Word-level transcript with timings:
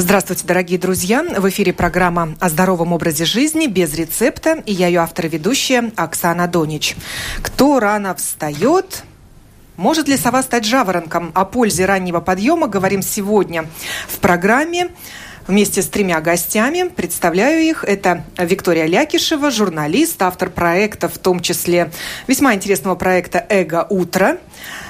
Здравствуйте, 0.00 0.46
дорогие 0.46 0.78
друзья! 0.78 1.22
В 1.22 1.46
эфире 1.50 1.74
программа 1.74 2.34
о 2.40 2.48
здоровом 2.48 2.94
образе 2.94 3.26
жизни 3.26 3.66
без 3.66 3.92
рецепта. 3.92 4.62
И 4.64 4.72
я 4.72 4.86
ее 4.86 5.00
автор 5.00 5.26
и 5.26 5.28
ведущая 5.28 5.92
Оксана 5.94 6.48
Донич. 6.48 6.96
Кто 7.42 7.78
рано 7.80 8.14
встает, 8.14 9.04
может 9.76 10.08
ли 10.08 10.16
сова 10.16 10.42
стать 10.42 10.64
жаворонком? 10.64 11.32
О 11.34 11.44
пользе 11.44 11.84
раннего 11.84 12.20
подъема 12.20 12.66
говорим 12.66 13.02
сегодня 13.02 13.66
в 14.08 14.20
программе 14.20 14.88
вместе 15.46 15.82
с 15.82 15.86
тремя 15.88 16.20
гостями. 16.20 16.88
Представляю 16.88 17.62
их. 17.62 17.84
Это 17.84 18.24
Виктория 18.38 18.86
Лякишева, 18.86 19.50
журналист, 19.50 20.20
автор 20.22 20.50
проекта, 20.50 21.08
в 21.08 21.18
том 21.18 21.40
числе 21.40 21.90
весьма 22.26 22.54
интересного 22.54 22.94
проекта 22.94 23.44
«Эго 23.48 23.86
утро». 23.88 24.38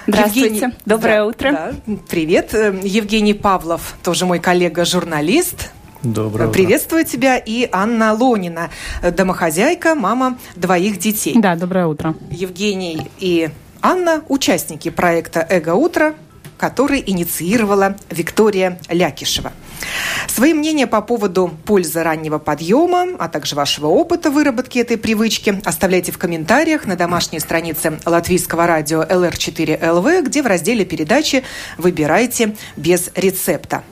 Здравствуйте. 0.07 0.55
Евгений... 0.55 0.75
Доброе 0.84 1.16
да, 1.19 1.27
утро. 1.27 1.52
Да. 1.52 1.73
Привет. 2.09 2.55
Э, 2.55 2.79
Евгений 2.83 3.34
Павлов, 3.34 3.95
тоже 4.02 4.27
мой 4.27 4.39
коллега-журналист. 4.39 5.70
Доброе 6.02 6.48
Приветствую 6.48 7.03
утро. 7.03 7.12
тебя. 7.12 7.37
И 7.37 7.69
Анна 7.70 8.14
Лонина, 8.14 8.70
домохозяйка, 9.03 9.95
мама 9.95 10.39
двоих 10.56 10.98
детей. 10.98 11.34
Да, 11.37 11.55
доброе 11.56 11.87
утро. 11.87 12.14
Евгений 12.30 13.09
и 13.19 13.51
Анна– 13.83 14.23
участники 14.28 14.91
проекта 14.91 15.47
«Эго 15.48 15.75
утро», 15.75 16.14
который 16.59 17.03
инициировала 17.06 17.97
Виктория 18.11 18.78
Лякишева. 18.89 19.53
Свои 20.29 20.55
мнения 20.55 20.87
по 20.87 21.01
поводу 21.01 21.51
пользы 21.65 22.02
раннего 22.02 22.39
подъема, 22.39 23.07
а 23.19 23.29
также 23.29 23.57
вашего 23.57 23.87
опыта 23.87 24.30
выработки 24.30 24.79
этой 24.79 24.97
привычки 24.97 25.61
оставляйте 25.65 26.12
в 26.12 26.19
комментариях 26.19 26.87
на 26.87 26.97
домашней 26.97 27.41
странице 27.41 27.98
латвийского 28.05 28.66
радио 28.66 29.03
LR4LV, 29.03 30.23
где 30.23 30.43
в 30.43 30.47
разделе 30.47 30.84
передачи 30.84 31.45
«Выбирайте 31.79 32.56
без 32.77 33.11
рецепта». 33.15 33.83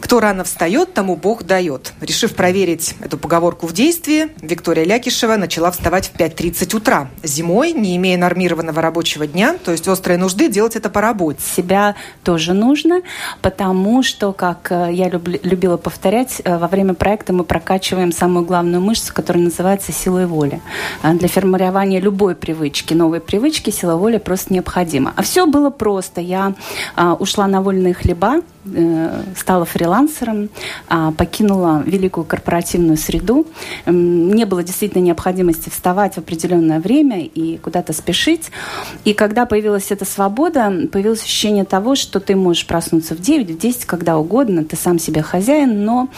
Кто 0.00 0.20
рано 0.20 0.44
встает, 0.44 0.94
тому 0.94 1.16
Бог 1.16 1.44
дает. 1.44 1.92
Решив 2.00 2.34
проверить 2.34 2.94
эту 3.00 3.18
поговорку 3.18 3.66
в 3.66 3.72
действии, 3.72 4.28
Виктория 4.40 4.84
Лякишева 4.84 5.36
начала 5.36 5.70
вставать 5.70 6.08
в 6.08 6.16
5.30 6.16 6.76
утра. 6.76 7.08
Зимой, 7.22 7.72
не 7.72 7.96
имея 7.96 8.18
нормированного 8.18 8.80
рабочего 8.82 9.26
дня, 9.26 9.56
то 9.64 9.72
есть 9.72 9.86
острой 9.88 10.16
нужды, 10.16 10.48
делать 10.48 10.76
это 10.76 10.90
по 10.90 11.00
работе. 11.00 11.40
Себя 11.42 11.94
тоже 12.24 12.54
нужно, 12.54 13.02
потому 13.42 14.02
что, 14.02 14.32
как 14.32 14.70
э, 14.70 14.88
я 14.92 15.08
люб, 15.08 15.28
любила 15.42 15.76
повторять, 15.76 16.40
э, 16.44 16.58
во 16.58 16.66
время 16.66 16.94
проекта 16.94 17.32
мы 17.32 17.44
прокачиваем 17.44 18.12
самую 18.12 18.44
главную 18.44 18.80
мышцу, 18.80 19.12
которая 19.14 19.44
называется 19.44 19.92
силой 19.92 20.26
воли. 20.26 20.60
А 21.02 21.12
для 21.14 21.28
формирования 21.28 22.00
любой 22.00 22.34
привычки, 22.34 22.94
новой 22.94 23.20
привычки, 23.20 23.70
сила 23.70 23.96
воли 23.96 24.18
просто 24.18 24.52
необходима. 24.52 25.12
А 25.16 25.22
все 25.22 25.46
было 25.46 25.70
просто. 25.70 26.20
Я 26.20 26.54
а, 26.96 27.14
ушла 27.14 27.46
на 27.46 27.62
вольные 27.62 27.94
хлеба, 27.94 28.42
э, 28.64 29.22
стала 29.36 29.64
фрилансером, 29.64 29.99
а, 30.88 31.12
покинула 31.12 31.82
великую 31.84 32.24
корпоративную 32.24 32.96
среду. 32.96 33.46
Не 33.86 34.44
было 34.44 34.62
действительно 34.62 35.02
необходимости 35.02 35.68
вставать 35.68 36.14
в 36.14 36.18
определенное 36.18 36.80
время 36.80 37.24
и 37.24 37.58
куда-то 37.58 37.92
спешить. 37.92 38.50
И 39.04 39.14
когда 39.14 39.46
появилась 39.46 39.90
эта 39.90 40.04
свобода, 40.04 40.72
появилось 40.92 41.22
ощущение 41.22 41.64
того, 41.64 41.94
что 41.94 42.20
ты 42.20 42.36
можешь 42.36 42.66
проснуться 42.66 43.14
в 43.14 43.20
9, 43.20 43.50
в 43.50 43.58
10, 43.58 43.84
когда 43.84 44.18
угодно, 44.18 44.64
ты 44.64 44.76
сам 44.76 44.98
себе 44.98 45.22
хозяин, 45.22 45.84
но 45.84 46.08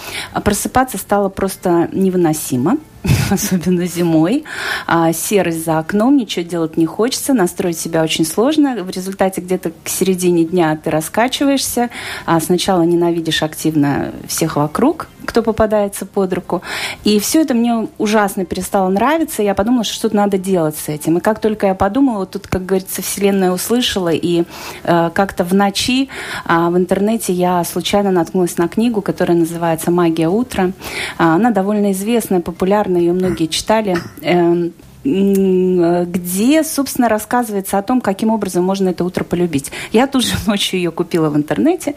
просыпаться 0.44 0.98
стало 0.98 1.28
просто 1.28 1.89
невыносимо. 1.92 2.78
особенно 3.31 3.86
зимой. 3.86 4.45
А, 4.86 5.12
серость 5.12 5.64
за 5.64 5.78
окном, 5.78 6.17
ничего 6.17 6.45
делать 6.45 6.77
не 6.77 6.86
хочется, 6.86 7.34
настроить 7.34 7.78
себя 7.78 8.03
очень 8.03 8.25
сложно. 8.25 8.83
В 8.83 8.91
результате 8.91 9.41
где-то 9.41 9.72
к 9.84 9.89
середине 9.89 10.45
дня 10.45 10.78
ты 10.83 10.91
раскачиваешься, 10.91 11.91
а 12.27 12.41
сначала 12.41 12.83
ненавидишь 12.83 13.42
активно 13.42 14.12
всех 14.28 14.56
вокруг, 14.56 15.08
кто 15.25 15.42
попадается 15.42 16.06
под 16.06 16.33
руку. 16.33 16.62
И 17.05 17.19
все 17.19 17.42
это 17.42 17.55
мне 17.55 17.89
ужасно 17.98 18.45
перестало 18.45 18.89
нравиться. 18.89 19.42
Я 19.42 19.55
подумала, 19.55 19.84
что 19.84 19.95
что-то 19.95 20.17
надо 20.17 20.39
делать 20.39 20.77
с 20.77 20.89
этим. 20.89 21.18
И 21.18 21.20
как 21.20 21.41
только 21.41 21.68
я 21.68 21.74
подумала, 21.74 22.18
вот 22.18 22.33
тут, 22.33 22.46
как 22.46 22.67
говорится, 22.67 23.02
Вселенная 23.02 23.52
услышала, 23.52 24.11
и 24.11 24.45
э, 24.85 25.11
как-то 25.14 25.45
в 25.45 25.55
ночи 25.55 26.08
э, 26.45 26.68
в 26.68 26.77
интернете 26.77 27.33
я 27.33 27.62
случайно 27.64 28.11
наткнулась 28.11 28.58
на 28.58 28.68
книгу, 28.68 29.01
которая 29.01 29.36
называется 29.36 29.91
«Магия 29.91 30.29
утра». 30.29 30.73
Э, 31.18 31.24
она 31.24 31.51
довольно 31.51 31.92
известная, 31.92 32.41
популярная, 32.41 32.92
ее 32.97 33.13
многие 33.13 33.47
читали. 33.47 33.97
Э, 34.23 34.70
где, 35.05 36.63
собственно, 36.63 37.08
рассказывается 37.08 37.77
о 37.77 37.83
том, 37.83 38.01
каким 38.01 38.30
образом 38.30 38.64
можно 38.64 38.91
это 38.91 39.05
утро 39.05 39.25
полюбить. 39.25 39.73
Я 39.91 40.07
тут 40.07 40.25
же 40.25 40.35
ночью 40.47 40.79
ее 40.79 40.92
купила 40.92 41.29
в 41.29 41.36
интернете. 41.36 41.95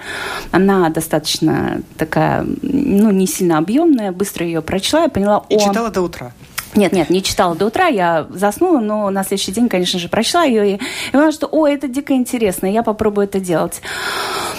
Она 0.51 0.89
достаточно 0.89 1.81
такая, 1.97 2.45
ну, 2.61 3.11
не 3.11 3.27
сильно 3.27 3.59
объемная. 3.59 4.11
Быстро 4.11 4.45
ее 4.45 4.61
прочла 4.61 5.05
и 5.05 5.09
поняла... 5.09 5.45
И 5.49 5.55
о... 5.55 5.59
читала 5.59 5.91
до 5.91 6.01
утра? 6.01 6.33
Нет, 6.75 6.91
нет, 6.91 7.09
не 7.09 7.23
читала 7.23 7.55
до 7.55 7.67
утра, 7.67 7.87
я 7.87 8.27
заснула, 8.29 8.79
но 8.79 9.09
на 9.09 9.23
следующий 9.23 9.51
день, 9.51 9.69
конечно 9.69 9.99
же, 9.99 10.09
прочла 10.09 10.43
ее 10.43 10.73
и, 10.73 10.75
и 10.75 11.11
поняла, 11.11 11.31
что, 11.31 11.47
о, 11.47 11.67
это 11.67 11.87
дико 11.87 12.13
интересно, 12.13 12.67
я 12.67 12.83
попробую 12.83 13.27
это 13.27 13.39
делать. 13.39 13.81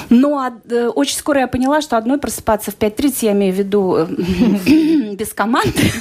Но 0.09 0.51
э, 0.71 0.89
очень 0.89 1.17
скоро 1.17 1.41
я 1.41 1.47
поняла, 1.49 1.81
что 1.81 1.97
одной 1.97 2.19
просыпаться 2.19 2.71
в 2.71 2.79
5.30, 2.79 3.15
я 3.21 3.33
имею 3.33 3.53
в 3.53 3.57
виду 3.57 3.97
э, 3.97 4.07
без 5.15 5.33
команды, 5.35 5.93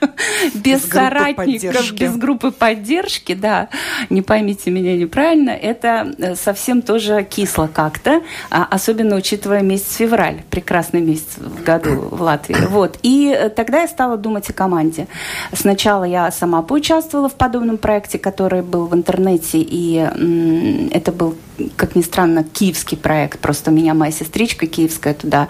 без 0.54 0.84
соратников, 0.84 1.92
без 1.92 2.16
группы 2.16 2.50
поддержки, 2.50 3.34
да, 3.34 3.68
не 4.10 4.22
поймите 4.22 4.70
меня 4.70 4.96
неправильно, 4.96 5.50
это 5.50 6.12
э, 6.18 6.34
совсем 6.34 6.82
тоже 6.82 7.26
кисло 7.28 7.68
как-то, 7.72 8.22
а, 8.50 8.66
особенно 8.70 9.16
учитывая 9.16 9.62
месяц 9.62 9.96
февраль, 9.96 10.42
прекрасный 10.50 11.00
месяц 11.00 11.36
в 11.36 11.62
году 11.62 12.08
в 12.10 12.22
Латвии. 12.22 12.56
Вот. 12.72 12.98
И 13.02 13.28
э, 13.28 13.50
тогда 13.50 13.82
я 13.82 13.88
стала 13.88 14.16
думать 14.16 14.48
о 14.48 14.52
команде. 14.52 15.06
Сначала 15.52 16.04
я 16.04 16.30
сама 16.30 16.62
поучаствовала 16.62 17.28
в 17.28 17.34
подобном 17.34 17.76
проекте, 17.76 18.18
который 18.18 18.62
был 18.62 18.86
в 18.86 18.94
интернете, 18.94 19.58
и 19.58 20.08
это 20.90 21.12
был 21.12 21.36
как 21.76 21.94
ни 21.96 22.02
странно, 22.02 22.44
киевский 22.44 22.96
проект. 22.96 23.38
Просто 23.40 23.70
меня 23.70 23.94
моя 23.94 24.12
сестричка 24.12 24.66
киевская 24.66 25.14
туда 25.14 25.48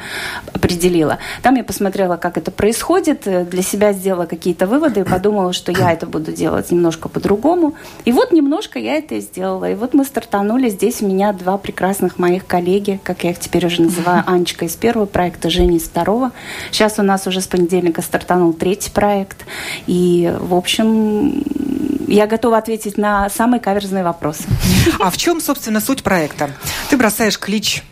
определила. 0.53 1.19
Там 1.43 1.55
я 1.55 1.65
посмотрела, 1.65 2.17
как 2.17 2.37
это 2.37 2.51
происходит, 2.51 3.27
э, 3.27 3.45
для 3.45 3.63
себя 3.63 3.93
сделала 3.93 4.27
какие-то 4.27 4.62
выводы 4.67 5.01
и 5.01 5.05
подумала, 5.05 5.53
что 5.53 5.73
я 5.73 5.93
это 5.93 6.07
буду 6.07 6.33
делать 6.33 6.71
немножко 6.71 7.09
по-другому. 7.09 7.75
И 8.05 8.13
вот 8.13 8.33
немножко 8.33 8.79
я 8.79 8.97
это 8.97 9.17
и 9.17 9.21
сделала. 9.21 9.71
И 9.71 9.75
вот 9.75 9.95
мы 9.95 10.05
стартанули. 10.05 10.69
Здесь 10.69 11.03
у 11.03 11.07
меня 11.07 11.33
два 11.33 11.59
прекрасных 11.59 12.19
моих 12.19 12.47
коллеги, 12.47 13.01
как 13.03 13.25
я 13.25 13.31
их 13.31 13.39
теперь 13.39 13.67
уже 13.67 13.83
называю, 13.83 14.25
Анечка 14.27 14.65
из 14.65 14.77
первого 14.77 15.07
проекта, 15.07 15.51
Женя 15.51 15.77
из 15.77 15.85
второго. 15.85 16.33
Сейчас 16.71 16.99
у 16.99 17.03
нас 17.03 17.27
уже 17.27 17.41
с 17.41 17.47
понедельника 17.47 18.03
стартанул 18.03 18.53
третий 18.53 18.91
проект. 18.91 19.45
И, 19.87 20.35
в 20.41 20.55
общем, 20.55 21.45
я 22.07 22.27
готова 22.27 22.59
ответить 22.59 22.99
на 22.99 23.29
самые 23.31 23.61
каверзные 23.61 24.05
вопросы. 24.05 24.45
А 25.01 25.11
в 25.11 25.17
чем, 25.17 25.41
собственно, 25.41 25.81
суть 25.81 26.03
проекта? 26.03 26.51
Ты 26.91 26.97
бросаешь 26.97 27.39
клич 27.39 27.83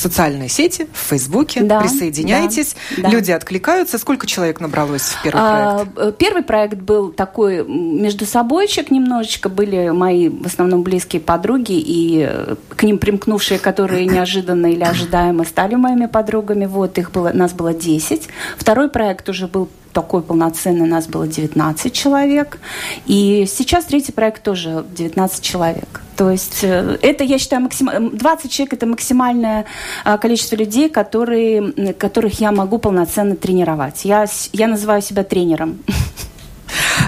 социальные 0.00 0.48
сети, 0.48 0.88
в 0.92 1.08
Фейсбуке, 1.08 1.62
да, 1.62 1.80
присоединяйтесь, 1.80 2.74
да, 2.96 3.04
да. 3.04 3.08
люди 3.10 3.30
откликаются. 3.30 3.98
Сколько 3.98 4.26
человек 4.26 4.60
набралось 4.60 5.02
в 5.02 5.22
первый 5.22 5.40
а, 5.40 5.74
проект? 5.74 5.98
А, 5.98 6.12
первый 6.12 6.42
проект 6.42 6.78
был 6.78 7.12
такой 7.12 7.64
между 7.64 8.26
собойчик 8.26 8.90
немножечко, 8.90 9.48
были 9.48 9.90
мои 9.90 10.28
в 10.28 10.46
основном 10.46 10.82
близкие 10.82 11.20
подруги, 11.20 11.78
и 11.78 12.26
э, 12.28 12.56
к 12.70 12.82
ним 12.82 12.98
примкнувшие, 12.98 13.58
которые 13.58 14.06
неожиданно 14.06 14.66
или 14.66 14.84
ожидаемо 14.84 15.44
стали 15.44 15.74
моими 15.74 16.06
подругами. 16.06 16.66
Вот, 16.66 16.98
их 16.98 17.12
было, 17.12 17.30
нас 17.32 17.52
было 17.52 17.74
10. 17.74 18.28
Второй 18.56 18.88
проект 18.88 19.28
уже 19.28 19.46
был 19.46 19.68
такой 19.92 20.22
полноценный, 20.22 20.82
у 20.82 20.86
нас 20.86 21.06
было 21.06 21.26
19 21.26 21.92
человек. 21.92 22.58
И 23.06 23.46
сейчас 23.48 23.84
третий 23.84 24.12
проект 24.12 24.42
тоже 24.42 24.84
19 24.96 25.42
человек. 25.42 26.02
То 26.16 26.30
есть 26.30 26.62
э, 26.62 26.98
это, 27.00 27.24
я 27.24 27.38
считаю, 27.38 27.62
максим... 27.62 28.16
20 28.16 28.50
человек– 28.50 28.72
это 28.74 28.86
максимальное 28.86 29.64
а, 30.04 30.18
количество 30.18 30.56
людей, 30.56 30.90
которые, 30.90 31.94
которых 31.94 32.40
я 32.40 32.52
могу 32.52 32.78
полноценно 32.78 33.36
тренировать. 33.36 34.04
Я, 34.04 34.26
я 34.52 34.68
называю 34.68 35.02
себя 35.02 35.24
тренером. 35.24 35.78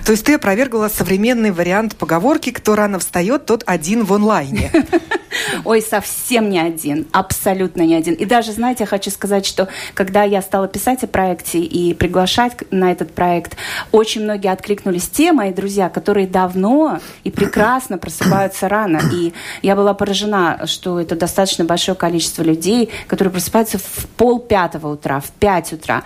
То 0.05 0.13
есть 0.13 0.25
ты 0.25 0.35
опровергла 0.35 0.89
современный 0.89 1.51
вариант 1.51 1.97
поговорки 1.97 2.51
«кто 2.51 2.75
рано 2.75 2.99
встает, 2.99 3.47
тот 3.47 3.63
один 3.67 4.05
в 4.05 4.13
онлайне». 4.13 4.71
Ой, 5.65 5.83
совсем 5.83 6.51
не 6.51 6.59
один, 6.59 7.07
абсолютно 7.13 7.83
не 7.83 7.95
один. 7.95 8.15
И 8.15 8.25
даже, 8.25 8.53
знаете, 8.53 8.85
я 8.85 8.87
хочу 8.87 9.11
сказать, 9.11 9.47
что 9.47 9.69
когда 9.95 10.25
я 10.25 10.43
стала 10.43 10.69
писать 10.69 11.03
о 11.05 11.07
проекте 11.07 11.59
и 11.61 11.95
приглашать 11.95 12.53
на 12.71 12.93
этот 12.93 13.15
проект, 13.15 13.57
очень 13.93 14.23
многие 14.23 14.53
откликнулись 14.53 15.09
те 15.09 15.33
мои 15.33 15.53
друзья, 15.53 15.89
которые 15.89 16.27
давно 16.27 17.01
и 17.25 17.31
прекрасно 17.31 17.99
просыпаются 17.99 18.69
рано. 18.69 19.01
И 19.13 19.33
я 19.63 19.77
была 19.77 19.95
поражена, 19.95 20.67
что 20.67 21.01
это 21.01 21.17
достаточно 21.17 21.65
большое 21.65 21.97
количество 21.97 22.43
людей, 22.43 22.91
которые 23.07 23.33
просыпаются 23.33 23.79
в 23.79 24.07
пол 24.17 24.39
пятого 24.39 24.93
утра, 24.93 25.21
в 25.21 25.31
пять 25.31 25.73
утра. 25.73 26.03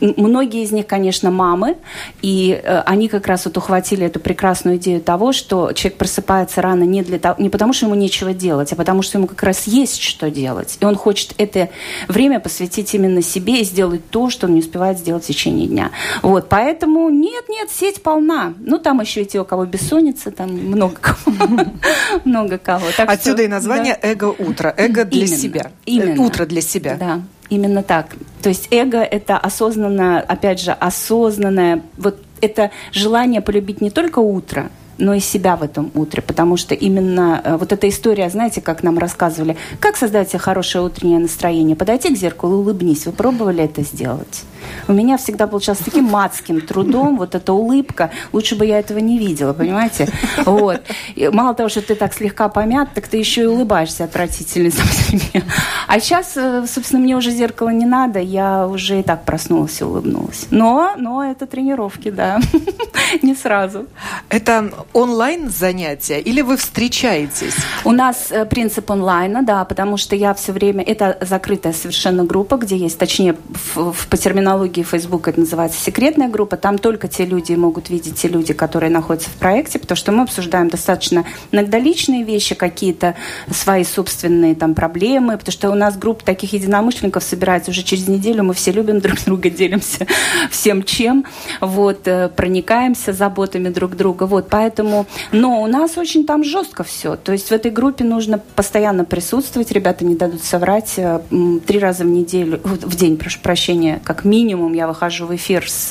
Многие 0.00 0.62
из 0.62 0.72
них, 0.72 0.86
конечно, 0.86 1.30
мамы, 1.30 1.76
и 2.22 2.60
э, 2.62 2.80
они 2.86 3.08
как 3.08 3.26
раз 3.28 3.44
вот 3.44 3.56
ухватили 3.56 4.06
эту 4.06 4.20
прекрасную 4.20 4.76
идею 4.76 5.00
того, 5.00 5.32
что 5.32 5.72
человек 5.72 5.98
просыпается 5.98 6.62
рано 6.62 6.84
не, 6.84 7.02
для 7.02 7.18
того, 7.18 7.40
не 7.40 7.50
потому, 7.50 7.72
что 7.72 7.86
ему 7.86 7.94
нечего 7.94 8.32
делать, 8.32 8.72
а 8.72 8.76
потому 8.76 9.02
что 9.02 9.18
ему 9.18 9.26
как 9.26 9.42
раз 9.42 9.66
есть 9.66 10.00
что 10.00 10.30
делать. 10.30 10.78
И 10.80 10.84
он 10.84 10.96
хочет 10.96 11.34
это 11.38 11.68
время 12.08 12.40
посвятить 12.40 12.94
именно 12.94 13.22
себе 13.22 13.60
и 13.60 13.64
сделать 13.64 14.08
то, 14.10 14.30
что 14.30 14.46
он 14.46 14.54
не 14.54 14.60
успевает 14.60 14.98
сделать 14.98 15.24
в 15.24 15.26
течение 15.26 15.66
дня. 15.66 15.90
Вот, 16.22 16.48
поэтому 16.48 17.08
нет, 17.10 17.44
нет, 17.48 17.70
сеть 17.70 18.02
полна. 18.02 18.54
Ну, 18.58 18.78
там 18.78 19.00
еще 19.00 19.22
и 19.22 19.26
те, 19.26 19.40
у 19.40 19.44
кого 19.44 19.64
бессонница, 19.64 20.30
там 20.30 20.50
много 20.50 20.96
кого. 21.00 21.18
Много 22.24 22.58
кого. 22.58 22.86
Отсюда 22.98 23.42
и 23.42 23.48
название 23.48 23.98
«эго-утро». 24.00 24.74
Эго 24.76 25.04
для 25.04 25.26
себя. 25.26 25.70
Именно. 25.86 26.22
Утро 26.22 26.46
для 26.46 26.60
себя. 26.60 26.96
Да. 26.98 27.22
Именно 27.50 27.82
так. 27.82 28.08
То 28.42 28.50
есть 28.50 28.68
эго– 28.70 28.98
это 29.02 29.38
осознанное, 29.38 30.20
опять 30.20 30.60
же, 30.60 30.72
осознанное, 30.72 31.82
вот 31.96 32.20
это 32.40 32.70
желание 32.92 33.40
полюбить 33.40 33.80
не 33.80 33.90
только 33.90 34.18
утро, 34.18 34.70
но 34.98 35.14
и 35.14 35.20
себя 35.20 35.56
в 35.56 35.62
этом 35.62 35.90
утре, 35.94 36.22
потому 36.22 36.56
что 36.56 36.74
именно 36.74 37.40
э, 37.44 37.56
вот 37.56 37.72
эта 37.72 37.88
история, 37.88 38.28
знаете, 38.30 38.60
как 38.60 38.82
нам 38.82 38.98
рассказывали, 38.98 39.56
как 39.80 39.96
создать 39.96 40.30
себе 40.30 40.40
хорошее 40.40 40.84
утреннее 40.84 41.20
настроение, 41.20 41.76
подойти 41.76 42.14
к 42.14 42.18
зеркалу, 42.18 42.58
улыбнись. 42.58 43.06
Вы 43.06 43.12
пробовали 43.12 43.62
это 43.62 43.82
сделать? 43.82 44.44
У 44.86 44.92
меня 44.92 45.16
всегда 45.16 45.46
получалось 45.46 45.80
таким 45.84 46.04
матским 46.04 46.60
трудом, 46.60 47.16
вот 47.16 47.34
эта 47.34 47.52
улыбка, 47.52 48.10
лучше 48.32 48.56
бы 48.56 48.66
я 48.66 48.78
этого 48.78 48.98
не 48.98 49.18
видела, 49.18 49.52
понимаете? 49.52 50.08
Вот. 50.44 50.82
И 51.14 51.28
мало 51.28 51.54
того, 51.54 51.68
что 51.68 51.82
ты 51.82 51.94
так 51.94 52.14
слегка 52.14 52.48
помят, 52.48 52.90
так 52.94 53.08
ты 53.08 53.16
еще 53.16 53.42
и 53.42 53.46
улыбаешься 53.46 54.04
отвратительно 54.04 54.70
сам 54.70 54.86
себе. 54.86 55.42
А 55.86 56.00
сейчас, 56.00 56.36
э, 56.36 56.64
собственно, 56.66 57.02
мне 57.02 57.16
уже 57.16 57.30
зеркало 57.30 57.70
не 57.70 57.86
надо, 57.86 58.18
я 58.18 58.66
уже 58.66 59.00
и 59.00 59.02
так 59.02 59.24
проснулась 59.24 59.80
и 59.80 59.84
улыбнулась. 59.84 60.46
Но, 60.50 60.92
но 60.96 61.24
это 61.24 61.46
тренировки, 61.46 62.10
да, 62.10 62.40
не 63.22 63.34
сразу. 63.34 63.86
Это 64.28 64.70
онлайн 64.92 65.50
занятия 65.50 66.20
или 66.20 66.42
вы 66.42 66.56
встречаетесь? 66.56 67.54
У 67.84 67.92
нас 67.92 68.28
э, 68.30 68.44
принцип 68.44 68.90
онлайна, 68.90 69.42
да, 69.42 69.64
потому 69.64 69.96
что 69.96 70.16
я 70.16 70.34
все 70.34 70.52
время... 70.52 70.82
Это 70.84 71.18
закрытая 71.20 71.72
совершенно 71.72 72.24
группа, 72.24 72.56
где 72.56 72.76
есть, 72.76 72.98
точнее, 72.98 73.36
в, 73.74 73.92
в, 73.92 74.06
по 74.08 74.16
терминологии 74.16 74.47
Facebook 74.82 75.28
это 75.28 75.40
называется 75.40 75.80
секретная 75.80 76.28
группа. 76.28 76.56
Там 76.56 76.78
только 76.78 77.08
те 77.08 77.24
люди 77.24 77.52
могут 77.52 77.90
видеть, 77.90 78.16
те 78.16 78.28
люди, 78.28 78.52
которые 78.52 78.90
находятся 78.90 79.30
в 79.30 79.34
проекте, 79.34 79.78
потому 79.78 79.96
что 79.96 80.12
мы 80.12 80.22
обсуждаем 80.22 80.68
достаточно 80.68 81.24
иногда 81.52 81.78
личные 81.78 82.24
вещи, 82.24 82.54
какие-то 82.54 83.14
свои 83.50 83.84
собственные 83.84 84.54
там 84.54 84.74
проблемы, 84.74 85.36
потому 85.36 85.52
что 85.52 85.70
у 85.70 85.74
нас 85.74 85.96
группа 85.96 86.24
таких 86.24 86.52
единомышленников 86.52 87.22
собирается 87.22 87.70
уже 87.70 87.82
через 87.82 88.08
неделю, 88.08 88.44
мы 88.44 88.54
все 88.54 88.72
любим 88.72 89.00
друг 89.00 89.18
друга, 89.24 89.50
делимся 89.58 90.06
всем 90.50 90.82
чем, 90.82 91.24
вот, 91.60 92.06
э, 92.08 92.28
проникаемся 92.28 93.12
заботами 93.12 93.68
друг 93.68 93.96
друга, 93.96 94.24
вот, 94.24 94.48
поэтому... 94.48 95.06
Но 95.32 95.62
у 95.62 95.66
нас 95.66 95.98
очень 95.98 96.26
там 96.26 96.44
жестко 96.44 96.84
все. 96.84 97.16
То 97.16 97.32
есть 97.32 97.48
в 97.48 97.52
этой 97.52 97.70
группе 97.70 98.04
нужно 98.04 98.38
постоянно 98.54 99.04
присутствовать, 99.04 99.70
ребята 99.72 100.04
не 100.04 100.14
дадут 100.14 100.42
соврать. 100.42 100.94
Э, 100.96 101.20
три 101.66 101.78
раза 101.78 102.04
в 102.04 102.06
неделю, 102.06 102.60
в 102.64 102.96
день, 102.96 103.16
прошу 103.16 103.40
прощения, 103.40 104.00
как 104.04 104.24
минимум 104.24 104.37
я 104.72 104.86
выхожу 104.86 105.26
в 105.26 105.34
эфир 105.34 105.68
с 105.68 105.90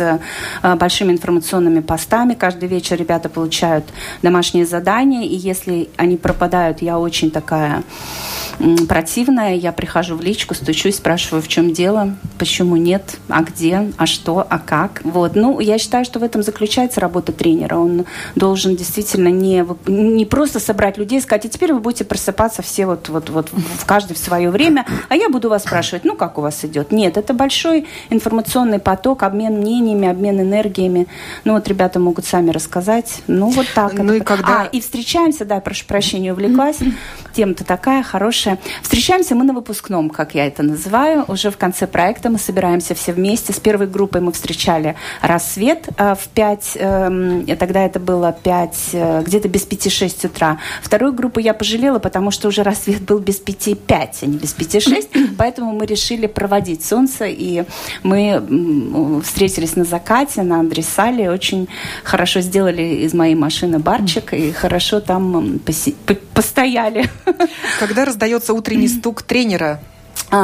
э, 0.63 0.75
большими 0.75 1.11
информационными 1.11 1.81
постами. 1.81 2.33
Каждый 2.33 2.69
вечер 2.69 2.97
ребята 2.97 3.29
получают 3.29 3.85
домашние 4.21 4.65
задания, 4.65 5.23
и 5.23 5.35
если 5.35 5.89
они 5.97 6.17
пропадают, 6.17 6.81
я 6.81 6.99
очень 6.99 7.31
такая 7.31 7.83
противная, 8.87 9.55
я 9.55 9.71
прихожу 9.71 10.15
в 10.15 10.21
личку, 10.21 10.55
стучусь, 10.55 10.95
спрашиваю, 10.95 11.41
в 11.41 11.47
чем 11.47 11.73
дело, 11.73 12.15
почему 12.39 12.75
нет, 12.75 13.17
а 13.29 13.43
где, 13.43 13.91
а 13.97 14.05
что, 14.05 14.45
а 14.49 14.57
как. 14.57 15.01
Вот. 15.03 15.35
Ну, 15.35 15.59
я 15.59 15.77
считаю, 15.77 16.05
что 16.05 16.19
в 16.19 16.23
этом 16.23 16.41
заключается 16.41 16.99
работа 16.99 17.31
тренера. 17.31 17.75
Он 17.75 18.05
должен 18.35 18.75
действительно 18.75 19.27
не, 19.27 19.65
не 19.85 20.25
просто 20.25 20.59
собрать 20.59 20.97
людей 20.97 21.19
и 21.19 21.21
сказать, 21.21 21.45
и 21.45 21.49
теперь 21.49 21.73
вы 21.73 21.79
будете 21.79 22.05
просыпаться 22.05 22.61
все 22.61 22.85
вот, 22.85 23.09
вот, 23.09 23.29
вот 23.29 23.49
в 23.51 23.85
каждый 23.85 24.13
в 24.13 24.17
свое 24.17 24.49
время, 24.49 24.85
а 25.09 25.15
я 25.15 25.29
буду 25.29 25.49
вас 25.49 25.63
спрашивать, 25.63 26.03
ну, 26.05 26.15
как 26.15 26.37
у 26.37 26.41
вас 26.41 26.65
идет. 26.65 26.91
Нет, 26.91 27.17
это 27.17 27.33
большой 27.33 27.85
информационный 28.09 28.36
поток, 28.79 29.23
обмен 29.23 29.59
мнениями, 29.59 30.07
обмен 30.07 30.41
энергиями. 30.41 31.07
Ну, 31.43 31.53
вот 31.53 31.67
ребята 31.67 31.99
могут 31.99 32.25
сами 32.25 32.51
рассказать. 32.51 33.21
Ну, 33.27 33.49
вот 33.49 33.67
так. 33.73 33.93
Ну, 33.93 34.05
это... 34.05 34.15
и 34.15 34.19
когда... 34.19 34.61
А, 34.61 34.65
и 34.65 34.81
встречаемся, 34.81 35.45
да, 35.45 35.59
прошу 35.59 35.85
прощения, 35.85 36.33
увлеклась. 36.33 36.77
Тема-то 37.33 37.63
такая 37.63 38.03
хорошая. 38.03 38.57
Встречаемся 38.81 39.35
мы 39.35 39.43
на 39.43 39.53
выпускном, 39.53 40.09
как 40.09 40.35
я 40.35 40.47
это 40.47 40.63
называю. 40.63 41.25
Уже 41.27 41.51
в 41.51 41.57
конце 41.57 41.87
проекта 41.87 42.29
мы 42.29 42.37
собираемся 42.37 42.95
все 42.95 43.13
вместе. 43.13 43.53
С 43.53 43.59
первой 43.59 43.87
группой 43.87 44.21
мы 44.21 44.31
встречали 44.31 44.95
рассвет 45.21 45.89
э, 45.97 46.15
в 46.15 46.27
5, 46.29 46.71
э, 46.75 47.55
тогда 47.59 47.83
это 47.83 47.99
было 47.99 48.31
5, 48.31 48.89
э, 48.93 49.23
где-то 49.25 49.47
без 49.49 49.67
5-6 49.67 50.27
утра. 50.27 50.59
Вторую 50.81 51.13
группу 51.13 51.39
я 51.39 51.53
пожалела, 51.53 51.99
потому 51.99 52.31
что 52.31 52.47
уже 52.47 52.63
рассвет 52.63 53.01
был 53.01 53.19
без 53.19 53.41
5-5, 53.41 54.09
а 54.21 54.25
не 54.25 54.37
без 54.37 54.55
5-6. 54.55 55.35
Поэтому 55.37 55.73
мы 55.73 55.85
решили 55.85 56.27
проводить 56.27 56.83
солнце, 56.83 57.25
и 57.25 57.63
мы 58.03 58.26
встретились 59.23 59.75
на 59.75 59.83
закате, 59.83 60.43
на 60.43 60.59
Андресале. 60.59 61.29
Очень 61.29 61.67
хорошо 62.03 62.41
сделали 62.41 63.05
из 63.05 63.13
моей 63.13 63.35
машины 63.35 63.79
барчик, 63.79 64.33
и 64.33 64.51
хорошо 64.51 64.99
там 64.99 65.59
постояли. 66.33 67.09
Когда 67.79 68.05
раздается 68.05 68.53
утренний 68.53 68.87
стук 68.87 69.23
тренера 69.23 69.79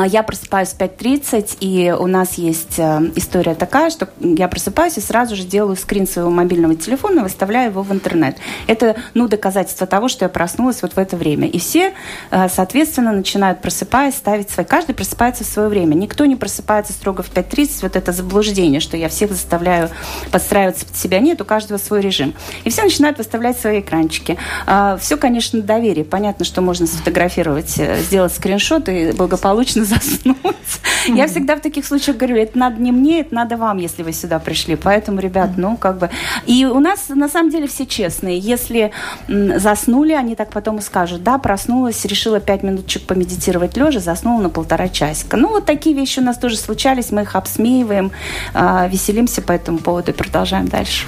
я 0.05 0.23
просыпаюсь 0.23 0.69
в 0.69 0.77
5.30, 0.77 1.57
и 1.59 1.91
у 1.91 2.07
нас 2.07 2.35
есть 2.35 2.79
э, 2.79 3.11
история 3.15 3.53
такая, 3.53 3.89
что 3.89 4.07
я 4.19 4.47
просыпаюсь 4.47 4.97
и 4.97 5.01
сразу 5.01 5.35
же 5.35 5.43
делаю 5.43 5.75
скрин 5.75 6.07
своего 6.07 6.29
мобильного 6.29 6.75
телефона, 6.75 7.21
выставляю 7.21 7.71
его 7.71 7.81
в 7.81 7.91
интернет. 7.91 8.37
Это, 8.67 8.95
ну, 9.13 9.27
доказательство 9.27 9.85
того, 9.85 10.07
что 10.07 10.23
я 10.23 10.29
проснулась 10.29 10.81
вот 10.81 10.93
в 10.93 10.97
это 10.97 11.17
время. 11.17 11.47
И 11.49 11.59
все, 11.59 11.93
э, 12.31 12.47
соответственно, 12.49 13.11
начинают 13.11 13.61
просыпаясь, 13.61 14.15
ставить 14.15 14.49
свои... 14.49 14.65
Каждый 14.65 14.95
просыпается 14.95 15.43
в 15.43 15.47
свое 15.47 15.67
время. 15.67 15.95
Никто 15.95 16.25
не 16.25 16.37
просыпается 16.37 16.93
строго 16.93 17.21
в 17.21 17.31
5.30. 17.33 17.79
Вот 17.81 17.95
это 17.97 18.13
заблуждение, 18.13 18.79
что 18.79 18.95
я 18.95 19.09
всех 19.09 19.31
заставляю 19.31 19.89
подстраиваться 20.31 20.85
под 20.85 20.95
себя. 20.95 21.19
Нет, 21.19 21.41
у 21.41 21.45
каждого 21.45 21.77
свой 21.77 21.99
режим. 21.99 22.33
И 22.63 22.69
все 22.69 22.83
начинают 22.83 23.17
выставлять 23.17 23.59
свои 23.59 23.81
экранчики. 23.81 24.37
А, 24.65 24.97
все, 24.97 25.17
конечно, 25.17 25.61
доверие. 25.61 26.05
Понятно, 26.05 26.45
что 26.45 26.61
можно 26.61 26.87
сфотографировать, 26.87 27.77
э, 27.77 28.01
сделать 28.01 28.33
скриншот 28.33 28.87
и 28.87 29.11
благополучно 29.11 29.62
точно 29.63 29.85
заснуть. 29.85 30.35
Mm-hmm. 30.35 31.17
Я 31.17 31.27
всегда 31.27 31.55
в 31.55 31.61
таких 31.61 31.85
случаях 31.85 32.17
говорю, 32.17 32.37
это 32.37 32.57
надо 32.57 32.81
не 32.81 32.91
мне, 32.91 33.21
это 33.21 33.33
надо 33.33 33.57
вам, 33.57 33.77
если 33.77 34.03
вы 34.03 34.13
сюда 34.13 34.39
пришли. 34.39 34.75
Поэтому, 34.75 35.19
ребят, 35.19 35.51
mm-hmm. 35.51 35.61
ну, 35.61 35.77
как 35.77 35.97
бы... 35.97 36.09
И 36.45 36.65
у 36.65 36.79
нас, 36.79 37.09
на 37.09 37.29
самом 37.29 37.49
деле, 37.49 37.67
все 37.67 37.85
честные. 37.85 38.39
Если 38.39 38.91
м, 39.27 39.59
заснули, 39.59 40.13
они 40.13 40.35
так 40.35 40.49
потом 40.49 40.77
и 40.77 40.81
скажут, 40.81 41.23
да, 41.23 41.37
проснулась, 41.37 42.03
решила 42.05 42.39
пять 42.39 42.63
минуточек 42.63 43.03
помедитировать 43.03 43.77
лежа, 43.77 43.99
заснула 43.99 44.41
на 44.41 44.49
полтора 44.49 44.89
часика. 44.89 45.37
Ну, 45.37 45.49
вот 45.49 45.65
такие 45.65 45.95
вещи 45.95 46.19
у 46.19 46.23
нас 46.23 46.37
тоже 46.37 46.57
случались, 46.57 47.11
мы 47.11 47.21
их 47.21 47.35
обсмеиваем, 47.35 48.11
э, 48.53 48.89
веселимся 48.89 49.41
по 49.41 49.51
этому 49.51 49.79
поводу 49.79 50.11
и 50.11 50.13
продолжаем 50.13 50.67
дальше. 50.67 51.05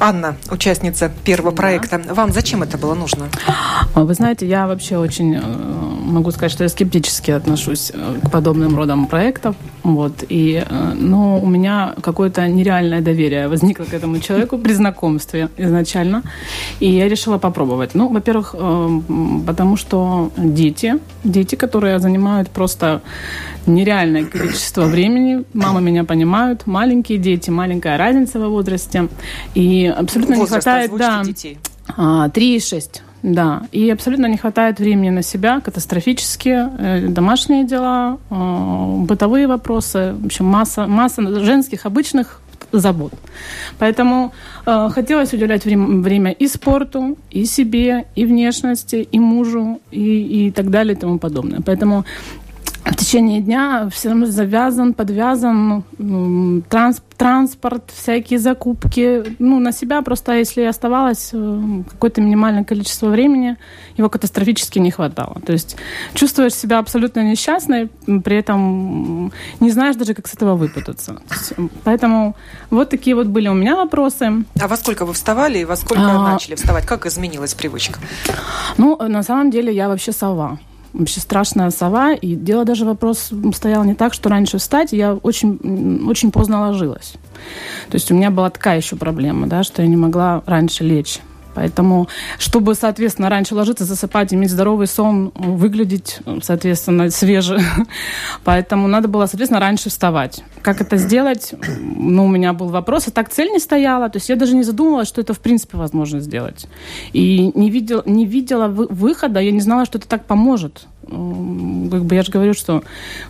Анна, 0.00 0.36
участница 0.50 1.10
первого 1.24 1.50
да. 1.52 1.56
проекта, 1.56 2.00
вам 2.10 2.32
зачем 2.32 2.62
это 2.62 2.78
было 2.78 2.94
нужно? 2.94 3.28
Вы 3.94 4.14
знаете, 4.14 4.46
я 4.46 4.66
вообще 4.66 4.96
очень 4.96 5.34
э, 5.34 5.40
могу 5.40 6.30
сказать, 6.30 6.52
что 6.52 6.64
я 6.64 6.68
скептически 6.68 7.30
отношусь 7.30 7.92
к 8.24 8.30
подобным 8.30 8.76
родам 8.76 9.06
проектов. 9.06 9.56
Вот. 9.82 10.24
И, 10.28 10.62
э, 10.68 10.92
ну, 10.94 11.40
у 11.42 11.46
меня 11.46 11.94
какое-то 12.00 12.46
нереальное 12.48 13.00
доверие 13.00 13.48
возникло 13.48 13.84
к 13.84 13.94
этому 13.94 14.18
человеку 14.20 14.58
при 14.58 14.72
знакомстве 14.74 15.48
изначально. 15.58 16.22
И 16.80 16.90
я 16.90 17.08
решила 17.08 17.38
попробовать. 17.38 17.94
Ну, 17.94 18.08
во-первых, 18.08 18.54
э, 18.58 19.00
потому 19.46 19.76
что 19.76 20.30
дети, 20.36 20.98
дети, 21.24 21.54
которые 21.54 21.98
занимают 21.98 22.50
просто 22.50 23.00
нереальное 23.66 24.24
количество 24.24 24.84
времени. 24.86 25.44
Мама 25.54 25.80
меня 25.80 26.04
понимают. 26.04 26.66
Маленькие 26.66 27.18
дети, 27.18 27.50
маленькая 27.50 27.98
разница 27.98 28.38
во 28.38 28.48
возрасте. 28.48 29.08
И 29.54 29.86
абсолютно 29.86 30.36
Возраст 30.36 30.66
не 30.66 30.72
хватает... 30.72 30.96
Да, 30.96 31.24
детей. 31.24 31.58
3,6. 31.96 33.00
Да, 33.22 33.62
и 33.72 33.90
абсолютно 33.90 34.26
не 34.26 34.36
хватает 34.36 34.78
времени 34.78 35.10
на 35.10 35.22
себя, 35.22 35.60
катастрофические 35.60 36.70
э, 36.78 37.08
домашние 37.08 37.64
дела, 37.64 38.18
э, 38.30 39.04
бытовые 39.06 39.48
вопросы, 39.48 40.14
в 40.20 40.26
общем, 40.26 40.44
масса, 40.46 40.86
масса 40.86 41.44
женских 41.44 41.84
обычных 41.84 42.40
забот. 42.72 43.12
Поэтому 43.78 44.32
э, 44.66 44.88
хотелось 44.94 45.32
уделять 45.32 45.64
время, 45.64 46.00
время 46.00 46.30
и 46.30 46.46
спорту, 46.46 47.16
и 47.30 47.44
себе, 47.44 48.04
и 48.14 48.24
внешности, 48.24 49.08
и 49.10 49.18
мужу, 49.18 49.80
и, 49.90 50.46
и 50.46 50.50
так 50.50 50.70
далее, 50.70 50.94
и 50.94 50.98
тому 50.98 51.18
подобное. 51.18 51.60
Поэтому 51.60 52.04
в 52.84 52.96
течение 52.96 53.40
дня 53.40 53.88
все 53.92 54.08
равно 54.08 54.26
завязан, 54.26 54.94
подвязан, 54.94 55.84
транс, 56.68 57.02
транспорт, 57.16 57.90
всякие 57.94 58.38
закупки. 58.38 59.36
Ну, 59.38 59.58
на 59.58 59.72
себя 59.72 60.02
просто, 60.02 60.32
если 60.32 60.62
оставалось 60.62 61.30
э, 61.32 61.82
какое-то 61.90 62.20
минимальное 62.20 62.64
количество 62.64 63.08
времени, 63.08 63.56
его 63.96 64.08
катастрофически 64.08 64.78
не 64.78 64.90
хватало. 64.90 65.40
То 65.44 65.52
есть 65.52 65.76
чувствуешь 66.14 66.54
себя 66.54 66.78
абсолютно 66.78 67.20
несчастной, 67.20 67.88
при 68.06 68.36
этом 68.36 69.32
не 69.60 69.70
знаешь 69.70 69.96
даже, 69.96 70.14
как 70.14 70.28
с 70.28 70.34
этого 70.34 70.54
выпутаться. 70.54 71.20
Есть, 71.30 71.52
поэтому 71.84 72.36
вот 72.70 72.90
такие 72.90 73.16
вот 73.16 73.26
были 73.26 73.48
у 73.48 73.54
меня 73.54 73.76
вопросы. 73.76 74.44
А 74.60 74.68
во 74.68 74.76
сколько 74.76 75.04
вы 75.04 75.12
вставали 75.12 75.58
и 75.58 75.64
во 75.64 75.76
сколько 75.76 76.02
а... 76.02 76.32
начали 76.32 76.54
вставать? 76.54 76.86
Как 76.86 77.04
изменилась 77.06 77.54
привычка? 77.54 77.98
Ну, 78.76 78.96
на 78.96 79.22
самом 79.22 79.50
деле 79.50 79.74
я 79.74 79.88
вообще 79.88 80.12
сова. 80.12 80.58
Вообще 80.92 81.20
страшная 81.20 81.70
сова. 81.70 82.12
И 82.14 82.34
дело 82.34 82.64
даже 82.64 82.84
вопрос 82.84 83.30
стоял 83.54 83.84
не 83.84 83.94
так, 83.94 84.14
что 84.14 84.28
раньше 84.28 84.58
встать, 84.58 84.92
я 84.92 85.14
очень, 85.14 86.06
очень 86.08 86.30
поздно 86.30 86.60
ложилась. 86.60 87.14
То 87.88 87.94
есть 87.94 88.10
у 88.10 88.14
меня 88.14 88.30
была 88.30 88.50
такая 88.50 88.78
еще 88.78 88.96
проблема, 88.96 89.46
да, 89.46 89.62
что 89.62 89.82
я 89.82 89.88
не 89.88 89.96
могла 89.96 90.42
раньше 90.46 90.84
лечь. 90.84 91.20
Поэтому, 91.58 92.06
чтобы, 92.38 92.76
соответственно, 92.76 93.28
раньше 93.28 93.56
ложиться, 93.56 93.84
засыпать, 93.84 94.32
иметь 94.32 94.50
здоровый 94.50 94.86
сон, 94.86 95.32
выглядеть, 95.34 96.20
соответственно, 96.40 97.10
свеже. 97.10 97.60
Поэтому 98.44 98.86
надо 98.86 99.08
было, 99.08 99.26
соответственно, 99.26 99.58
раньше 99.58 99.90
вставать. 99.90 100.44
Как 100.62 100.80
это 100.80 100.96
сделать? 100.98 101.54
Ну, 101.80 102.26
у 102.26 102.28
меня 102.28 102.52
был 102.52 102.68
вопрос, 102.68 103.08
и 103.08 103.10
так 103.10 103.28
цель 103.30 103.50
не 103.50 103.58
стояла. 103.58 104.08
То 104.08 104.18
есть 104.18 104.28
я 104.28 104.36
даже 104.36 104.54
не 104.54 104.62
задумывалась, 104.62 105.08
что 105.08 105.20
это, 105.20 105.34
в 105.34 105.40
принципе, 105.40 105.78
возможно 105.78 106.20
сделать. 106.20 106.68
И 107.12 107.50
не, 107.56 107.70
видел, 107.70 108.04
не 108.06 108.24
видела 108.24 108.68
выхода, 108.68 109.40
я 109.40 109.50
не 109.50 109.60
знала, 109.60 109.84
что 109.84 109.98
это 109.98 110.06
так 110.06 110.26
поможет 110.26 110.86
как 111.08 112.04
бы 112.04 112.14
я 112.14 112.22
же 112.22 112.30
говорю, 112.32 112.54
что 112.54 112.82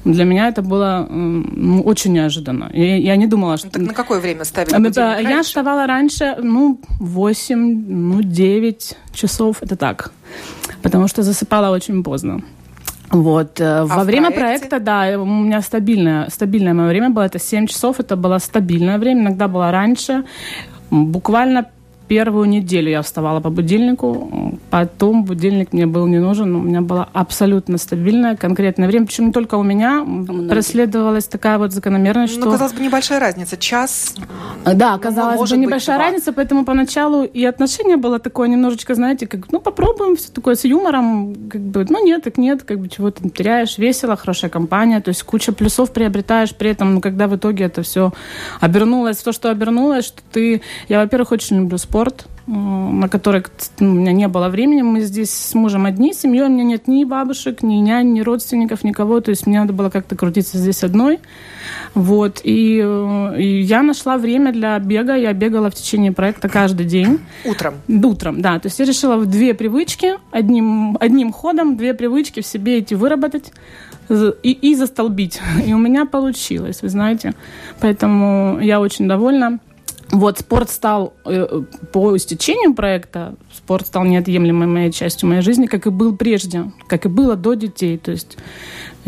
для 0.04 0.24
меня 0.24 0.48
это 0.48 0.62
было 0.62 1.06
ну, 1.08 1.82
очень 1.82 2.12
неожиданно. 2.12 2.70
Я, 2.72 2.96
я 2.96 3.16
не 3.16 3.26
думала, 3.26 3.56
что... 3.56 3.70
Так 3.70 3.82
на 3.82 3.94
какое 3.94 4.20
время 4.20 4.44
ставили 4.44 4.88
это, 4.88 5.18
Я 5.20 5.42
вставала 5.42 5.86
раньше, 5.86 6.36
ну, 6.42 6.80
8, 7.00 7.84
ну, 7.88 8.22
9 8.22 8.96
часов, 9.12 9.62
это 9.62 9.76
так. 9.76 10.12
Потому 10.82 11.08
что 11.08 11.22
засыпала 11.22 11.74
очень 11.74 12.02
поздно. 12.02 12.42
Вот. 13.10 13.60
Э, 13.60 13.80
а 13.80 13.86
Во 13.86 14.04
время 14.04 14.30
проекте? 14.30 14.68
проекта, 14.68 14.80
да, 14.80 15.20
у 15.20 15.24
меня 15.24 15.62
стабильное, 15.62 16.28
стабильное 16.30 16.74
мое 16.74 16.88
время 16.88 17.10
было, 17.10 17.24
это 17.24 17.38
7 17.38 17.66
часов, 17.66 18.00
это 18.00 18.16
было 18.16 18.38
стабильное 18.38 18.98
время, 18.98 19.22
иногда 19.22 19.48
было 19.48 19.70
раньше. 19.70 20.24
Буквально 20.90 21.66
Первую 22.08 22.48
неделю 22.48 22.90
я 22.90 23.02
вставала 23.02 23.40
по 23.40 23.50
будильнику, 23.50 24.58
потом 24.70 25.24
будильник 25.24 25.74
мне 25.74 25.86
был 25.86 26.06
не 26.06 26.18
нужен, 26.18 26.56
у 26.56 26.60
меня 26.60 26.80
было 26.80 27.06
абсолютно 27.12 27.76
стабильное, 27.76 28.34
конкретное 28.34 28.88
время, 28.88 29.06
причем 29.06 29.26
не 29.26 29.32
только 29.32 29.56
у 29.56 29.62
меня, 29.62 30.02
Многие. 30.04 30.48
преследовалась 30.48 31.28
такая 31.28 31.58
вот 31.58 31.72
закономерность, 31.72 32.34
ну, 32.36 32.40
что... 32.40 32.46
Ну, 32.46 32.52
казалось 32.52 32.72
бы, 32.72 32.82
небольшая 32.82 33.20
разница, 33.20 33.58
час... 33.58 34.14
Да, 34.64 34.96
казалось 34.98 35.50
бы, 35.50 35.56
небольшая 35.58 35.98
быть, 35.98 36.06
разница, 36.06 36.32
поэтому 36.32 36.64
поначалу 36.64 37.24
и 37.24 37.44
отношение 37.44 37.98
было 37.98 38.18
такое 38.18 38.48
немножечко, 38.48 38.94
знаете, 38.94 39.26
как, 39.26 39.52
ну, 39.52 39.60
попробуем, 39.60 40.16
все 40.16 40.32
такое 40.32 40.54
с 40.54 40.64
юмором, 40.64 41.34
как 41.50 41.60
бы, 41.60 41.86
ну, 41.90 42.02
нет, 42.02 42.24
так 42.24 42.38
нет, 42.38 42.62
как 42.62 42.80
бы, 42.80 42.88
чего 42.88 43.10
ты 43.10 43.28
теряешь, 43.28 43.76
весело, 43.76 44.16
хорошая 44.16 44.50
компания, 44.50 45.00
то 45.00 45.10
есть 45.10 45.22
куча 45.24 45.52
плюсов 45.52 45.92
приобретаешь 45.92 46.54
при 46.54 46.70
этом, 46.70 46.94
ну, 46.94 47.00
когда 47.02 47.26
в 47.26 47.36
итоге 47.36 47.64
это 47.64 47.82
все 47.82 48.12
обернулось 48.60 49.18
то, 49.18 49.32
что 49.32 49.50
обернулось, 49.50 50.06
что 50.06 50.22
ты... 50.32 50.62
Я, 50.88 51.00
во-первых, 51.02 51.32
очень 51.32 51.58
люблю 51.58 51.76
спорт, 51.76 51.97
спорт, 51.98 52.26
на 52.46 53.08
который 53.08 53.42
ну, 53.80 53.90
у 53.90 53.94
меня 53.94 54.12
не 54.12 54.28
было 54.28 54.48
времени. 54.48 54.82
Мы 54.82 55.00
здесь 55.00 55.30
с 55.30 55.52
мужем 55.54 55.84
одни, 55.84 56.14
семьей 56.14 56.44
у 56.44 56.48
меня 56.48 56.62
нет 56.62 56.86
ни 56.86 57.02
бабушек, 57.02 57.60
ни 57.60 57.74
нянь, 57.74 58.12
ни 58.12 58.20
родственников, 58.20 58.84
никого. 58.84 59.20
То 59.20 59.30
есть 59.30 59.48
мне 59.48 59.58
надо 59.58 59.72
было 59.72 59.90
как-то 59.90 60.14
крутиться 60.14 60.58
здесь 60.58 60.84
одной. 60.84 61.18
Вот. 61.94 62.40
И, 62.44 62.80
э, 62.80 63.40
и 63.40 63.62
я 63.62 63.82
нашла 63.82 64.16
время 64.16 64.52
для 64.52 64.78
бега. 64.78 65.16
Я 65.16 65.32
бегала 65.32 65.70
в 65.70 65.74
течение 65.74 66.12
проекта 66.12 66.48
каждый 66.48 66.86
день. 66.86 67.18
Утром? 67.44 67.74
Утром, 67.88 68.42
да. 68.42 68.60
То 68.60 68.68
есть 68.68 68.78
я 68.78 68.84
решила 68.84 69.16
в 69.16 69.26
две 69.26 69.54
привычки, 69.54 70.14
одним, 70.30 70.96
одним 71.00 71.32
ходом 71.32 71.76
две 71.76 71.94
привычки 71.94 72.42
в 72.42 72.46
себе 72.46 72.78
эти 72.78 72.94
выработать 72.94 73.52
и, 74.08 74.52
и 74.52 74.74
застолбить. 74.76 75.40
И 75.66 75.74
у 75.74 75.78
меня 75.78 76.06
получилось, 76.06 76.80
вы 76.82 76.90
знаете. 76.90 77.34
Поэтому 77.80 78.60
я 78.60 78.80
очень 78.80 79.08
довольна. 79.08 79.58
Вот 80.10 80.38
спорт 80.38 80.70
стал 80.70 81.14
э, 81.24 81.62
по 81.92 82.16
истечению 82.16 82.74
проекта, 82.74 83.34
спорт 83.58 83.86
стал 83.86 84.04
неотъемлемой 84.04 84.66
моей 84.66 84.92
частью 84.92 85.28
моей 85.28 85.42
жизни, 85.42 85.66
как 85.66 85.86
и 85.86 85.90
был 85.90 86.16
прежде, 86.16 86.70
как 86.86 87.06
и 87.06 87.08
было 87.08 87.36
до 87.36 87.54
детей. 87.54 87.98
То 87.98 88.10
есть 88.10 88.38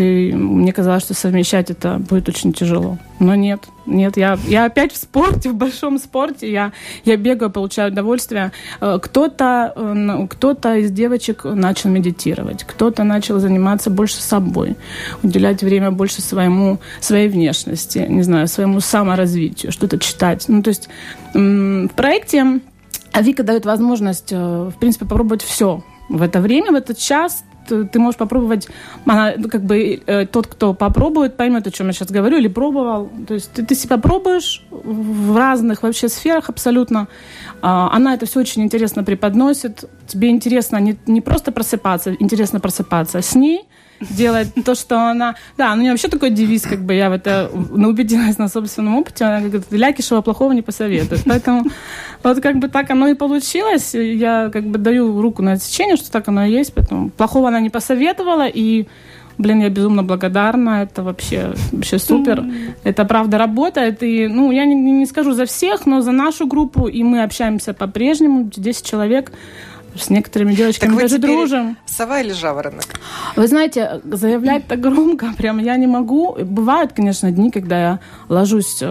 и 0.00 0.32
мне 0.32 0.72
казалось, 0.72 1.02
что 1.02 1.12
совмещать 1.12 1.70
это 1.70 1.98
будет 1.98 2.28
очень 2.28 2.54
тяжело. 2.54 2.96
Но 3.18 3.34
нет, 3.34 3.64
нет, 3.84 4.16
я, 4.16 4.38
я 4.46 4.64
опять 4.64 4.92
в 4.92 4.96
спорте, 4.96 5.50
в 5.50 5.54
большом 5.56 5.98
спорте. 5.98 6.50
Я, 6.50 6.72
я 7.04 7.18
бегаю, 7.18 7.50
получаю 7.50 7.92
удовольствие. 7.92 8.52
Э, 8.80 8.98
кто-то 9.02 9.74
э, 9.76 10.26
кто 10.30 10.52
из 10.52 10.90
девочек 10.90 11.44
начал 11.44 11.90
медитировать, 11.90 12.64
кто-то 12.64 13.04
начал 13.04 13.40
заниматься 13.40 13.90
больше 13.90 14.22
собой, 14.22 14.76
уделять 15.22 15.62
время 15.62 15.90
больше 15.90 16.22
своему, 16.22 16.78
своей 17.00 17.28
внешности, 17.28 18.06
не 18.08 18.22
знаю, 18.22 18.48
своему 18.48 18.80
саморазвитию, 18.80 19.70
что-то 19.70 19.98
читать. 19.98 20.46
Ну, 20.48 20.62
то 20.62 20.68
есть 20.68 20.88
в 21.34 21.90
проекте 21.94 22.60
Вика 23.18 23.42
дает 23.42 23.66
возможность, 23.66 24.32
э, 24.32 24.36
в 24.36 24.78
принципе, 24.78 25.06
попробовать 25.06 25.42
все 25.42 25.82
в 26.08 26.22
это 26.22 26.40
время, 26.40 26.72
в 26.72 26.74
этот 26.74 26.98
час 26.98 27.44
ты 27.68 27.98
можешь 27.98 28.18
попробовать, 28.18 28.68
она, 29.06 29.34
ну, 29.36 29.48
как 29.48 29.62
бы 29.62 30.02
э, 30.04 30.26
тот, 30.26 30.46
кто 30.46 30.74
попробует, 30.74 31.36
поймет, 31.36 31.66
о 31.66 31.70
чем 31.70 31.86
я 31.86 31.92
сейчас 31.92 32.10
говорю, 32.10 32.38
или 32.38 32.48
пробовал. 32.48 33.10
То 33.26 33.34
есть 33.34 33.52
ты, 33.52 33.64
ты 33.64 33.74
себя 33.74 33.96
пробуешь 33.98 34.64
в 34.70 35.36
разных 35.36 35.82
вообще 35.82 36.08
сферах 36.08 36.48
абсолютно. 36.48 37.08
А, 37.62 37.90
она 37.92 38.14
это 38.14 38.26
все 38.26 38.40
очень 38.40 38.62
интересно 38.62 39.04
преподносит. 39.04 39.84
Тебе 40.06 40.30
интересно 40.30 40.78
не, 40.78 40.96
не 41.06 41.20
просто 41.20 41.52
просыпаться, 41.52 42.14
интересно 42.18 42.60
просыпаться 42.60 43.22
с 43.22 43.34
ней, 43.34 43.68
делает 44.00 44.48
то, 44.64 44.74
что 44.74 45.10
она... 45.10 45.36
Да, 45.56 45.72
у 45.72 45.76
нее 45.76 45.90
вообще 45.90 46.08
такой 46.08 46.30
девиз, 46.30 46.62
как 46.62 46.80
бы 46.80 46.94
я 46.94 47.10
в 47.10 47.12
это 47.12 47.50
ну, 47.52 47.88
убедилась 47.88 48.38
на 48.38 48.48
собственном 48.48 48.96
опыте. 48.96 49.24
Она 49.24 49.40
говорит, 49.40 49.66
Лякишева 49.70 50.22
плохого 50.22 50.52
не 50.52 50.62
посоветует. 50.62 51.22
Поэтому 51.26 51.64
вот 52.22 52.40
как 52.40 52.58
бы 52.58 52.68
так 52.68 52.90
оно 52.90 53.08
и 53.08 53.14
получилось. 53.14 53.94
Я 53.94 54.50
как 54.52 54.64
бы 54.64 54.78
даю 54.78 55.20
руку 55.20 55.42
на 55.42 55.52
отсечение, 55.52 55.96
что 55.96 56.10
так 56.10 56.28
оно 56.28 56.46
и 56.46 56.52
есть. 56.52 56.72
Поэтому 56.74 57.10
плохого 57.10 57.48
она 57.48 57.60
не 57.60 57.70
посоветовала. 57.70 58.46
И 58.48 58.86
Блин, 59.40 59.60
я 59.60 59.70
безумно 59.70 60.02
благодарна. 60.02 60.82
Это 60.82 61.02
вообще, 61.02 61.54
вообще 61.72 61.98
супер. 61.98 62.40
Mm-hmm. 62.40 62.74
Это 62.84 63.06
правда 63.06 63.38
работает. 63.38 64.02
И, 64.02 64.28
ну, 64.28 64.50
я 64.52 64.66
не, 64.66 64.74
не 64.74 65.06
скажу 65.06 65.32
за 65.32 65.46
всех, 65.46 65.86
но 65.86 66.02
за 66.02 66.12
нашу 66.12 66.46
группу. 66.46 66.88
И 66.88 67.02
мы 67.02 67.22
общаемся 67.22 67.72
по-прежнему. 67.72 68.50
10 68.54 68.84
человек. 68.84 69.32
С 69.94 70.10
некоторыми 70.10 70.54
девочками 70.54 70.92
так 70.92 71.00
даже 71.00 71.18
дружим. 71.18 71.76
Сова 71.86 72.20
или 72.20 72.32
жаворонок? 72.32 72.84
Вы 73.36 73.46
знаете, 73.46 74.00
заявлять 74.04 74.66
так 74.66 74.80
громко 74.80 75.32
прям 75.36 75.58
я 75.58 75.76
не 75.76 75.86
могу. 75.86 76.36
Бывают, 76.42 76.92
конечно, 76.92 77.30
дни, 77.30 77.50
когда 77.50 77.80
я 77.80 78.00
ложусь 78.28 78.78
э, 78.82 78.88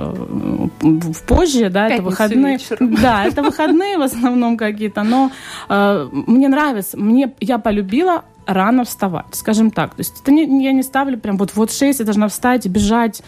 в 0.82 1.24
позже, 1.24 1.70
да, 1.70 1.88
это 1.88 2.04
выходные. 2.04 2.58
Вечером. 2.58 2.96
Да, 2.96 3.26
это 3.26 3.42
выходные 3.42 3.98
в 3.98 4.02
основном 4.02 4.58
какие-то, 4.58 5.04
но 5.04 5.32
э, 5.70 6.10
мне 6.12 6.48
нравится, 6.48 6.98
мне 6.98 7.34
я 7.40 7.58
полюбила 7.60 8.24
рано 8.50 8.84
вставать, 8.84 9.34
скажем 9.34 9.72
так. 9.72 9.92
То 9.92 10.00
есть 10.00 10.22
это 10.22 10.32
не, 10.32 10.64
я 10.64 10.72
не 10.72 10.84
ставлю 10.84 11.18
прям 11.20 11.38
вот 11.38 11.52
вот 11.56 11.72
6, 11.72 12.00
я 12.00 12.06
должна 12.06 12.28
встать 12.28 12.66
и 12.66 12.70
бежать. 12.70 13.22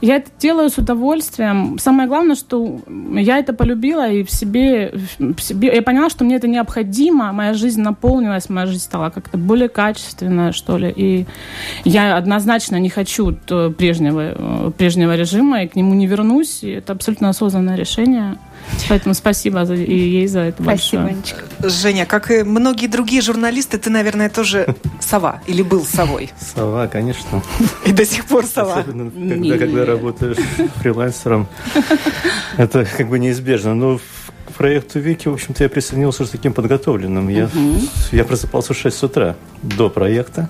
Я 0.00 0.16
это 0.16 0.30
делаю 0.38 0.70
с 0.70 0.78
удовольствием. 0.78 1.78
Самое 1.78 2.08
главное, 2.08 2.34
что 2.34 2.80
я 3.14 3.38
это 3.38 3.52
полюбила 3.52 4.08
и 4.08 4.24
в 4.24 4.30
себе, 4.30 4.94
в 5.18 5.40
себе 5.40 5.74
я 5.74 5.82
поняла, 5.82 6.08
что 6.08 6.24
мне 6.24 6.36
это 6.36 6.48
необходимо. 6.48 7.32
Моя 7.32 7.54
жизнь 7.54 7.80
наполнилась, 7.80 8.48
моя 8.48 8.66
жизнь 8.66 8.82
стала 8.82 9.10
как-то 9.10 9.36
более 9.36 9.68
качественная, 9.68 10.52
что 10.52 10.78
ли. 10.78 10.92
И 10.94 11.26
я 11.84 12.16
однозначно 12.16 12.76
не 12.76 12.88
хочу 12.88 13.36
прежнего, 13.76 14.70
прежнего 14.70 15.14
режима 15.14 15.64
и 15.64 15.68
к 15.68 15.76
нему 15.76 15.94
не 15.94 16.06
вернусь. 16.06 16.62
И 16.62 16.70
это 16.70 16.94
абсолютно 16.94 17.28
осознанное 17.28 17.76
решение. 17.76 18.38
Поэтому 18.88 19.14
спасибо 19.14 19.64
за, 19.64 19.74
и 19.74 19.94
ей 19.94 20.26
за 20.26 20.40
это 20.40 20.62
спасибо, 20.62 21.04
большое. 21.04 21.16
Анечка. 21.16 21.68
Женя, 21.68 22.06
как 22.06 22.30
и 22.30 22.42
многие 22.42 22.86
другие 22.86 23.22
журналисты, 23.22 23.78
ты, 23.78 23.90
наверное, 23.90 24.28
тоже 24.28 24.74
сова 25.00 25.40
или 25.46 25.62
был 25.62 25.84
совой? 25.84 26.30
Сова, 26.54 26.86
конечно. 26.86 27.42
И 27.86 27.92
до 27.92 28.04
сих 28.04 28.26
пор 28.26 28.44
сова. 28.46 28.80
Особенно, 28.80 29.10
когда, 29.10 29.58
когда 29.58 29.84
работаешь 29.84 30.36
фрилансером. 30.76 31.46
Это 32.56 32.84
как 32.84 33.08
бы 33.08 33.18
неизбежно. 33.18 33.74
Но 33.74 33.98
к 34.48 34.52
проекту 34.52 35.00
Вики, 35.00 35.28
в 35.28 35.34
общем-то, 35.34 35.62
я 35.62 35.70
присоединился 35.70 36.26
с 36.26 36.30
таким 36.30 36.52
подготовленным. 36.52 37.28
Я, 37.28 37.48
я 38.12 38.24
просыпался 38.24 38.74
в 38.74 38.76
6 38.76 39.02
утра 39.04 39.36
до 39.62 39.88
проекта. 39.88 40.48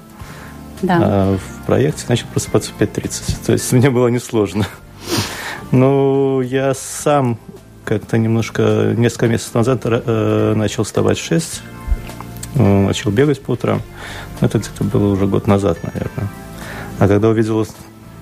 Да. 0.82 0.98
А 1.00 1.38
в 1.38 1.66
проекте 1.66 2.04
начал 2.08 2.26
просыпаться 2.28 2.72
в 2.72 2.80
5.30. 2.80 3.46
То 3.46 3.52
есть 3.52 3.72
мне 3.72 3.90
было 3.90 4.08
несложно. 4.08 4.66
Но 5.70 6.42
я 6.42 6.74
сам 6.74 7.38
как-то 7.84 8.18
немножко, 8.18 8.94
несколько 8.96 9.28
месяцев 9.28 9.54
назад 9.54 9.82
э, 9.84 10.54
начал 10.56 10.84
вставать 10.84 11.18
в 11.18 11.24
6, 11.24 11.62
э, 12.54 12.86
начал 12.86 13.10
бегать 13.10 13.42
по 13.42 13.52
утрам. 13.52 13.82
Это 14.40 14.58
где-то 14.58 14.84
было 14.84 15.12
уже 15.12 15.26
год 15.26 15.46
назад, 15.46 15.78
наверное. 15.82 16.28
А 16.98 17.08
когда 17.08 17.28
увидел 17.28 17.66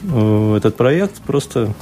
э, 0.02 0.56
этот 0.56 0.76
проект, 0.76 1.20
просто 1.22 1.72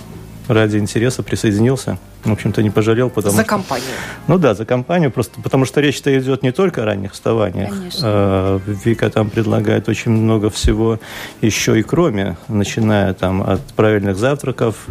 ради 0.53 0.77
интереса 0.77 1.23
присоединился. 1.23 1.99
В 2.25 2.33
общем-то, 2.33 2.63
не 2.63 2.71
пожалел, 2.71 3.09
потому 3.09 3.35
За 3.35 3.45
компанию. 3.45 3.89
Ну 4.27 4.39
да, 4.39 4.55
за 4.55 4.67
компанию, 4.67 5.11
просто 5.11 5.41
потому 5.41 5.65
что 5.65 5.81
речь-то 5.81 6.17
идет 6.19 6.43
не 6.43 6.53
только 6.53 6.83
о 6.83 6.85
ранних 6.85 7.13
вставаниях. 7.13 7.71
Конечно. 7.71 8.01
А, 8.03 8.61
Вика 8.67 9.09
там 9.11 9.31
предлагает 9.31 9.89
очень 9.89 10.11
много 10.11 10.51
всего 10.51 10.99
еще 11.41 11.79
и 11.79 11.83
кроме, 11.83 12.37
начиная 12.49 13.15
там 13.15 13.43
от 13.43 13.63
правильных 13.75 14.17
завтраков, 14.17 14.87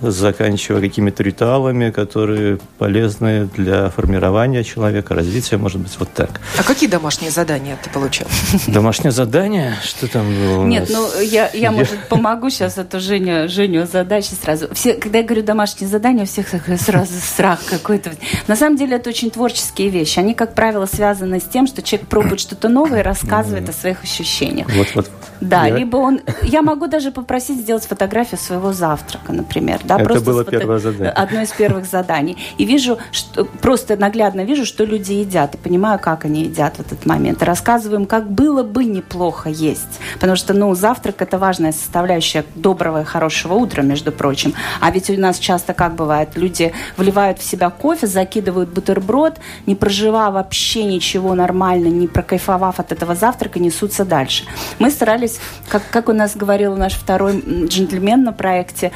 заканчивая 0.00 0.80
какими-то 0.80 1.22
ритуалами, 1.22 1.90
которые 1.90 2.58
полезны 2.78 3.48
для 3.56 3.90
формирования 3.90 4.64
человека, 4.64 5.14
развития, 5.14 5.56
может 5.56 5.80
быть, 5.80 5.96
вот 5.98 6.12
так. 6.12 6.40
А 6.58 6.62
какие 6.62 6.88
домашние 6.88 7.30
задания 7.30 7.78
ты 7.82 7.90
получил? 7.90 8.26
Домашнее 8.66 9.10
задание? 9.10 9.76
Что 9.82 10.06
там 10.08 10.26
было 10.26 10.64
Нет, 10.64 10.88
ну 10.90 11.20
я, 11.20 11.50
я, 11.52 11.70
может, 11.70 12.08
помогу 12.08 12.50
сейчас 12.50 12.78
эту 12.78 13.00
Женю, 13.00 13.48
Женю 13.48 13.86
задачи 13.86 14.32
сразу. 14.40 14.72
Все, 14.74 14.94
когда 14.94 15.18
я 15.18 15.24
говорю 15.24 15.42
домашние 15.42 15.88
задания, 15.88 16.22
у 16.22 16.26
всех 16.26 16.48
сразу 16.78 17.12
страх 17.20 17.60
какой-то. 17.68 18.12
На 18.46 18.56
самом 18.56 18.76
деле 18.76 18.96
это 18.96 19.10
очень 19.10 19.30
творческие 19.30 19.88
вещи. 19.90 20.18
Они, 20.18 20.34
как 20.34 20.54
правило, 20.54 20.86
связаны 20.86 21.40
с 21.40 21.44
тем, 21.44 21.66
что 21.66 21.82
человек 21.82 22.08
пробует 22.08 22.40
что-то 22.40 22.68
новое 22.68 23.00
и 23.00 23.02
рассказывает 23.02 23.68
о 23.68 23.72
своих 23.72 24.02
ощущениях. 24.02 24.68
Вот, 24.74 24.88
вот. 24.94 25.10
Да, 25.40 25.66
Я- 25.66 25.76
либо 25.76 25.96
он... 25.96 26.20
Я 26.42 26.62
могу 26.62 26.86
даже 26.86 27.10
попросить 27.10 27.58
сделать 27.58 27.84
фотографию 27.84 28.38
своего 28.38 28.72
завтрака, 28.72 29.32
например. 29.32 29.80
Да, 29.98 30.02
Это 30.02 30.20
было 30.20 30.44
первое 30.44 30.78
задание. 30.78 31.10
Одно 31.10 31.40
из 31.42 31.50
первых 31.50 31.84
заданий. 31.84 32.36
И 32.58 32.64
вижу, 32.64 32.98
что 33.10 33.44
просто 33.44 33.96
наглядно 33.96 34.44
вижу, 34.44 34.64
что 34.64 34.84
люди 34.84 35.12
едят, 35.12 35.54
и 35.54 35.58
понимаю, 35.58 35.98
как 35.98 36.24
они 36.24 36.44
едят 36.44 36.76
в 36.76 36.80
этот 36.80 37.06
момент. 37.06 37.42
И 37.42 37.44
рассказываем, 37.44 38.06
как 38.06 38.30
было 38.30 38.62
бы 38.62 38.84
неплохо 38.84 39.48
есть. 39.48 40.00
Потому 40.14 40.36
что, 40.36 40.54
ну, 40.54 40.74
завтрак– 40.74 41.16
это 41.22 41.38
важная 41.38 41.72
составляющая 41.72 42.44
доброго 42.54 43.02
и 43.02 43.04
хорошего 43.04 43.54
утра, 43.54 43.82
между 43.82 44.12
прочим. 44.12 44.54
А 44.80 44.90
ведь 44.90 45.10
у 45.10 45.18
нас 45.18 45.38
часто 45.38 45.74
как 45.74 45.94
бывает, 45.94 46.36
люди 46.36 46.72
вливают 46.96 47.38
в 47.38 47.42
себя 47.42 47.70
кофе, 47.70 48.06
закидывают 48.06 48.70
бутерброд, 48.70 49.38
не 49.66 49.74
проживав 49.74 50.34
вообще 50.34 50.84
ничего 50.84 51.34
нормально, 51.34 51.88
не 51.88 52.06
прокайфовав 52.06 52.78
от 52.78 52.92
этого 52.92 53.14
завтрака, 53.14 53.58
несутся 53.58 54.04
дальше. 54.04 54.44
Мы 54.78 54.90
старались, 54.90 55.40
как, 55.68 55.82
как 55.90 56.08
у 56.08 56.12
нас 56.12 56.36
говорил 56.36 56.76
наш 56.76 56.94
второй 56.94 57.42
джентльмен 57.66 58.22
на 58.22 58.32
проекте, 58.32 58.92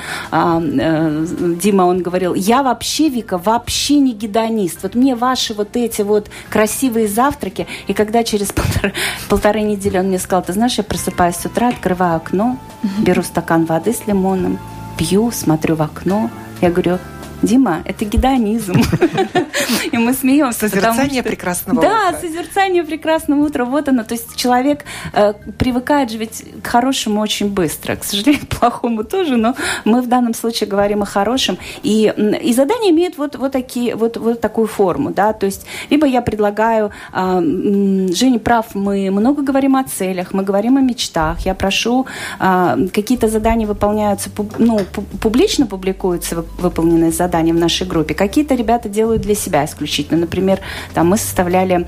э, 0.84 1.26
Дима, 1.60 1.82
он 1.82 2.02
говорил, 2.02 2.34
я 2.34 2.62
вообще, 2.62 3.08
Вика, 3.08 3.38
вообще 3.38 3.98
не 3.98 4.12
гедонист. 4.12 4.82
Вот 4.82 4.94
мне 4.94 5.14
ваши 5.14 5.54
вот 5.54 5.76
эти 5.76 6.02
вот 6.02 6.30
красивые 6.50 7.08
завтраки, 7.08 7.66
и 7.86 7.94
когда 7.94 8.22
через 8.24 8.52
полторы, 8.52 8.92
полторы 9.28 9.60
недели 9.62 9.98
он 9.98 10.06
мне 10.06 10.18
сказал, 10.18 10.44
ты 10.44 10.52
знаешь, 10.52 10.78
я 10.78 10.84
просыпаюсь 10.84 11.36
с 11.36 11.46
утра, 11.46 11.68
открываю 11.68 12.16
окно, 12.16 12.58
беру 12.98 13.22
стакан 13.22 13.64
воды 13.64 13.92
с 13.92 14.06
лимоном, 14.06 14.58
пью, 14.98 15.30
смотрю 15.30 15.76
в 15.76 15.82
окно, 15.82 16.30
я 16.60 16.70
говорю, 16.70 16.98
Дима, 17.44 17.82
это 17.84 18.04
гедонизм. 18.04 18.74
И 19.92 19.98
мы 19.98 20.12
смеемся. 20.14 20.60
Созерцание 20.68 21.22
прекрасного 21.22 21.80
Да, 21.82 22.08
утра. 22.08 22.20
созерцание 22.20 22.84
прекрасного 22.84 23.44
утра. 23.46 23.64
Вот 23.64 23.88
оно. 23.88 24.02
То 24.04 24.14
есть 24.14 24.36
человек 24.36 24.84
э, 25.12 25.32
привыкает 25.58 26.10
же 26.10 26.18
ведь 26.18 26.44
к 26.62 26.66
хорошему 26.66 27.20
очень 27.20 27.48
быстро. 27.50 27.96
К 27.96 28.04
сожалению, 28.04 28.46
к 28.46 28.48
плохому 28.60 29.04
тоже, 29.04 29.36
но 29.36 29.54
мы 29.84 30.00
в 30.02 30.08
данном 30.08 30.34
случае 30.34 30.68
говорим 30.68 31.02
о 31.02 31.06
хорошем. 31.06 31.58
И, 31.82 32.12
и 32.42 32.52
задание 32.52 32.90
имеет 32.92 33.18
вот, 33.18 33.36
вот, 33.36 33.52
такие, 33.52 33.94
вот, 33.94 34.16
вот 34.16 34.40
такую 34.40 34.66
форму. 34.66 35.10
Да? 35.10 35.32
То 35.32 35.46
есть 35.46 35.66
либо 35.90 36.06
я 36.06 36.22
предлагаю... 36.22 36.90
э, 37.12 37.18
м, 37.18 38.12
Женя 38.14 38.38
прав, 38.38 38.74
мы 38.74 39.10
много 39.10 39.42
говорим 39.42 39.76
о 39.76 39.84
целях, 39.84 40.32
мы 40.32 40.42
говорим 40.42 40.76
о 40.76 40.80
мечтах. 40.80 41.40
Я 41.46 41.54
прошу, 41.54 42.06
э, 42.40 42.86
какие-то 42.92 43.28
задания 43.28 43.66
выполняются, 43.66 44.30
ну, 44.58 44.78
пу- 44.78 45.04
публично 45.20 45.66
публикуются 45.66 46.36
вып- 46.36 46.46
выполненные 46.58 47.10
задания 47.12 47.33
в 47.52 47.56
нашей 47.56 47.86
группе. 47.86 48.14
Какие-то 48.14 48.54
ребята 48.54 48.88
делают 48.88 49.22
для 49.22 49.34
себя 49.34 49.64
исключительно. 49.64 50.20
Например, 50.20 50.60
там 50.94 51.08
мы 51.08 51.16
составляли 51.16 51.86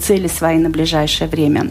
цели 0.00 0.28
свои 0.28 0.58
на 0.58 0.70
ближайшее 0.70 1.28
время. 1.28 1.70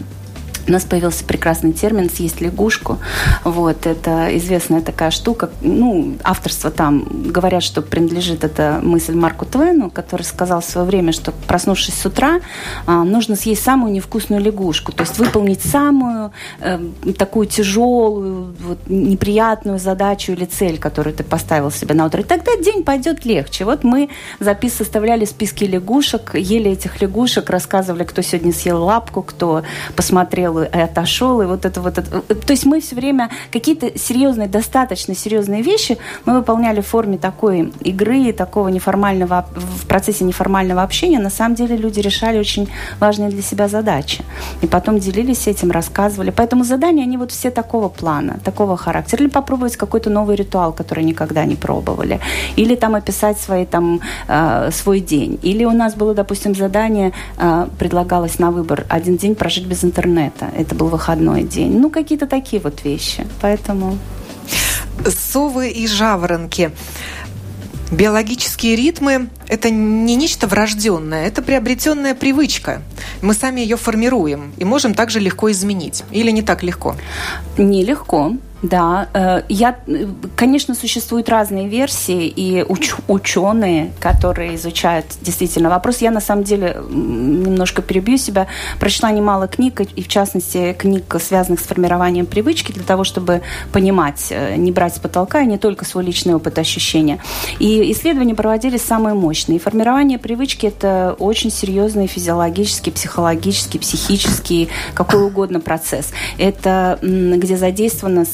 У 0.66 0.72
нас 0.72 0.84
появился 0.84 1.24
прекрасный 1.24 1.72
термин 1.72 2.08
«съесть 2.08 2.40
лягушку». 2.40 2.98
Вот, 3.44 3.86
это 3.86 4.34
известная 4.36 4.80
такая 4.80 5.10
штука. 5.10 5.50
Ну, 5.60 6.16
авторство 6.22 6.70
там, 6.70 7.06
говорят, 7.30 7.62
что 7.62 7.82
принадлежит 7.82 8.44
эта 8.44 8.80
мысль 8.82 9.14
Марку 9.14 9.44
Твену, 9.44 9.90
который 9.90 10.22
сказал 10.22 10.60
в 10.60 10.64
свое 10.64 10.86
время, 10.86 11.12
что 11.12 11.32
проснувшись 11.32 11.94
с 11.94 12.06
утра, 12.06 12.40
а, 12.86 13.04
нужно 13.04 13.36
съесть 13.36 13.62
самую 13.62 13.92
невкусную 13.92 14.40
лягушку. 14.40 14.92
То 14.92 15.02
есть 15.02 15.18
выполнить 15.18 15.60
самую 15.62 16.32
э, 16.60 16.78
такую 17.18 17.46
тяжелую, 17.46 18.54
вот, 18.60 18.78
неприятную 18.86 19.78
задачу 19.78 20.32
или 20.32 20.46
цель, 20.46 20.78
которую 20.78 21.14
ты 21.14 21.24
поставил 21.24 21.70
себе 21.70 21.94
на 21.94 22.06
утро. 22.06 22.22
И 22.22 22.24
тогда 22.24 22.56
день 22.56 22.84
пойдет 22.84 23.24
легче. 23.26 23.64
Вот 23.64 23.84
мы 23.84 24.08
запис 24.40 24.74
составляли 24.74 25.26
списки 25.26 25.64
лягушек, 25.64 26.34
ели 26.34 26.70
этих 26.70 27.02
лягушек, 27.02 27.50
рассказывали, 27.50 28.04
кто 28.04 28.22
сегодня 28.22 28.52
съел 28.52 28.82
лапку, 28.82 29.22
кто 29.22 29.62
посмотрел 29.94 30.53
и 30.62 30.78
отошел, 30.78 31.42
и 31.42 31.46
вот 31.46 31.64
это 31.64 31.80
вот. 31.80 31.98
это. 31.98 32.20
То 32.20 32.52
есть 32.52 32.64
мы 32.64 32.80
все 32.80 32.96
время 32.96 33.30
какие-то 33.50 33.98
серьезные, 33.98 34.48
достаточно 34.48 35.14
серьезные 35.14 35.62
вещи 35.62 35.98
мы 36.24 36.34
выполняли 36.34 36.80
в 36.80 36.86
форме 36.86 37.18
такой 37.18 37.72
игры, 37.80 38.32
такого 38.32 38.68
неформального, 38.68 39.46
в 39.54 39.86
процессе 39.86 40.24
неформального 40.24 40.82
общения. 40.82 41.18
На 41.18 41.30
самом 41.30 41.54
деле 41.54 41.76
люди 41.76 42.00
решали 42.00 42.38
очень 42.38 42.68
важные 43.00 43.30
для 43.30 43.42
себя 43.42 43.68
задачи. 43.68 44.24
И 44.62 44.66
потом 44.66 44.98
делились 44.98 45.46
этим, 45.46 45.70
рассказывали. 45.70 46.30
Поэтому 46.30 46.64
задания, 46.64 47.04
они 47.04 47.16
вот 47.16 47.30
все 47.30 47.50
такого 47.50 47.88
плана, 47.88 48.38
такого 48.44 48.76
характера. 48.76 49.22
Или 49.22 49.30
попробовать 49.30 49.76
какой-то 49.76 50.10
новый 50.10 50.36
ритуал, 50.36 50.72
который 50.72 51.04
никогда 51.04 51.44
не 51.44 51.56
пробовали. 51.56 52.20
Или 52.56 52.74
там 52.76 52.94
описать 52.94 53.38
свои, 53.38 53.66
там, 53.66 54.00
э, 54.28 54.70
свой 54.72 55.00
день. 55.00 55.38
Или 55.42 55.64
у 55.64 55.72
нас 55.72 55.94
было, 55.94 56.14
допустим, 56.14 56.54
задание, 56.54 57.12
э, 57.38 57.66
предлагалось 57.78 58.38
на 58.38 58.50
выбор 58.50 58.84
один 58.88 59.16
день 59.16 59.34
прожить 59.34 59.66
без 59.66 59.84
интернета. 59.84 60.43
Это 60.56 60.74
был 60.74 60.88
выходной 60.88 61.42
день. 61.42 61.78
Ну, 61.78 61.90
какие-то 61.90 62.26
такие 62.26 62.60
вот 62.60 62.84
вещи. 62.84 63.26
Поэтому... 63.40 63.98
Совы 65.06 65.70
и 65.70 65.86
жаворонки. 65.86 66.70
Биологические 67.90 68.76
ритмы– 68.76 69.28
это 69.48 69.70
не 69.70 70.16
нечто 70.16 70.46
врожденное, 70.46 71.26
это 71.26 71.42
приобретенная 71.42 72.14
привычка. 72.14 72.82
Мы 73.22 73.34
сами 73.34 73.60
ее 73.60 73.76
формируем 73.76 74.52
и 74.56 74.64
можем 74.64 74.94
также 74.94 75.20
легко 75.20 75.50
изменить. 75.52 76.02
Или 76.10 76.30
не 76.30 76.42
так 76.42 76.62
легко? 76.62 76.96
Нелегко. 77.58 78.36
Да, 78.64 79.08
э, 79.12 79.42
я, 79.50 79.76
конечно, 80.36 80.74
существуют 80.74 81.28
разные 81.28 81.68
версии 81.68 82.26
и 82.26 82.62
уч- 82.62 82.98
ученые, 83.08 83.92
которые 84.00 84.54
изучают 84.54 85.04
действительно 85.20 85.68
вопрос. 85.68 85.98
Я 85.98 86.10
на 86.10 86.22
самом 86.22 86.44
деле 86.44 86.78
немножко 86.88 87.82
перебью 87.82 88.16
себя, 88.16 88.46
прочла 88.80 89.10
немало 89.10 89.48
книг 89.48 89.82
и 89.82 90.02
в 90.02 90.08
частности 90.08 90.72
книг, 90.72 91.14
связанных 91.20 91.60
с 91.60 91.64
формированием 91.64 92.24
привычки, 92.24 92.72
для 92.72 92.84
того, 92.84 93.04
чтобы 93.04 93.42
понимать, 93.70 94.28
э, 94.30 94.56
не 94.56 94.72
брать 94.72 94.96
с 94.96 94.98
потолка 94.98 95.42
и 95.42 95.46
не 95.46 95.58
только 95.58 95.84
свой 95.84 96.02
личный 96.02 96.34
опыт 96.34 96.58
ощущения. 96.58 97.20
И 97.58 97.92
исследования 97.92 98.34
проводились 98.34 98.82
самые 98.82 99.14
мощные. 99.14 99.56
И 99.56 99.60
формирование 99.60 100.18
привычки 100.18 100.64
это 100.64 101.14
очень 101.18 101.50
серьезный 101.50 102.06
физиологический, 102.06 102.92
психологический, 102.92 103.78
психический, 103.78 104.70
какой 104.94 105.22
угодно 105.22 105.60
процесс. 105.60 106.12
Это 106.38 106.98
где 107.02 107.58
задействовано 107.58 108.24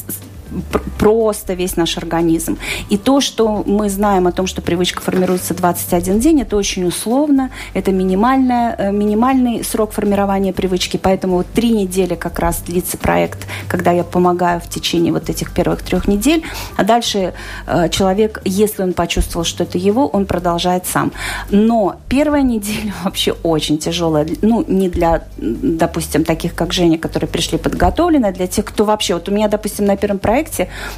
просто 0.98 1.54
весь 1.54 1.76
наш 1.76 1.96
организм. 1.96 2.58
И 2.90 2.98
то, 2.98 3.20
что 3.20 3.62
мы 3.66 3.88
знаем 3.88 4.26
о 4.26 4.32
том, 4.32 4.46
что 4.46 4.60
привычка 4.60 5.00
формируется 5.00 5.54
21 5.54 6.20
день, 6.20 6.42
это 6.42 6.56
очень 6.56 6.84
условно, 6.84 7.50
это 7.72 7.90
минимальная, 7.90 8.74
э, 8.76 8.92
минимальный 8.92 9.64
срок 9.64 9.92
формирования 9.92 10.52
привычки, 10.52 10.98
поэтому 11.02 11.36
вот 11.36 11.46
три 11.54 11.70
недели 11.70 12.14
как 12.14 12.38
раз 12.38 12.60
длится 12.66 12.98
проект, 12.98 13.46
когда 13.66 13.92
я 13.92 14.04
помогаю 14.04 14.60
в 14.60 14.68
течение 14.68 15.12
вот 15.12 15.30
этих 15.30 15.52
первых 15.52 15.82
трех 15.82 16.06
недель, 16.06 16.44
а 16.76 16.84
дальше 16.84 17.32
э, 17.66 17.88
человек, 17.88 18.42
если 18.44 18.82
он 18.82 18.92
почувствовал, 18.92 19.44
что 19.44 19.64
это 19.64 19.78
его, 19.78 20.06
он 20.06 20.26
продолжает 20.26 20.86
сам. 20.86 21.12
Но 21.50 21.96
первая 22.08 22.42
неделя 22.42 22.92
вообще 23.04 23.32
очень 23.42 23.78
тяжелая, 23.78 24.26
ну, 24.42 24.64
не 24.68 24.90
для, 24.90 25.24
допустим, 25.38 26.24
таких, 26.24 26.54
как 26.54 26.72
Женя, 26.74 26.98
которые 26.98 27.28
пришли 27.28 27.56
подготовленные, 27.56 28.30
а 28.30 28.34
для 28.34 28.46
тех, 28.46 28.66
кто 28.66 28.84
вообще, 28.84 29.14
вот 29.14 29.28
у 29.28 29.32
меня, 29.32 29.48
допустим, 29.48 29.86
на 29.86 29.96
первом 29.96 30.18
проекте 30.18 30.39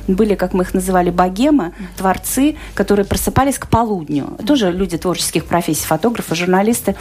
были, 0.09 0.35
как 0.35 0.53
мы 0.53 0.65
их 0.65 0.75
называли, 0.75 1.11
богема, 1.11 1.73
творцы, 1.97 2.57
которые 2.75 3.05
просыпались 3.05 3.59
к 3.59 3.69
полудню. 3.69 4.37
Тоже 4.47 4.71
люди 4.71 4.99
творческих 4.99 5.45
профессий, 5.47 5.87
фотографы, 5.87 6.35
журналисты. 6.35 6.95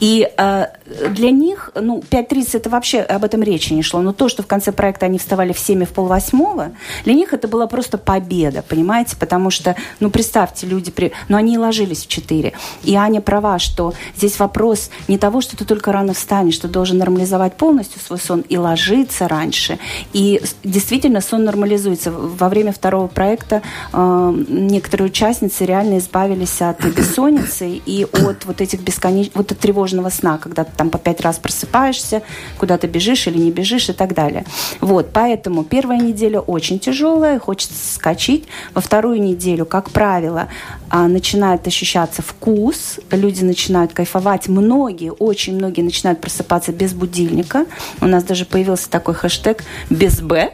И 0.00 0.28
э, 0.36 0.66
для 1.10 1.30
них, 1.30 1.70
ну, 1.74 2.02
5.30 2.10 2.56
это 2.58 2.70
вообще 2.70 3.00
об 3.00 3.24
этом 3.24 3.42
речи 3.42 3.72
не 3.72 3.82
шло. 3.82 4.00
Но 4.00 4.12
то, 4.12 4.28
что 4.28 4.42
в 4.42 4.46
конце 4.46 4.72
проекта 4.72 5.06
они 5.06 5.18
вставали 5.18 5.52
в 5.52 5.58
7 5.58 5.82
и 5.82 5.86
в 5.86 5.92
полвосьмого, 5.92 6.72
для 7.04 7.14
них 7.14 7.32
это 7.32 7.48
была 7.48 7.66
просто 7.66 7.98
победа, 7.98 8.62
понимаете? 8.62 9.16
Потому 9.16 9.50
что, 9.50 9.76
ну, 10.00 10.10
представьте, 10.10 10.66
люди, 10.66 10.90
при... 10.90 11.12
ну, 11.28 11.36
они 11.36 11.54
и 11.54 11.58
ложились 11.58 12.04
в 12.04 12.08
4. 12.08 12.52
И 12.84 12.94
Аня 12.94 13.20
права, 13.20 13.58
что 13.58 13.94
здесь 14.16 14.38
вопрос 14.38 14.90
не 15.08 15.18
того, 15.18 15.40
что 15.40 15.56
ты 15.56 15.64
только 15.64 15.92
рано 15.92 16.14
встанешь, 16.14 16.58
ты 16.58 16.68
должен 16.68 16.98
нормализовать 16.98 17.54
полностью 17.54 18.00
свой 18.00 18.18
сон 18.18 18.40
и 18.40 18.56
ложиться 18.56 19.28
раньше. 19.28 19.78
И 20.12 20.42
действительно 20.64 21.20
сон 21.20 21.44
нормализован 21.44 21.81
реализуется. 21.82 22.10
Во 22.10 22.48
время 22.48 22.72
второго 22.72 23.08
проекта 23.08 23.62
э, 23.92 24.44
некоторые 24.48 25.06
участницы 25.06 25.64
реально 25.64 25.98
избавились 25.98 26.62
от 26.62 26.84
бессонницы 26.84 27.68
и 27.68 28.04
от 28.04 28.44
вот 28.44 28.60
этих 28.60 28.80
бесконечных, 28.80 29.36
вот 29.36 29.52
от 29.52 29.58
тревожного 29.58 30.10
сна, 30.10 30.38
когда 30.38 30.64
ты 30.64 30.72
там 30.76 30.90
по 30.90 30.98
пять 30.98 31.20
раз 31.20 31.38
просыпаешься, 31.38 32.22
куда 32.58 32.78
ты 32.78 32.86
бежишь 32.86 33.26
или 33.26 33.38
не 33.38 33.50
бежишь 33.50 33.88
и 33.88 33.92
так 33.92 34.14
далее. 34.14 34.44
Вот, 34.80 35.10
поэтому 35.12 35.64
первая 35.64 35.98
неделя 35.98 36.40
очень 36.40 36.78
тяжелая, 36.78 37.38
хочется 37.38 37.94
скачить. 37.94 38.44
Во 38.74 38.80
вторую 38.80 39.20
неделю, 39.20 39.66
как 39.66 39.90
правило, 39.90 40.48
а, 40.88 41.08
начинает 41.08 41.66
ощущаться 41.66 42.22
вкус, 42.22 43.00
люди 43.10 43.42
начинают 43.44 43.92
кайфовать, 43.92 44.48
многие, 44.48 45.10
очень 45.10 45.54
многие 45.54 45.82
начинают 45.82 46.20
просыпаться 46.20 46.72
без 46.72 46.92
будильника. 46.92 47.66
У 48.00 48.06
нас 48.06 48.24
даже 48.24 48.44
появился 48.44 48.90
такой 48.90 49.14
хэштег 49.14 49.64
«без 49.90 50.20
Б». 50.20 50.52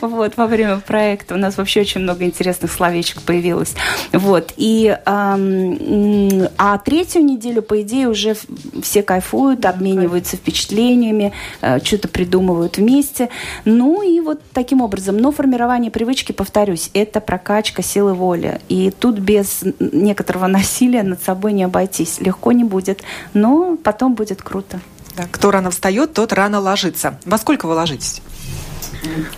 Вот, 0.00 0.36
во 0.36 0.46
время 0.46 0.78
проекта 0.78 1.34
у 1.34 1.38
нас 1.38 1.56
вообще 1.56 1.80
очень 1.80 2.00
много 2.00 2.24
интересных 2.24 2.72
словечек 2.72 3.22
появилось. 3.22 3.74
Вот, 4.12 4.52
и 4.56 4.96
а 5.06 6.78
третью 6.84 7.24
неделю, 7.24 7.62
по 7.62 7.80
идее, 7.82 8.08
уже 8.08 8.36
все 8.82 9.02
кайфуют, 9.02 9.64
обмениваются 9.64 10.36
впечатлениями, 10.36 11.32
э, 11.60 11.80
что-то 11.82 12.08
придумывают 12.08 12.78
вместе. 12.78 13.28
Ну 13.64 14.02
и 14.02 14.20
вот 14.20 14.40
таким 14.52 14.80
образом. 14.80 15.16
Но 15.16 15.32
формирование 15.32 15.90
привычки, 15.90 16.32
повторюсь, 16.32 16.90
это 16.94 17.20
прокачка 17.20 17.82
силы 17.82 18.14
воли. 18.14 18.60
И 18.68 18.90
тут 18.90 19.18
без 19.18 19.64
некоторого 19.78 20.46
насилия 20.46 21.02
над 21.02 21.22
собой 21.22 21.52
не 21.52 21.64
обойтись. 21.64 22.20
Легко 22.20 22.52
не 22.52 22.64
будет, 22.64 23.02
но 23.34 23.76
потом 23.82 24.14
будет 24.14 24.42
круто. 24.42 24.80
Да, 25.16 25.24
кто 25.30 25.50
рано 25.50 25.70
встает, 25.70 26.12
тот 26.12 26.32
рано 26.32 26.60
ложится. 26.60 27.18
Во 27.24 27.38
сколько 27.38 27.66
вы 27.66 27.74
ложитесь? 27.74 28.22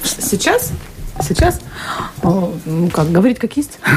Сейчас? 0.02 0.72
Сейчас? 1.22 1.60
Ну, 2.22 2.90
как, 2.92 3.10
говорить 3.10 3.38
как 3.38 3.56
есть? 3.56 3.78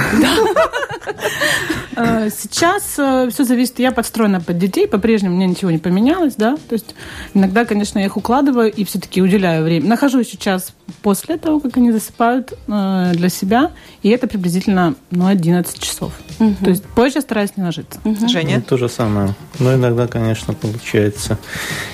Э, 1.96 2.30
сейчас 2.36 2.96
э, 2.98 3.30
все 3.32 3.44
зависит, 3.44 3.78
я 3.78 3.92
подстроена 3.92 4.42
под 4.42 4.58
детей, 4.58 4.88
по-прежнему 4.88 5.36
мне 5.36 5.46
ничего 5.46 5.70
не 5.70 5.78
поменялось, 5.78 6.34
да, 6.36 6.56
то 6.56 6.74
есть 6.74 6.96
иногда, 7.36 7.66
конечно, 7.66 8.00
я 8.00 8.06
их 8.06 8.18
укладываю 8.18 8.72
и 8.72 8.84
все-таки 8.84 9.22
уделяю 9.22 9.64
время. 9.64 9.88
Нахожусь 9.88 10.30
сейчас 10.30 10.74
после 11.04 11.38
того, 11.38 11.60
как 11.60 11.78
они 11.78 11.92
засыпают 11.92 12.54
э, 12.68 13.12
для 13.14 13.30
себя, 13.30 13.72
и 14.02 14.10
это 14.10 14.28
приблизительно, 14.28 14.96
ну, 15.12 15.28
11 15.28 15.80
часов. 15.80 16.14
То 16.40 16.70
есть 16.70 16.84
позже 16.96 17.22
стараюсь 17.22 17.56
не 17.58 17.64
ложиться. 17.64 18.00
Женя? 18.28 18.56
Ну, 18.56 18.62
то 18.64 18.78
же 18.78 18.90
самое. 18.90 19.36
Но 19.60 19.76
иногда, 19.76 20.08
конечно, 20.08 20.56
получается, 20.56 21.38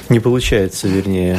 не 0.08 0.22
получается, 0.22 0.88
вернее, 0.88 1.38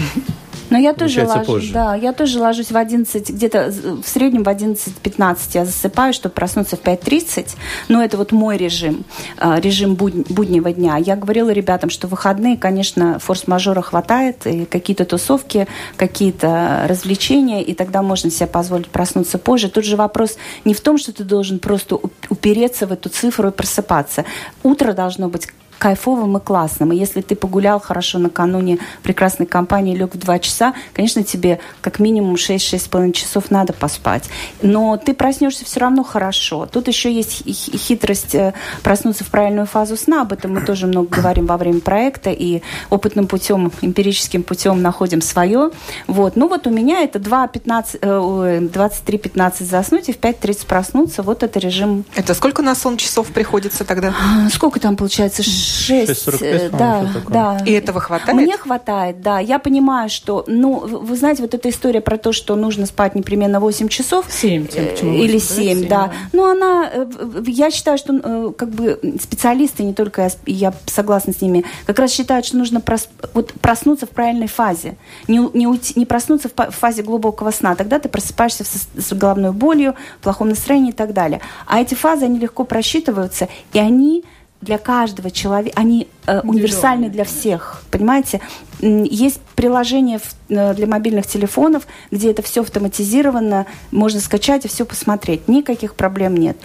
но 0.70 0.78
я 0.78 0.94
тоже 0.94 1.26
ложусь, 1.26 1.46
позже. 1.46 1.72
да, 1.72 1.94
я 1.94 2.12
тоже 2.12 2.38
ложусь 2.38 2.70
в 2.70 2.76
11, 2.76 3.30
где-то 3.30 3.72
в 4.02 4.08
среднем 4.08 4.44
в 4.44 4.48
11-15 4.48 5.36
я 5.54 5.64
засыпаю, 5.64 6.12
чтобы 6.12 6.34
проснуться 6.34 6.76
в 6.76 6.82
5.30. 6.82 7.56
Но 7.88 8.02
это 8.02 8.16
вот 8.16 8.32
мой 8.32 8.56
режим, 8.56 9.04
а, 9.38 9.60
режим 9.60 9.94
буднего 9.94 10.72
дня. 10.72 10.96
Я 10.96 11.16
говорила 11.16 11.50
ребятам, 11.50 11.90
что 11.90 12.06
выходные, 12.06 12.56
конечно, 12.56 13.18
форс-мажора 13.18 13.82
хватает, 13.82 14.46
и 14.46 14.64
какие-то 14.64 15.04
тусовки, 15.04 15.66
какие-то 15.96 16.84
развлечения, 16.86 17.62
и 17.62 17.74
тогда 17.74 18.02
можно 18.02 18.30
себе 18.30 18.46
позволить 18.46 18.88
проснуться 18.88 19.38
позже. 19.38 19.68
Тут 19.68 19.84
же 19.84 19.96
вопрос 19.96 20.36
не 20.64 20.74
в 20.74 20.80
том, 20.80 20.98
что 20.98 21.12
ты 21.12 21.24
должен 21.24 21.58
просто 21.58 21.98
упереться 22.28 22.86
в 22.86 22.92
эту 22.92 23.08
цифру 23.08 23.48
и 23.48 23.52
просыпаться. 23.52 24.24
Утро 24.62 24.92
должно 24.92 25.28
быть 25.28 25.48
кайфовым 25.80 26.36
и 26.36 26.40
классным. 26.40 26.92
И 26.92 26.96
если 26.96 27.22
ты 27.22 27.34
погулял 27.34 27.80
хорошо 27.80 28.18
накануне 28.18 28.78
прекрасной 29.02 29.46
компании, 29.46 29.96
лег 29.96 30.14
в 30.14 30.18
2 30.18 30.38
часа, 30.40 30.74
конечно, 30.92 31.22
тебе 31.24 31.58
как 31.80 31.98
минимум 31.98 32.34
6-6,5 32.34 33.12
часов 33.12 33.50
надо 33.50 33.72
поспать. 33.72 34.28
Но 34.60 34.98
ты 34.98 35.14
проснешься 35.14 35.64
все 35.64 35.80
равно 35.80 36.04
хорошо. 36.04 36.66
Тут 36.66 36.88
еще 36.88 37.10
есть 37.10 37.42
хитрость 37.46 38.34
э, 38.34 38.52
проснуться 38.82 39.24
в 39.24 39.28
правильную 39.28 39.64
фазу 39.66 39.96
сна. 39.96 40.20
Об 40.20 40.34
этом 40.34 40.52
мы 40.52 40.60
тоже 40.60 40.86
много 40.86 41.08
говорим 41.08 41.46
во 41.46 41.56
время 41.56 41.80
проекта. 41.80 42.30
И 42.30 42.60
опытным 42.90 43.26
путем, 43.26 43.72
эмпирическим 43.80 44.42
путем 44.42 44.82
находим 44.82 45.22
свое. 45.22 45.70
Вот. 46.06 46.36
Ну 46.36 46.46
вот 46.46 46.66
у 46.66 46.70
меня 46.70 47.00
это 47.00 47.18
23-15 47.18 49.64
заснуть 49.64 50.10
и 50.10 50.12
в 50.12 50.20
5.30 50.20 50.66
проснуться. 50.66 51.22
Вот 51.22 51.42
это 51.42 51.58
режим. 51.58 52.04
Это 52.14 52.34
сколько 52.34 52.60
на 52.60 52.74
сон 52.74 52.98
часов 52.98 53.28
приходится 53.28 53.84
тогда? 53.84 54.14
А, 54.20 54.50
сколько 54.50 54.78
там 54.78 54.96
получается? 54.96 55.42
6, 55.70 56.42
э, 56.42 56.70
да, 56.70 57.06
да. 57.28 57.58
И 57.66 57.72
этого 57.72 58.00
хватает? 58.00 58.34
Мне 58.34 58.56
хватает, 58.56 59.22
да. 59.22 59.38
Я 59.38 59.58
понимаю, 59.58 60.08
что, 60.08 60.44
ну, 60.46 60.80
вы 60.80 61.16
знаете, 61.16 61.42
вот 61.42 61.54
эта 61.54 61.68
история 61.70 62.00
про 62.00 62.18
то, 62.18 62.32
что 62.32 62.56
нужно 62.56 62.86
спать 62.86 63.14
непременно 63.14 63.60
8 63.60 63.88
часов. 63.88 64.26
7, 64.28 64.66
э, 64.74 64.96
или 65.00 65.38
7, 65.38 65.80
7 65.80 65.88
да. 65.88 66.06
да. 66.06 66.12
Ну, 66.32 66.50
она, 66.50 66.90
э, 66.92 67.06
я 67.46 67.70
считаю, 67.70 67.98
что 67.98 68.52
как 68.56 68.70
бы 68.70 69.00
специалисты, 69.20 69.82
не 69.82 69.94
только 69.94 70.22
я, 70.22 70.30
я 70.46 70.74
согласна 70.86 71.32
с 71.32 71.40
ними, 71.40 71.64
как 71.86 71.98
раз 71.98 72.12
считают, 72.12 72.46
что 72.46 72.56
нужно 72.56 72.80
прос, 72.80 73.08
вот, 73.34 73.52
проснуться 73.54 74.06
в 74.06 74.10
правильной 74.10 74.48
фазе. 74.48 74.96
Не, 75.28 75.48
не, 75.54 75.66
уйти, 75.66 75.94
не 75.96 76.06
проснуться 76.06 76.48
в 76.48 76.70
фазе 76.70 77.02
глубокого 77.02 77.50
сна. 77.50 77.74
Тогда 77.74 77.98
ты 77.98 78.08
просыпаешься 78.08 78.64
с, 78.64 78.88
с 78.96 79.12
головной 79.12 79.52
болью, 79.52 79.94
плохом 80.22 80.48
настроении 80.48 80.90
и 80.90 80.94
так 80.94 81.12
далее. 81.12 81.40
А 81.66 81.80
эти 81.80 81.94
фазы, 81.94 82.24
они 82.24 82.38
легко 82.38 82.64
просчитываются, 82.64 83.48
и 83.72 83.78
они 83.78 84.24
для 84.60 84.78
каждого 84.78 85.30
человека, 85.30 85.78
они 85.78 86.06
э, 86.26 86.40
универсальны 86.40 87.08
для 87.08 87.24
всех, 87.24 87.82
понимаете? 87.90 88.40
Есть 88.80 89.40
приложение 89.56 90.20
э, 90.48 90.74
для 90.74 90.86
мобильных 90.86 91.26
телефонов, 91.26 91.86
где 92.10 92.30
это 92.30 92.42
все 92.42 92.60
автоматизировано, 92.60 93.66
можно 93.90 94.20
скачать 94.20 94.64
и 94.66 94.68
все 94.68 94.84
посмотреть. 94.84 95.48
Никаких 95.48 95.94
проблем 95.94 96.36
нет. 96.36 96.58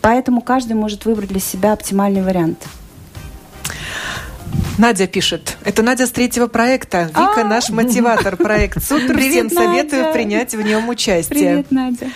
Поэтому 0.00 0.40
каждый 0.40 0.74
может 0.74 1.04
выбрать 1.04 1.28
для 1.28 1.40
себя 1.40 1.72
оптимальный 1.74 2.22
вариант. 2.22 2.66
Надя 4.78 5.06
пишет. 5.06 5.58
Это 5.64 5.82
Надя 5.82 6.06
с 6.06 6.10
третьего 6.10 6.46
проекта. 6.46 7.04
Вика 7.04 7.42
а! 7.42 7.44
наш 7.44 7.68
мотиватор. 7.68 8.36
Проект 8.36 8.82
супер. 8.82 9.18
Всем 9.18 9.50
советую 9.50 10.12
принять 10.12 10.54
в 10.54 10.62
нем 10.62 10.88
участие. 10.88 11.64
Привет, 11.64 11.70
Надя. 11.70 12.10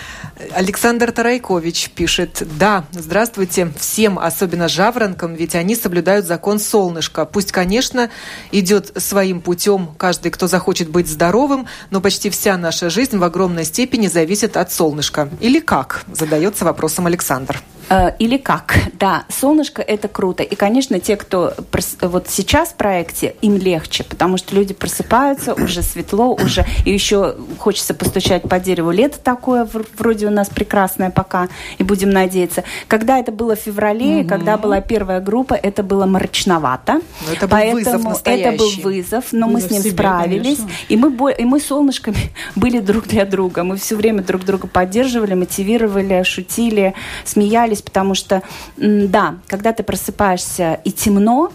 Александр 0.51 1.11
Тарайкович 1.11 1.89
пишет. 1.91 2.43
Да, 2.59 2.85
здравствуйте 2.91 3.71
всем, 3.77 4.19
особенно 4.19 4.67
жаворонкам, 4.67 5.33
ведь 5.33 5.55
они 5.55 5.75
соблюдают 5.75 6.25
закон 6.25 6.59
солнышка. 6.59 7.25
Пусть, 7.25 7.51
конечно, 7.51 8.09
идет 8.51 8.91
своим 8.97 9.41
путем 9.41 9.95
каждый, 9.97 10.31
кто 10.31 10.47
захочет 10.47 10.89
быть 10.89 11.07
здоровым, 11.07 11.67
но 11.89 12.01
почти 12.01 12.29
вся 12.29 12.55
наша 12.57 12.89
жизнь 12.89 13.17
в 13.17 13.23
огромной 13.23 13.65
степени 13.65 14.07
зависит 14.07 14.57
от 14.57 14.71
солнышка. 14.71 15.29
Или 15.39 15.59
как? 15.59 16.03
Задается 16.11 16.65
вопросом 16.65 17.07
Александр. 17.07 17.61
Э, 17.89 18.11
или 18.19 18.37
как? 18.37 18.75
Да, 18.97 19.25
солнышко 19.29 19.83
это 19.83 20.07
круто. 20.07 20.41
И, 20.41 20.55
конечно, 20.55 20.99
те, 20.99 21.17
кто 21.17 21.53
вот 22.01 22.29
сейчас 22.29 22.69
в 22.69 22.73
проекте, 22.73 23.35
им 23.41 23.57
легче, 23.57 24.03
потому 24.03 24.37
что 24.37 24.55
люди 24.55 24.73
просыпаются, 24.73 25.53
уже 25.63 25.83
светло, 25.83 26.33
уже 26.33 26.65
и 26.83 26.91
еще 26.91 27.35
хочется 27.59 27.93
постучать 27.93 28.41
по 28.41 28.59
дереву. 28.59 28.89
Лето 28.89 29.19
такое 29.19 29.69
вроде 29.97 30.25
у 30.25 30.31
нас 30.31 30.49
прекрасное 30.49 31.11
пока, 31.11 31.47
и 31.77 31.83
будем 31.83 32.09
надеяться. 32.09 32.63
Когда 32.87 33.19
это 33.19 33.31
было 33.31 33.55
в 33.55 33.59
феврале, 33.59 34.21
угу. 34.21 34.29
когда 34.29 34.57
была 34.57 34.81
первая 34.81 35.19
группа, 35.19 35.53
это 35.53 35.83
было 35.83 36.07
мрачновато. 36.07 36.93
Но 36.93 37.33
это 37.33 37.47
был 37.47 37.49
Поэтому 37.49 37.75
вызов 37.75 38.03
настоящий. 38.03 38.43
это 38.43 38.57
был 38.57 38.71
вызов, 38.83 39.25
но 39.31 39.47
вызов 39.47 39.53
мы 39.53 39.61
с 39.61 39.71
ним 39.71 39.81
себе, 39.83 39.91
справились. 39.91 40.59
И 40.89 40.97
мы, 40.97 41.33
и 41.33 41.45
мы 41.45 41.59
солнышками 41.59 42.31
были 42.55 42.79
друг 42.79 43.07
для 43.07 43.25
друга. 43.25 43.63
Мы 43.63 43.77
все 43.77 43.95
время 43.95 44.23
друг 44.23 44.43
друга 44.43 44.67
поддерживали, 44.67 45.35
мотивировали, 45.35 46.23
шутили, 46.23 46.95
смеялись 47.25 47.76
смеялись, 47.77 47.81
потому 47.81 48.15
что, 48.15 48.43
да, 48.77 49.35
когда 49.47 49.73
ты 49.73 49.83
просыпаешься 49.83 50.79
и 50.83 50.91
темно, 50.91 51.51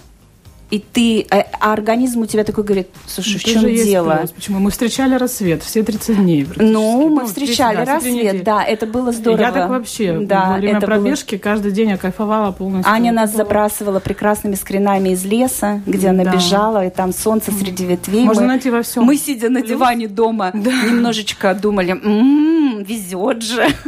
и 0.71 0.79
ты, 0.79 1.27
а, 1.31 1.45
а 1.61 1.73
организм 1.75 2.21
у 2.21 2.27
тебя 2.27 2.45
такой 2.45 2.65
говорит, 2.65 2.89
слушай, 3.07 3.39
в 3.39 3.45
чем 3.45 3.63
дело? 3.67 4.17
Плюс. 4.17 4.31
Почему? 4.31 4.59
Мы 4.59 4.71
встречали 4.71 5.17
рассвет 5.17 5.63
все 5.63 5.83
30 5.83 6.17
дней. 6.17 6.49
Ну, 6.57 7.11
мы 7.11 7.23
ну, 7.23 7.27
встречали 7.27 7.77
30, 7.77 7.95
рассвет, 7.95 8.43
да, 8.43 8.65
это 8.65 8.87
было 8.87 9.13
здорово. 9.13 9.43
Я 9.43 9.53
так 9.53 9.69
вообще 9.69 10.21
да, 10.23 10.53
во 10.53 10.57
время 10.57 10.79
это 10.79 10.87
пробежки 10.87 11.35
было... 11.35 11.43
каждый 11.43 11.73
день 11.73 11.91
я 11.91 11.99
кайфовала 11.99 12.53
полностью. 12.53 12.91
Аня 12.91 13.13
нас 13.13 13.35
забрасывала 13.35 14.01
прекрасными 14.01 14.55
скринами 14.55 15.11
из 15.11 15.27
леса, 15.27 15.83
где 15.85 16.09
она 16.09 16.25
да. 16.25 16.33
бежала, 16.33 16.87
и 16.87 16.89
там 16.91 17.13
солнце 17.13 17.53
среди 17.53 17.85
ветвей. 17.85 18.25
Можно 18.25 18.45
мы, 18.45 18.49
найти 18.49 18.71
во 18.71 18.81
всем. 18.81 19.05
Мы, 19.05 19.19
сидя 19.19 19.51
на 19.51 19.61
диване 19.61 20.09
дома, 20.09 20.53
да. 20.55 20.71
немножечко 20.87 21.53
думали, 21.53 21.91
м-м, 21.91 22.62
везет 22.83 23.43
же. 23.43 23.69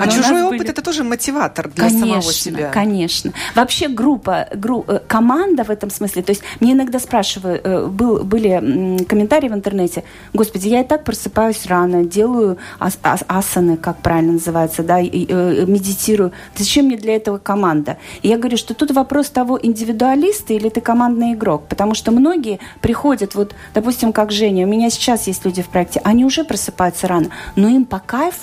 А 0.00 0.08
чужой 0.08 0.42
опыт 0.42 0.68
это 0.68 0.82
тоже 0.82 1.02
мотиватор 1.04 1.68
для 1.68 1.84
конечно, 1.84 2.06
самого 2.06 2.32
себя. 2.32 2.70
Конечно, 2.70 3.32
Вообще 3.54 3.88
группа, 3.88 4.48
э, 4.50 5.00
команда 5.06 5.64
в 5.64 5.70
этом 5.70 5.90
смысле, 5.90 6.22
есть 6.28 6.42
мне 6.60 6.72
иногда 6.72 6.98
спрашивают, 6.98 7.60
э, 7.64 7.86
был, 7.86 8.24
были 8.24 9.04
комментарии 9.04 9.48
в 9.48 9.54
интернете, 9.54 10.04
господи, 10.32 10.68
я 10.68 10.80
и 10.80 10.84
так 10.84 11.04
просыпаюсь 11.04 11.66
рано, 11.66 12.04
делаю 12.04 12.58
ас 12.78 12.98
ас 13.02 13.22
асаны, 13.28 13.76
как 13.76 13.98
правильно 13.98 14.32
называется, 14.32 14.82
да, 14.82 15.00
и, 15.00 15.26
э, 15.28 15.64
медитирую. 15.66 16.32
Зачем 16.56 16.86
мне 16.86 16.96
для 16.96 17.16
этого 17.16 17.38
команда? 17.38 17.96
И 18.22 18.28
я 18.28 18.38
говорю, 18.38 18.56
что 18.56 18.74
тут 18.74 18.90
вопрос 18.90 19.30
того, 19.30 19.58
индивидуалиста 19.62 20.54
или 20.54 20.68
ты 20.68 20.80
командный 20.80 21.32
игрок, 21.34 21.66
потому 21.68 21.94
что 21.94 22.10
многие 22.10 22.58
приходят, 22.80 23.34
вот, 23.34 23.54
допустим, 23.74 24.12
как 24.12 24.32
Женя, 24.32 24.66
у 24.66 24.68
меня 24.68 24.90
сейчас 24.90 25.26
есть 25.26 25.44
люди 25.44 25.62
в 25.62 25.68
проекте, 25.68 26.00
они 26.04 26.24
уже 26.24 26.44
просыпаются 26.44 27.06
рано, 27.06 27.28
но 27.56 27.68
им 27.68 27.84
по 27.84 27.98
кайфу 27.98 28.41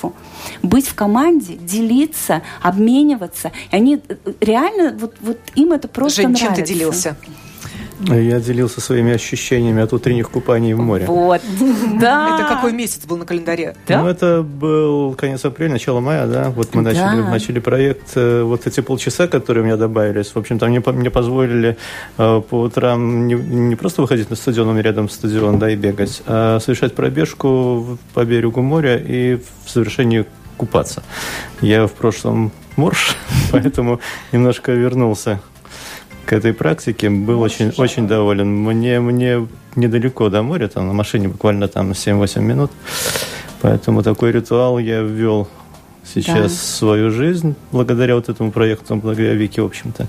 быть 0.64 0.88
в 0.88 0.96
команде, 0.96 1.56
делиться, 1.56 2.42
обмениваться. 2.62 3.52
И 3.72 3.76
они 3.76 4.02
э, 4.08 4.16
реально, 4.42 4.98
вот, 4.98 5.16
вот 5.22 5.40
им 5.56 5.72
это 5.74 5.88
просто 5.88 6.22
Жень, 6.22 6.32
нравится. 6.32 6.56
чем 6.56 6.56
ты 6.56 6.74
делился? 6.74 7.18
Я 8.02 8.40
делился 8.40 8.80
своими 8.82 9.12
ощущениями 9.14 9.82
от 9.82 9.92
утренних 9.94 10.30
купаний 10.30 10.74
в 10.74 10.80
море. 10.80 11.06
Вот, 11.06 11.42
да. 12.00 12.36
Это 12.40 12.48
какой 12.48 12.72
месяц 12.72 13.06
был 13.06 13.18
на 13.18 13.26
календаре? 13.26 13.76
Да? 13.88 14.02
Ну, 14.02 14.08
это 14.08 14.42
был 14.42 15.14
конец 15.16 15.44
апреля, 15.44 15.72
начало 15.74 16.00
мая, 16.00 16.26
да. 16.26 16.50
Вот 16.50 16.74
мы 16.76 16.84
Да. 16.84 16.92
начали, 16.92 17.22
начали 17.22 17.60
проект. 17.60 18.12
Э, 18.16 18.44
Вот 18.44 18.66
эти 18.68 18.80
полчаса, 18.80 19.28
которые 19.28 19.64
у 19.64 19.66
меня 19.66 19.76
добавились, 19.78 20.28
в 20.34 20.38
общем-то, 20.38 20.68
мне, 20.68 20.80
по- 20.82 20.94
мне 20.94 21.10
позволили 21.10 21.76
э, 22.18 22.42
по 22.50 22.62
утрам 22.62 23.28
не, 23.28 23.34
не 23.36 23.76
просто 23.76 24.02
выходить 24.02 24.30
на 24.30 24.36
стадион, 24.36 24.70
у 24.70 24.72
меня 24.72 24.84
рядом 24.84 25.10
стадион, 25.10 25.60
да, 25.60 25.70
и 25.70 25.76
бегать, 25.76 26.22
а 26.26 26.60
совершать 26.60 26.96
пробежку 26.96 27.76
в- 27.76 27.98
по 28.14 28.24
берегу 28.24 28.62
моря 28.62 28.96
и 28.98 29.36
в 29.66 29.70
завершении 29.74 30.26
купаться. 30.58 31.04
Я 31.62 31.86
в 31.88 31.92
прошлом 31.92 32.52
морж, 32.78 33.16
поэтому 33.52 34.00
немножко 34.32 34.72
вернулся 34.72 35.42
к 36.30 36.34
этой 36.34 36.54
практике, 36.54 37.10
был 37.10 37.42
очень, 37.42 37.74
очень 37.78 38.08
доволен. 38.08 38.56
Мне, 38.56 39.00
мне 39.00 39.48
недалеко 39.76 40.30
до 40.30 40.44
моря, 40.44 40.68
там 40.68 40.86
на 40.86 40.94
машине 40.94 41.28
буквально 41.28 41.68
там 41.68 41.92
7-8 41.92 42.42
минут. 42.42 42.72
Поэтому 43.64 44.04
такой 44.04 44.32
ритуал 44.32 44.78
я 44.78 45.02
ввел 45.02 45.48
сейчас 46.06 46.38
Да. 46.38 46.48
в 46.48 46.52
свою 46.52 47.10
жизнь, 47.10 47.56
благодаря 47.72 48.14
вот 48.14 48.30
этому 48.30 48.52
проекту, 48.52 48.96
благодаря 48.96 49.34
Вике, 49.34 49.64
в 49.64 49.66
общем-то. 49.66 50.08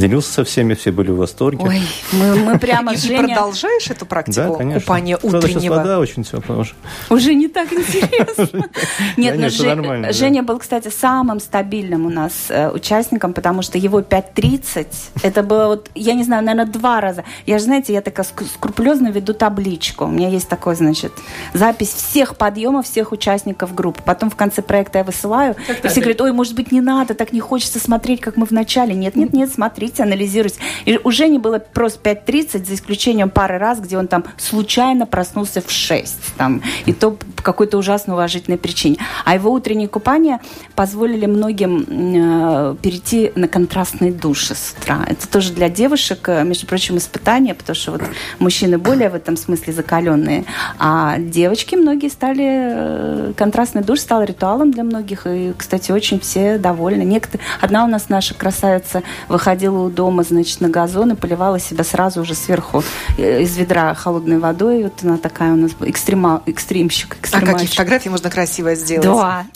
Делился 0.00 0.32
со 0.32 0.44
всеми, 0.44 0.72
все 0.72 0.92
были 0.92 1.10
в 1.10 1.16
восторге. 1.16 1.62
Ой, 1.62 1.82
мы, 2.12 2.34
мы 2.36 2.58
прямо 2.58 2.96
Женя 2.96 3.34
продолжаешь 3.34 3.90
эту 3.90 4.00
да, 4.00 4.06
практику 4.06 4.54
конечно. 4.54 4.80
купания 4.80 5.18
утреннего? 5.22 5.74
вода 5.74 5.98
очень 5.98 6.24
теплая 6.24 6.60
уже. 6.60 6.72
уже 7.10 7.34
не 7.34 7.48
так 7.48 7.70
интересно. 7.70 8.70
Нет, 9.18 9.38
Да 9.38 9.74
но 9.74 10.02
да. 10.02 10.12
Женя 10.12 10.42
был, 10.42 10.58
кстати, 10.58 10.88
самым 10.88 11.38
стабильным 11.38 12.06
у 12.06 12.08
нас 12.08 12.32
э, 12.48 12.70
участником, 12.70 13.34
потому 13.34 13.60
что 13.60 13.76
его 13.76 14.00
5.30, 14.00 14.86
это 15.22 15.42
было 15.42 15.66
вот, 15.66 15.90
я 15.94 16.14
не 16.14 16.24
знаю, 16.24 16.44
наверное, 16.44 16.72
два 16.72 17.02
раза. 17.02 17.24
Я 17.44 17.58
же, 17.58 17.64
знаете, 17.64 17.92
я 17.92 18.00
такая 18.00 18.24
ск- 18.24 18.46
скрупулезно 18.54 19.08
веду 19.08 19.34
табличку. 19.34 20.04
У 20.04 20.08
меня 20.08 20.28
есть 20.28 20.48
такой, 20.48 20.76
значит, 20.76 21.12
запись 21.52 21.92
всех 21.92 22.36
подъемов, 22.36 22.86
всех 22.86 23.12
участников 23.12 23.74
группы. 23.74 24.00
Потом 24.04 24.30
в 24.30 24.36
конце 24.36 24.62
проекта 24.62 24.98
я 24.98 25.04
высылаю, 25.04 25.56
и 25.82 25.88
все 25.88 26.00
говорят, 26.00 26.22
ой, 26.22 26.32
может 26.32 26.54
быть, 26.54 26.72
не 26.72 26.80
надо, 26.80 27.12
так 27.14 27.34
не 27.34 27.40
хочется 27.40 27.78
смотреть, 27.78 28.22
как 28.22 28.38
мы 28.38 28.46
в 28.46 28.50
начале. 28.50 28.94
Нет, 28.94 29.14
нет, 29.14 29.34
нет, 29.34 29.52
смотрите, 29.90 30.02
анализируйте. 30.02 30.60
И 30.84 30.98
у 31.02 31.10
Жени 31.10 31.38
было 31.38 31.58
просто 31.58 32.10
5.30, 32.10 32.64
за 32.64 32.74
исключением 32.74 33.30
пары 33.30 33.58
раз, 33.58 33.80
где 33.80 33.98
он 33.98 34.06
там 34.06 34.24
случайно 34.38 35.06
проснулся 35.06 35.60
в 35.60 35.70
6. 35.70 36.34
Там, 36.36 36.62
и 36.86 36.92
то 36.92 37.12
по 37.36 37.42
какой-то 37.42 37.78
ужасно 37.78 38.14
уважительной 38.14 38.58
причине. 38.58 38.96
А 39.24 39.34
его 39.34 39.50
утренние 39.50 39.88
купания 39.88 40.40
позволили 40.74 41.26
многим 41.26 41.84
э, 41.88 42.76
перейти 42.82 43.32
на 43.34 43.48
контрастные 43.48 44.12
души 44.12 44.54
с 44.54 44.74
утра. 44.78 45.04
Это 45.06 45.28
тоже 45.28 45.52
для 45.52 45.68
девушек, 45.68 46.28
э, 46.28 46.44
между 46.44 46.66
прочим, 46.66 46.96
испытание, 46.96 47.54
потому 47.54 47.74
что 47.74 47.92
вот 47.92 48.02
мужчины 48.38 48.78
более 48.78 49.10
в 49.10 49.14
этом 49.14 49.36
смысле 49.36 49.72
закаленные, 49.72 50.44
а 50.78 51.18
девочки 51.18 51.76
многие 51.76 52.08
стали... 52.08 52.46
э, 52.46 53.32
Контрастный 53.36 53.82
душ 53.82 54.00
стал 54.00 54.22
ритуалом 54.22 54.70
для 54.70 54.84
многих, 54.84 55.26
и, 55.26 55.52
кстати, 55.56 55.92
очень 55.92 56.20
все 56.20 56.58
довольны. 56.58 57.02
Некоторые... 57.02 57.46
Одна 57.60 57.84
у 57.84 57.88
нас 57.88 58.08
наша 58.08 58.34
красавица 58.34 59.02
выходила 59.28 59.69
у 59.76 59.90
дома, 59.90 60.22
значит, 60.22 60.60
на 60.60 60.68
газон 60.68 61.12
и 61.12 61.14
поливала 61.14 61.58
себя 61.58 61.84
сразу 61.84 62.20
уже 62.20 62.34
сверху 62.34 62.82
э, 63.18 63.42
из 63.42 63.56
ведра 63.56 63.94
холодной 63.94 64.38
водой. 64.38 64.84
Вот 64.84 64.94
она 65.02 65.16
такая 65.16 65.52
у 65.52 65.56
нас 65.56 65.72
экстремал, 65.80 66.42
экстримщик, 66.46 67.12
А 67.12 67.14
какие 67.14 67.38
экстремальщик. 67.38 67.70
фотографии 67.70 68.08
можно 68.08 68.30
красиво 68.30 68.74
сделать? 68.74 69.04
Да. 69.04 69.46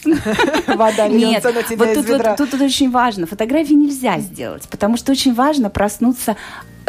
Вода 0.75 1.09
Нет, 1.09 1.45
вот 1.45 1.95
тут, 1.95 2.09
вот, 2.09 2.37
тут 2.37 2.53
вот 2.53 2.61
очень 2.61 2.91
важно. 2.91 3.27
Фотографии 3.27 3.75
нельзя 3.75 4.19
сделать, 4.19 4.69
потому 4.71 4.97
что 4.97 5.13
очень 5.13 5.35
важно 5.35 5.71
проснуться 5.71 6.37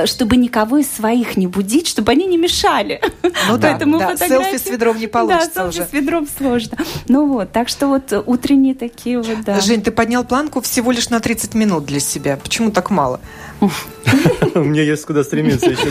чтобы 0.06 0.36
никого 0.38 0.78
из 0.80 0.92
своих 0.92 1.38
не 1.38 1.48
будить, 1.48 1.88
чтобы 1.88 2.12
они 2.12 2.26
не 2.28 2.38
мешали. 2.38 3.00
Ну 3.48 3.58
да, 3.58 3.70
Поэтому 3.72 3.98
да, 4.00 4.10
фотографии- 4.16 4.52
селфи 4.52 4.58
с 4.58 4.70
ведром 4.70 4.98
не 5.00 5.08
получится 5.16 5.52
Да, 5.56 5.62
селфи 5.72 5.80
уже. 5.80 5.90
с 5.90 5.94
ведром 5.94 6.28
сложно. 6.38 6.78
Ну 7.08 7.28
вот, 7.28 7.52
так 7.52 7.70
что 7.70 7.88
вот 7.88 8.12
утренние 8.26 8.76
такие 8.76 9.22
вот, 9.22 9.44
да. 9.46 9.60
Жень, 9.62 9.82
ты 9.82 9.92
поднял 9.92 10.24
планку 10.24 10.60
всего 10.62 10.92
лишь 10.92 11.10
на 11.10 11.20
30 11.20 11.54
минут 11.54 11.86
для 11.86 12.00
себя. 12.00 12.38
Почему 12.38 12.72
так 12.72 12.90
мало? 12.90 13.20
Мне 14.64 14.86
есть 14.86 15.06
куда 15.06 15.24
стремиться 15.24 15.70
еще. 15.70 15.90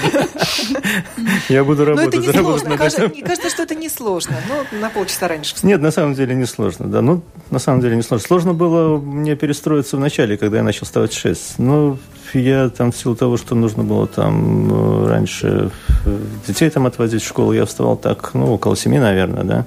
Я 1.48 1.64
буду 1.64 1.84
Ну, 1.84 1.92
это 1.92 2.00
работать, 2.02 2.20
не 2.20 2.26
заработать 2.26 2.60
сложно. 2.62 2.68
над 2.70 2.78
Кажется, 2.78 3.08
кажется, 3.24 3.50
что 3.50 3.62
это 3.62 3.74
не 3.74 3.88
сложно. 3.88 4.36
Ну, 4.48 4.78
на 4.80 4.90
полчаса 4.90 5.28
раньше. 5.28 5.54
Нет, 5.62 5.80
на 5.80 5.90
самом 5.90 6.14
деле 6.14 6.34
не 6.34 6.46
сложно, 6.46 6.86
да. 6.86 7.02
Ну, 7.02 7.22
на 7.50 7.58
самом 7.58 7.80
деле 7.80 7.96
не 7.96 8.02
сложно. 8.02 8.26
Сложно 8.26 8.54
было 8.54 8.98
мне 8.98 9.36
перестроиться 9.36 9.96
в 9.96 10.00
начале, 10.00 10.36
когда 10.36 10.58
я 10.58 10.62
начал 10.62 10.86
вставать 10.86 11.12
в 11.12 11.18
6. 11.18 11.58
Ну, 11.58 11.98
я 12.32 12.68
там 12.70 12.92
в 12.92 12.96
силу 12.96 13.14
того, 13.14 13.36
что 13.36 13.54
нужно 13.54 13.84
было 13.84 14.06
там 14.06 15.04
э, 15.04 15.08
раньше 15.08 15.70
э, 16.06 16.18
детей 16.48 16.70
там 16.70 16.86
отвозить 16.86 17.22
в 17.22 17.26
школу, 17.28 17.52
я 17.52 17.64
вставал 17.66 17.96
так, 17.96 18.32
ну, 18.34 18.52
около 18.54 18.76
7, 18.76 18.98
наверное, 18.98 19.44
да. 19.44 19.64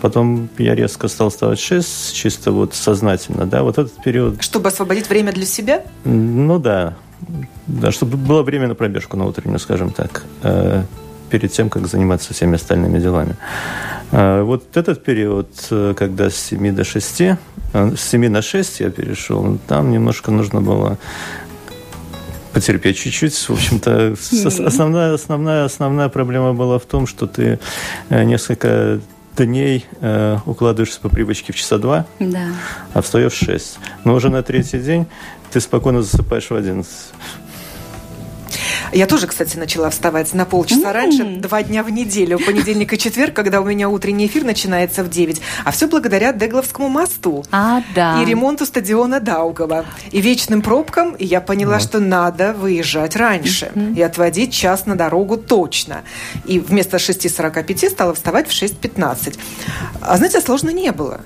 Потом 0.00 0.50
я 0.58 0.74
резко 0.74 1.08
стал 1.08 1.30
вставать 1.30 1.58
в 1.58 1.64
6, 1.64 2.14
чисто 2.14 2.52
вот 2.52 2.74
сознательно, 2.74 3.46
да. 3.46 3.62
Вот 3.62 3.78
этот 3.78 3.92
период, 4.02 4.42
Чтобы 4.42 4.68
освободить 4.68 5.08
время 5.08 5.32
для 5.32 5.46
себя? 5.46 5.82
ну 6.04 6.58
да, 6.58 6.94
да, 7.66 7.90
чтобы 7.90 8.16
было 8.16 8.42
время 8.42 8.68
на 8.68 8.74
пробежку 8.74 9.16
на 9.16 9.26
утреннюю, 9.26 9.58
скажем 9.58 9.90
так, 9.90 10.24
э, 10.42 10.82
перед 11.30 11.52
тем, 11.52 11.68
как 11.68 11.86
заниматься 11.86 12.32
всеми 12.32 12.54
остальными 12.54 12.98
делами. 13.00 13.36
Э, 14.12 14.42
Вот 14.42 14.76
этот 14.76 15.02
период, 15.04 15.48
э, 15.70 15.94
когда 15.96 16.30
с 16.30 16.36
7 16.36 16.72
до 16.72 16.84
6, 16.84 17.20
э, 17.20 17.96
с 17.96 18.00
7 18.00 18.28
на 18.28 18.42
6 18.42 18.80
я 18.80 18.90
перешел, 18.90 19.58
там 19.66 19.90
немножко 19.90 20.30
нужно 20.30 20.60
было 20.60 20.96
потерпеть 22.52 22.98
чуть-чуть. 22.98 23.34
В 23.34 23.50
общем-то, 23.50 24.14
основная, 24.66 25.14
основная, 25.14 25.64
основная 25.64 26.08
проблема 26.08 26.52
была 26.52 26.78
в 26.78 26.84
том, 26.84 27.06
что 27.06 27.26
ты 27.26 27.58
несколько 28.10 29.00
дней 29.36 29.86
э, 30.00 30.38
укладываешься 30.46 31.00
по 31.00 31.08
привычке 31.08 31.52
в 31.52 31.56
часа 31.56 31.78
два, 31.78 32.06
Да. 32.20 32.46
а 32.92 33.02
встаешь 33.02 33.32
в 33.32 33.36
6. 33.36 33.78
Но 34.04 34.14
уже 34.14 34.28
на 34.30 34.42
третий 34.42 34.78
день 34.78 35.06
ты 35.50 35.60
спокойно 35.60 36.02
засыпаешь 36.02 36.50
в 36.50 36.54
11. 36.54 36.88
Я 38.94 39.08
тоже, 39.08 39.26
кстати, 39.26 39.56
начала 39.56 39.90
вставать 39.90 40.32
на 40.34 40.44
полчаса 40.44 40.92
раньше, 40.92 41.24
два 41.24 41.64
дня 41.64 41.82
в 41.82 41.90
неделю, 41.90 42.38
понедельник 42.38 42.92
и 42.92 42.98
четверг, 42.98 43.34
когда 43.34 43.60
у 43.60 43.64
меня 43.64 43.88
утренний 43.88 44.26
эфир 44.26 44.44
начинается 44.44 45.02
в 45.02 45.10
9. 45.10 45.40
А 45.64 45.72
все 45.72 45.88
благодаря 45.88 46.32
Дегловскому 46.32 46.88
мосту. 46.88 47.44
А, 47.50 47.82
да. 47.94 48.22
И 48.22 48.24
ремонту 48.24 48.64
стадиона 48.66 49.18
Даугава. 49.18 49.84
И 50.12 50.20
вечным 50.20 50.62
пробкам. 50.62 51.14
И 51.14 51.24
я 51.24 51.40
поняла, 51.40 51.80
что 51.80 51.98
надо 51.98 52.52
выезжать 52.52 53.16
раньше. 53.16 53.72
И 53.96 54.00
отводить 54.00 54.52
час 54.52 54.86
на 54.86 54.94
дорогу 54.94 55.36
точно. 55.38 56.04
И 56.44 56.60
вместо 56.60 56.98
6.45 56.98 57.90
стала 57.90 58.14
вставать 58.14 58.48
в 58.48 58.52
6.15. 58.52 59.36
А 60.00 60.16
знаете, 60.16 60.40
сложно 60.40 60.70
не 60.70 60.92
было. 60.92 61.20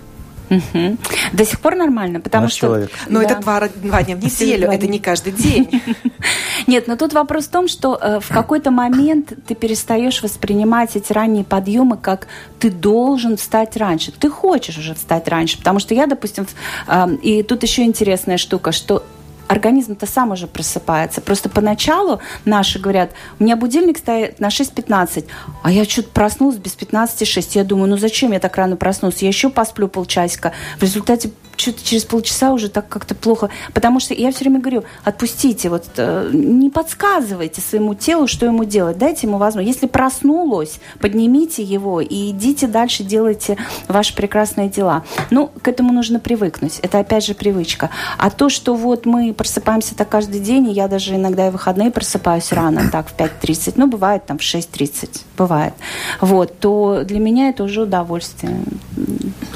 До 1.32 1.44
сих 1.44 1.60
пор 1.60 1.74
нормально, 1.76 2.20
потому 2.20 2.44
Наш 2.44 2.52
что... 2.52 2.60
человек. 2.66 2.90
Но 3.08 3.20
Да. 3.20 3.26
это 3.26 3.40
два, 3.40 3.68
два 3.74 4.02
дня 4.02 4.16
в 4.16 4.24
неделю, 4.24 4.68
это 4.70 4.86
не 4.86 4.98
каждый 4.98 5.32
день. 5.32 5.68
Нет, 6.66 6.86
но 6.88 6.96
тут 6.96 7.12
вопрос 7.12 7.44
в 7.46 7.50
том, 7.50 7.68
что 7.68 7.98
э, 8.00 8.20
в 8.20 8.28
какой-то 8.28 8.70
момент 8.70 9.32
ты 9.46 9.54
перестаешь 9.54 10.22
воспринимать 10.22 10.96
эти 10.96 11.12
ранние 11.12 11.44
подъемы 11.44 11.96
как 11.96 12.26
ты 12.58 12.70
должен 12.70 13.36
встать 13.36 13.76
раньше. 13.76 14.12
Ты 14.12 14.28
хочешь 14.28 14.76
уже 14.76 14.94
встать 14.94 15.28
раньше, 15.28 15.56
потому 15.58 15.78
что 15.78 15.94
я, 15.94 16.06
допустим, 16.06 16.46
в- 16.46 16.54
э, 16.88 17.14
и 17.22 17.42
тут 17.42 17.62
еще 17.62 17.84
интересная 17.84 18.36
штука, 18.38 18.72
что 18.72 19.04
организм-то 19.48 20.06
сам 20.06 20.30
уже 20.32 20.46
просыпается. 20.46 21.20
Просто 21.20 21.48
поначалу 21.48 22.20
наши 22.44 22.78
говорят, 22.78 23.10
у 23.40 23.44
меня 23.44 23.56
будильник 23.56 23.98
стоит 23.98 24.38
на 24.40 24.48
6.15, 24.48 25.26
а 25.62 25.72
я 25.72 25.84
что-то 25.84 26.10
проснулась 26.10 26.56
без 26.56 26.76
15.06. 26.76 27.50
Я 27.54 27.64
думаю, 27.64 27.90
ну 27.90 27.96
зачем 27.96 28.32
я 28.32 28.40
так 28.40 28.56
рано 28.56 28.76
проснулся? 28.76 29.24
Я 29.24 29.28
еще 29.28 29.50
посплю 29.50 29.88
полчасика. 29.88 30.52
В 30.78 30.82
результате 30.82 31.30
что-то 31.58 31.84
через 31.84 32.04
полчаса 32.04 32.52
уже 32.52 32.68
так 32.68 32.88
как-то 32.88 33.14
плохо. 33.14 33.50
Потому 33.74 34.00
что 34.00 34.14
я 34.14 34.30
все 34.30 34.40
время 34.40 34.60
говорю, 34.60 34.84
отпустите, 35.04 35.68
вот 35.68 35.84
э, 35.96 36.30
не 36.32 36.70
подсказывайте 36.70 37.60
своему 37.60 37.94
телу, 37.94 38.26
что 38.26 38.46
ему 38.46 38.64
делать. 38.64 38.98
Дайте 38.98 39.26
ему 39.26 39.38
возможность. 39.38 39.74
Если 39.74 39.86
проснулось, 39.86 40.80
поднимите 41.00 41.62
его 41.62 42.00
и 42.00 42.30
идите 42.30 42.66
дальше, 42.66 43.02
делайте 43.02 43.56
ваши 43.88 44.14
прекрасные 44.14 44.68
дела. 44.68 45.04
Ну, 45.30 45.50
к 45.62 45.68
этому 45.68 45.92
нужно 45.92 46.20
привыкнуть. 46.20 46.78
Это 46.82 47.00
опять 47.00 47.24
же 47.24 47.34
привычка. 47.34 47.90
А 48.16 48.30
то, 48.30 48.48
что 48.48 48.74
вот 48.74 49.04
мы 49.06 49.34
просыпаемся 49.34 49.94
так 49.96 50.08
каждый 50.08 50.40
день, 50.40 50.68
и 50.68 50.72
я 50.72 50.88
даже 50.88 51.16
иногда 51.16 51.48
и 51.48 51.50
выходные 51.50 51.90
просыпаюсь 51.90 52.52
рано, 52.52 52.88
так, 52.90 53.08
в 53.08 53.16
5.30, 53.16 53.74
ну, 53.76 53.86
бывает 53.86 54.26
там 54.26 54.38
в 54.38 54.42
6.30, 54.42 55.22
бывает. 55.36 55.74
Вот, 56.20 56.58
то 56.58 57.02
для 57.04 57.18
меня 57.18 57.48
это 57.48 57.64
уже 57.64 57.82
удовольствие. 57.82 58.60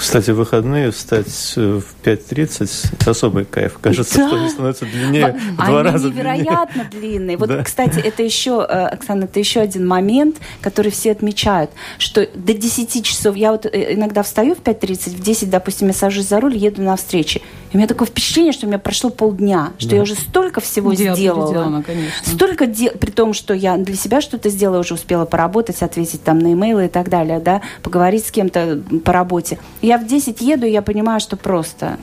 Кстати, 0.02 0.32
в 0.32 0.34
выходные 0.34 0.90
встать 0.90 1.52
в 1.54 1.84
5.30– 2.02 2.86
это 2.92 3.12
особый 3.12 3.44
кайф. 3.44 3.78
Кажется, 3.80 4.18
да. 4.18 4.26
что 4.26 4.36
они 4.36 4.48
становятся 4.48 4.84
длиннее 4.84 5.38
в 5.52 5.56
два 5.56 5.84
раза 5.84 6.08
невероятно 6.08 6.88
длиннее. 6.90 7.18
длинные. 7.18 7.36
Вот, 7.36 7.48
да. 7.48 7.62
кстати, 7.62 8.00
это 8.00 8.24
еще, 8.24 8.66
э, 8.68 8.86
Оксана, 8.86 9.24
это 9.24 9.38
еще 9.38 9.60
один 9.60 9.86
момент, 9.86 10.38
который 10.60 10.90
все 10.90 11.12
отмечают, 11.12 11.70
что 11.98 12.28
до 12.34 12.52
10 12.52 13.04
часов, 13.04 13.36
я 13.36 13.52
вот 13.52 13.66
э, 13.66 13.94
иногда 13.94 14.24
встаю 14.24 14.56
в 14.56 14.58
5.30, 14.58 15.10
в 15.10 15.20
10, 15.22 15.50
допустим, 15.50 15.86
я 15.86 15.94
сажусь 15.94 16.26
за 16.26 16.40
руль, 16.40 16.56
еду 16.56 16.82
на 16.82 16.96
встречи. 16.96 17.40
И 17.72 17.76
у 17.76 17.78
меня 17.78 17.86
такое 17.86 18.06
впечатление, 18.06 18.52
что 18.52 18.66
у 18.66 18.68
меня 18.68 18.78
прошло 18.78 19.08
полдня, 19.08 19.72
что 19.78 19.90
да. 19.90 19.96
я 19.96 20.02
уже 20.02 20.14
столько 20.14 20.60
всего 20.60 20.92
Дел, 20.92 21.14
сделала. 21.14 21.82
Столько 22.24 22.66
дел, 22.66 22.92
при 23.00 23.10
том, 23.10 23.32
что 23.32 23.54
я 23.54 23.76
для 23.78 23.96
себя 23.96 24.20
что-то 24.20 24.50
сделала, 24.50 24.80
уже 24.80 24.94
успела 24.94 25.24
поработать, 25.24 25.80
ответить 25.80 26.22
там 26.22 26.38
на 26.38 26.52
имейлы 26.52 26.86
и 26.86 26.88
так 26.88 27.08
далее, 27.08 27.38
да, 27.38 27.62
поговорить 27.82 28.26
с 28.26 28.30
кем-то 28.30 28.82
по 29.04 29.12
работе. 29.12 29.58
Я 29.80 29.91
в 29.98 30.06
10 30.06 30.40
еду, 30.40 30.66
и 30.66 30.70
я 30.70 30.82
понимаю, 30.82 31.20
что 31.20 31.36
просто 31.36 31.98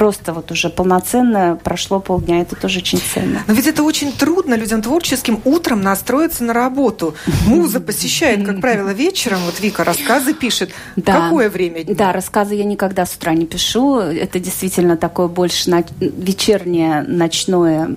просто 0.00 0.32
вот 0.32 0.50
уже 0.50 0.70
полноценно 0.70 1.58
прошло 1.62 2.00
полдня. 2.00 2.40
Это 2.40 2.56
тоже 2.56 2.78
очень 2.78 2.98
ценно. 2.98 3.42
Но 3.46 3.52
ведь 3.52 3.66
это 3.66 3.82
очень 3.82 4.12
трудно 4.12 4.54
людям 4.54 4.80
творческим 4.80 5.42
утром 5.44 5.82
настроиться 5.82 6.42
на 6.42 6.54
работу. 6.54 7.14
Муза 7.46 7.80
посещает, 7.90 8.46
как 8.46 8.62
правило, 8.62 8.90
вечером. 8.90 9.40
Вот 9.44 9.60
Вика 9.60 9.84
рассказы 9.84 10.32
пишет. 10.32 10.70
Да. 10.96 11.24
Какое 11.24 11.50
время 11.50 11.84
дня? 11.84 11.94
Да, 11.94 12.12
рассказы 12.12 12.54
я 12.54 12.64
никогда 12.64 13.04
с 13.04 13.14
утра 13.14 13.34
не 13.34 13.44
пишу. 13.44 13.98
Это 13.98 14.40
действительно 14.40 14.96
такое 14.96 15.28
больше 15.28 15.70
вечернее, 16.00 17.02
ночное 17.02 17.90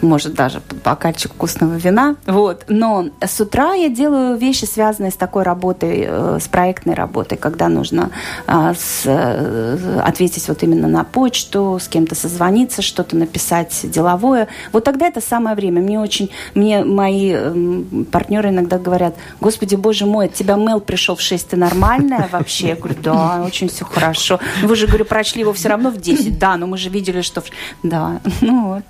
может 0.00 0.34
даже 0.34 0.60
бокальчик 0.84 1.32
вкусного 1.32 1.74
вина. 1.74 2.16
Вот. 2.26 2.64
Но 2.68 3.08
с 3.20 3.40
утра 3.40 3.74
я 3.74 3.88
делаю 3.88 4.36
вещи, 4.36 4.64
связанные 4.64 5.10
с 5.10 5.16
такой 5.16 5.42
работой, 5.42 6.04
э, 6.06 6.38
с 6.40 6.48
проектной 6.48 6.94
работой, 6.94 7.38
когда 7.38 7.68
нужно 7.68 8.10
а, 8.46 8.74
с, 8.74 9.02
э, 9.04 10.00
ответить 10.04 10.48
вот 10.48 10.62
именно 10.62 10.88
на 10.88 11.04
почту, 11.04 11.78
с 11.80 11.88
кем-то 11.88 12.14
созвониться, 12.14 12.82
что-то 12.82 13.16
написать 13.16 13.78
деловое. 13.84 14.48
Вот 14.72 14.84
тогда 14.84 15.06
это 15.06 15.20
самое 15.20 15.56
время. 15.56 15.80
Мне 15.80 16.00
очень, 16.00 16.30
мне 16.54 16.84
мои 16.84 17.32
эм, 17.32 18.06
партнеры 18.10 18.50
иногда 18.50 18.78
говорят, 18.78 19.14
господи, 19.40 19.74
боже 19.74 20.06
мой, 20.06 20.26
от 20.26 20.34
тебя 20.34 20.56
мейл 20.56 20.80
пришел 20.80 21.16
в 21.16 21.20
6, 21.20 21.48
ты 21.48 21.56
нормальная 21.56 22.28
вообще? 22.32 22.68
Я 22.68 22.76
говорю, 22.76 22.96
да, 23.02 23.42
очень 23.46 23.68
все 23.68 23.84
хорошо. 23.84 24.40
Вы 24.62 24.76
же, 24.76 24.86
говорю, 24.86 25.04
прочли 25.04 25.40
его 25.40 25.52
все 25.52 25.68
равно 25.68 25.90
в 25.90 26.00
10. 26.00 26.38
Да, 26.38 26.56
но 26.56 26.66
мы 26.66 26.78
же 26.78 26.88
видели, 26.88 27.22
что... 27.22 27.42
Да, 27.82 28.20
ну 28.40 28.74
вот. 28.74 28.84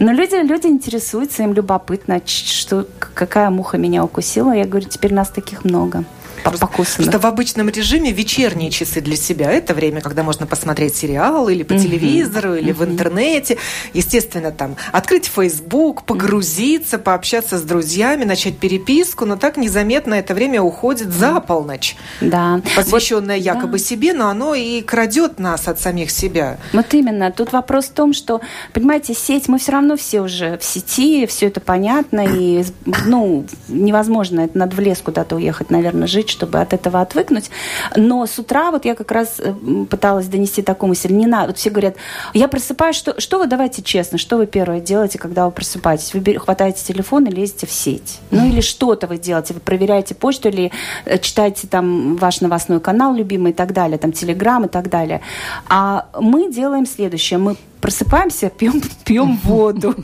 Но 0.00 0.12
люди, 0.12 0.34
люди 0.34 0.66
интересуются, 0.66 1.42
им 1.42 1.52
любопытно, 1.52 2.22
что, 2.24 2.86
какая 2.98 3.50
муха 3.50 3.76
меня 3.76 4.02
укусила. 4.02 4.52
Я 4.52 4.64
говорю, 4.64 4.88
теперь 4.88 5.12
нас 5.12 5.28
таких 5.28 5.62
много 5.64 6.04
покусанных. 6.42 7.10
Что 7.10 7.18
в 7.18 7.26
обычном 7.26 7.68
режиме 7.68 8.12
вечерние 8.12 8.70
часы 8.70 9.00
для 9.00 9.16
себя– 9.16 9.50
это 9.52 9.74
время, 9.74 10.00
когда 10.00 10.22
можно 10.22 10.46
посмотреть 10.46 10.96
сериал 10.96 11.48
или 11.48 11.62
по 11.62 11.78
телевизору, 11.78 12.54
или 12.54 12.72
в 12.72 12.82
интернете. 12.84 13.58
Естественно, 13.94 14.50
там 14.50 14.76
открыть 14.92 15.26
Facebook, 15.26 16.04
погрузиться, 16.04 16.98
пообщаться 16.98 17.58
с 17.58 17.62
друзьями, 17.62 18.24
начать 18.24 18.58
переписку, 18.58 19.24
но 19.24 19.36
так 19.36 19.56
незаметно 19.56 20.14
это 20.14 20.34
время 20.34 20.62
уходит 20.62 21.12
за 21.12 21.40
полночь. 21.40 21.96
Да. 22.20 22.60
Посвященное 22.76 23.36
вот, 23.36 23.44
якобы 23.44 23.78
да. 23.78 23.84
себе, 23.84 24.12
но 24.12 24.28
оно 24.28 24.54
и 24.54 24.80
крадет 24.82 25.38
нас 25.38 25.68
от 25.68 25.80
самих 25.80 26.10
себя. 26.10 26.58
Вот 26.72 26.92
именно. 26.94 27.30
Тут 27.32 27.52
вопрос 27.52 27.86
в 27.86 27.92
том, 27.92 28.12
что, 28.12 28.40
понимаете, 28.72 29.14
сеть, 29.14 29.48
мы 29.48 29.58
все 29.58 29.72
равно 29.72 29.96
все 29.96 30.20
уже 30.20 30.58
в 30.58 30.64
сети, 30.64 31.26
все 31.26 31.46
это 31.46 31.60
понятно, 31.60 32.26
и 32.26 32.64
ну, 33.06 33.44
невозможно, 33.68 34.40
это 34.40 34.58
надо 34.58 34.76
в 34.76 34.80
лес 34.80 35.00
куда-то 35.02 35.36
уехать, 35.36 35.70
наверное, 35.70 36.06
жить, 36.06 36.29
чтобы 36.30 36.60
от 36.60 36.72
этого 36.72 37.00
отвыкнуть. 37.00 37.50
Но 37.96 38.26
с 38.26 38.38
утра 38.38 38.70
вот 38.70 38.84
я 38.84 38.94
как 38.94 39.10
раз 39.10 39.36
э, 39.38 39.52
пыталась 39.88 40.26
донести 40.26 40.62
такую 40.62 40.88
мысль, 40.88 41.12
не 41.12 41.26
надо. 41.26 41.48
Вот 41.48 41.58
все 41.58 41.70
говорят, 41.70 41.96
я 42.34 42.48
просыпаюсь, 42.48 42.96
что, 42.96 43.20
что 43.20 43.38
вы, 43.38 43.46
давайте 43.46 43.82
честно, 43.82 44.18
что 44.18 44.36
вы 44.36 44.46
первое 44.46 44.80
делаете, 44.80 45.18
когда 45.18 45.46
вы 45.46 45.52
просыпаетесь? 45.52 46.14
Вы 46.14 46.38
хватаете 46.38 46.84
телефон 46.84 47.26
и 47.26 47.30
лезете 47.30 47.66
в 47.66 47.72
сеть. 47.72 48.20
Ну 48.30 48.46
или 48.46 48.60
что-то 48.60 49.06
вы 49.06 49.18
делаете, 49.18 49.54
вы 49.54 49.60
проверяете 49.60 50.14
почту 50.14 50.48
или 50.48 50.72
э, 51.04 51.18
читаете 51.18 51.66
там 51.66 52.16
ваш 52.16 52.40
новостной 52.40 52.80
канал 52.80 53.14
любимый 53.14 53.52
и 53.52 53.54
так 53.54 53.72
далее, 53.72 53.98
там 53.98 54.12
телеграм 54.12 54.64
и 54.64 54.68
так 54.68 54.88
далее. 54.88 55.20
А 55.68 56.08
мы 56.18 56.50
делаем 56.52 56.86
следующее, 56.86 57.38
мы 57.38 57.56
просыпаемся, 57.80 58.50
пьем, 58.50 58.80
пьем 59.04 59.38
воду. 59.42 59.94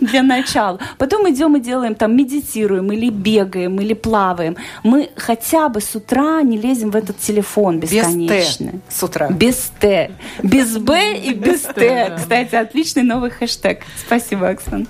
Для 0.00 0.22
начала. 0.22 0.78
Потом 0.98 1.30
идем 1.30 1.56
и 1.56 1.60
делаем, 1.60 1.94
там, 1.94 2.16
медитируем, 2.16 2.92
или 2.92 3.10
бегаем, 3.10 3.80
или 3.80 3.94
плаваем. 3.94 4.56
Мы 4.82 5.10
хотя 5.16 5.68
бы 5.68 5.80
с 5.80 5.94
утра 5.94 6.42
не 6.42 6.58
лезем 6.58 6.90
в 6.90 6.96
этот 6.96 7.18
телефон 7.18 7.80
бесконечно. 7.80 8.70
Без 8.72 8.72
Т 8.72 8.80
с 8.88 9.02
утра. 9.02 9.28
Без 9.30 9.72
Т. 9.80 10.10
Без 10.42 10.78
Б 10.78 11.16
и 11.16 11.34
без 11.34 11.60
Т. 11.62 12.14
Кстати, 12.16 12.54
отличный 12.54 13.02
новый 13.02 13.30
хэштег. 13.30 13.82
Спасибо, 14.06 14.48
Оксан. 14.48 14.86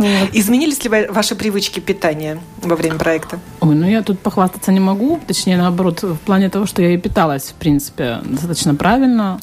Вот. 0.00 0.30
Изменились 0.32 0.82
ли 0.84 1.06
ваши 1.10 1.34
привычки 1.34 1.80
питания 1.80 2.38
во 2.62 2.74
время 2.74 2.96
проекта? 2.96 3.38
Ой, 3.60 3.74
ну 3.74 3.86
я 3.86 4.02
тут 4.02 4.18
похвастаться 4.18 4.72
не 4.72 4.80
могу. 4.80 5.20
Точнее, 5.26 5.58
наоборот, 5.58 6.02
в 6.02 6.16
плане 6.16 6.48
того, 6.48 6.64
что 6.64 6.80
я 6.80 6.94
и 6.94 6.96
питалась, 6.96 7.50
в 7.50 7.54
принципе, 7.54 8.20
достаточно 8.24 8.74
правильно. 8.74 9.38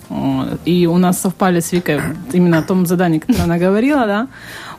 И 0.65 0.88
у 0.88 0.98
нас 0.98 1.22
совпали 1.22 1.60
с 1.60 1.72
Викой 1.72 2.02
именно 2.34 2.58
о 2.58 2.63
том 2.63 2.88
задании, 2.88 3.20
которое 3.20 3.43
она 3.43 3.58
говорила, 3.60 4.08
да 4.08 4.28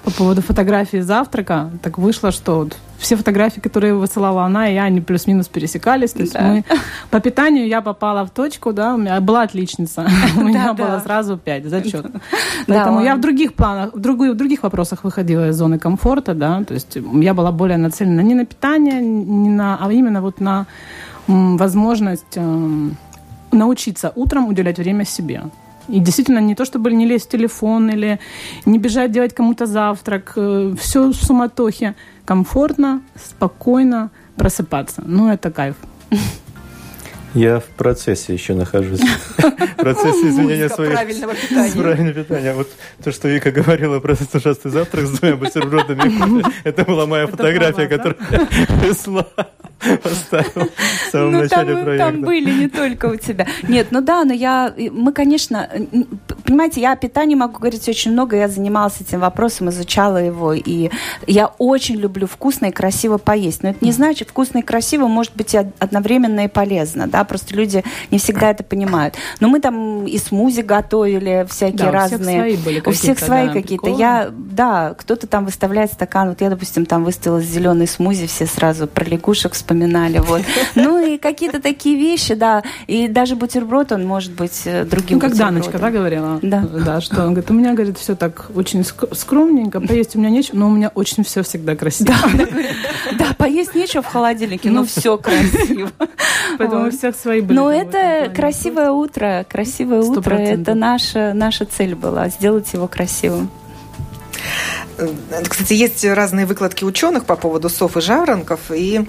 по 0.08 0.14
поводу 0.14 0.40
фотографии 0.40 1.00
завтрака, 1.00 1.70
так 1.82 1.98
вышло, 1.98 2.32
что 2.32 2.60
вот 2.60 2.76
все 2.98 3.14
фотографии, 3.16 3.60
которые 3.60 3.94
высылала 3.94 4.44
она 4.44 4.70
и 4.70 4.74
я, 4.74 4.84
они 4.84 5.00
плюс-минус 5.00 5.48
пересекались. 5.48 6.12
То 6.12 6.20
есть 6.20 6.32
да. 6.32 6.42
мы 6.42 6.64
по 7.10 7.20
питанию 7.20 7.66
я 7.66 7.82
попала 7.82 8.24
в 8.24 8.30
точку, 8.30 8.72
да, 8.72 8.94
у 8.94 8.96
меня 8.96 9.20
была 9.20 9.42
отличница, 9.42 10.08
у 10.36 10.40
меня 10.40 10.72
было 10.72 11.00
сразу 11.04 11.36
пять 11.36 11.66
зачет. 11.66 12.06
Поэтому 12.66 13.02
я 13.02 13.16
в 13.16 13.20
других 13.20 13.52
планах, 13.52 13.94
в 13.94 14.00
других 14.00 14.62
вопросах 14.62 15.04
выходила 15.04 15.50
из 15.50 15.56
зоны 15.56 15.78
комфорта, 15.78 16.34
да, 16.34 16.64
то 16.64 16.74
есть 16.74 16.96
я 16.96 17.34
была 17.34 17.52
более 17.52 17.76
нацелена 17.76 18.22
не 18.22 18.34
на 18.34 18.46
питание, 18.46 19.00
не 19.02 19.50
на, 19.50 19.78
а 19.80 19.92
именно 19.92 20.22
вот 20.22 20.40
на 20.40 20.66
возможность 21.26 22.36
эм, 22.36 22.96
научиться 23.52 24.12
утром 24.14 24.48
уделять 24.48 24.78
время 24.78 25.04
себе. 25.04 25.42
И 25.88 26.00
действительно 26.00 26.40
не 26.40 26.54
то, 26.54 26.64
чтобы 26.64 26.92
не 26.92 27.06
лезть 27.06 27.26
в 27.26 27.30
телефон 27.30 27.90
или 27.90 28.18
не 28.66 28.78
бежать 28.78 29.12
делать 29.12 29.34
кому-то 29.34 29.66
завтрак. 29.66 30.32
Э, 30.36 30.74
Все 30.78 31.08
в 31.08 31.14
суматохе. 31.14 31.94
Комфортно, 32.24 33.00
спокойно 33.16 34.10
просыпаться. 34.36 35.02
Ну, 35.06 35.28
это 35.28 35.50
кайф. 35.50 35.76
Я 37.34 37.60
в 37.60 37.64
процессе 37.64 38.32
еще 38.32 38.54
нахожусь. 38.54 39.00
В 39.00 39.74
процессе 39.76 40.28
изменения 40.28 40.68
своих... 40.68 40.92
правильного 40.92 41.34
питания. 41.34 41.72
Правильного 41.72 42.14
питания. 42.14 42.54
Вот 42.54 42.68
то, 43.02 43.12
что 43.12 43.28
Вика 43.28 43.50
говорила 43.50 44.00
про 44.00 44.14
этот 44.14 44.34
ужасный 44.34 44.70
завтрак 44.70 45.06
с 45.06 45.18
двумя 45.18 45.36
бутербродами, 45.36 46.44
это 46.64 46.84
была 46.84 47.06
моя 47.06 47.26
фотография, 47.26 47.86
которую 47.86 48.16
я 48.30 48.46
прислала 48.80 49.28
поставил 49.78 50.68
в 51.06 51.10
самом 51.10 51.32
ну, 51.32 51.42
начале 51.42 51.74
там, 51.74 51.84
проекта. 51.84 52.06
Там 52.06 52.22
были 52.22 52.50
не 52.50 52.68
только 52.68 53.06
у 53.06 53.16
тебя. 53.16 53.46
Нет, 53.62 53.88
ну 53.90 54.00
да, 54.00 54.24
но 54.24 54.32
я, 54.32 54.74
мы, 54.90 55.12
конечно, 55.12 55.68
понимаете, 56.44 56.80
я 56.80 56.92
о 56.92 56.96
питании 56.96 57.34
могу 57.34 57.58
говорить 57.58 57.88
очень 57.88 58.12
много, 58.12 58.36
я 58.36 58.48
занималась 58.48 59.00
этим 59.00 59.20
вопросом, 59.20 59.70
изучала 59.70 60.18
его, 60.18 60.52
и 60.52 60.90
я 61.26 61.46
очень 61.58 61.96
люблю 61.96 62.26
вкусно 62.26 62.66
и 62.66 62.72
красиво 62.72 63.18
поесть. 63.18 63.62
Но 63.62 63.70
это 63.70 63.84
не 63.84 63.92
значит, 63.92 64.30
вкусно 64.30 64.58
и 64.58 64.62
красиво 64.62 65.06
может 65.06 65.34
быть 65.36 65.54
и 65.54 65.58
одновременно 65.58 66.44
и 66.44 66.48
полезно, 66.48 67.06
да, 67.06 67.17
просто 67.24 67.54
люди 67.54 67.84
не 68.10 68.18
всегда 68.18 68.50
это 68.50 68.64
понимают. 68.64 69.16
Но 69.40 69.48
мы 69.48 69.60
там 69.60 70.06
и 70.06 70.18
смузи 70.18 70.60
готовили, 70.60 71.46
всякие 71.48 71.78
да, 71.78 71.90
разные. 71.90 72.18
У 72.18 72.18
всех 72.18 72.30
свои 72.40 72.56
были 72.56 72.82
У 72.84 72.90
всех 72.92 73.18
свои 73.18 73.46
да, 73.46 73.52
какие-то. 73.52 73.88
Я, 73.90 74.30
да, 74.30 74.94
кто-то 74.98 75.26
там 75.26 75.44
выставляет 75.44 75.92
стакан, 75.92 76.30
вот 76.30 76.40
я, 76.40 76.50
допустим, 76.50 76.86
там 76.86 77.04
выставила 77.04 77.40
зеленый 77.40 77.86
смузи, 77.86 78.26
все 78.26 78.46
сразу 78.46 78.86
про 78.86 79.04
лягушек 79.04 79.52
вспоминали, 79.52 80.18
вот. 80.18 80.42
Ну 80.74 81.04
и 81.04 81.18
какие-то 81.18 81.60
такие 81.60 81.96
вещи, 81.96 82.34
да, 82.34 82.62
и 82.86 83.08
даже 83.08 83.36
бутерброд, 83.36 83.92
он 83.92 84.06
может 84.06 84.32
быть 84.32 84.62
э, 84.64 84.84
другим 84.84 85.18
Ну, 85.18 85.20
как 85.20 85.36
Даночка, 85.36 85.78
да, 85.78 85.90
говорила? 85.90 86.38
да. 86.42 86.60
да, 86.60 87.00
что 87.00 87.22
он 87.22 87.34
говорит, 87.34 87.50
у 87.50 87.54
меня, 87.54 87.74
говорит, 87.74 87.98
все 87.98 88.14
так 88.14 88.50
очень 88.54 88.84
скромненько, 88.84 89.80
поесть 89.80 90.16
у 90.16 90.18
меня 90.18 90.30
нечего, 90.30 90.56
но 90.56 90.68
у 90.68 90.70
меня 90.70 90.90
очень 90.94 91.24
все 91.24 91.42
всегда 91.42 91.76
красиво. 91.76 92.14
Да, 93.18 93.34
поесть 93.36 93.74
нечего 93.74 94.02
в 94.02 94.06
холодильнике, 94.06 94.70
но 94.70 94.84
все 94.84 95.16
красиво. 95.16 95.90
Поэтому 96.58 96.88
у 96.88 96.90
всех 97.12 97.20
свои 97.20 97.40
были. 97.40 97.56
Но 97.56 97.70
это 97.70 98.30
красивое 98.34 98.90
утро, 98.90 99.44
красивое 99.48 100.00
утро, 100.00 100.34
это 100.34 100.74
наша 100.74 101.32
наша 101.34 101.64
цель 101.64 101.94
была, 101.94 102.28
сделать 102.28 102.72
его 102.72 102.88
красивым. 102.88 103.50
Э, 104.98 105.08
кстати, 105.48 105.72
есть 105.74 106.04
разные 106.04 106.46
выкладки 106.46 106.84
ученых 106.84 107.24
по 107.24 107.36
поводу 107.36 107.68
сов 107.68 107.96
и 107.96 108.00
жаворонков, 108.00 108.70
и 108.70 109.06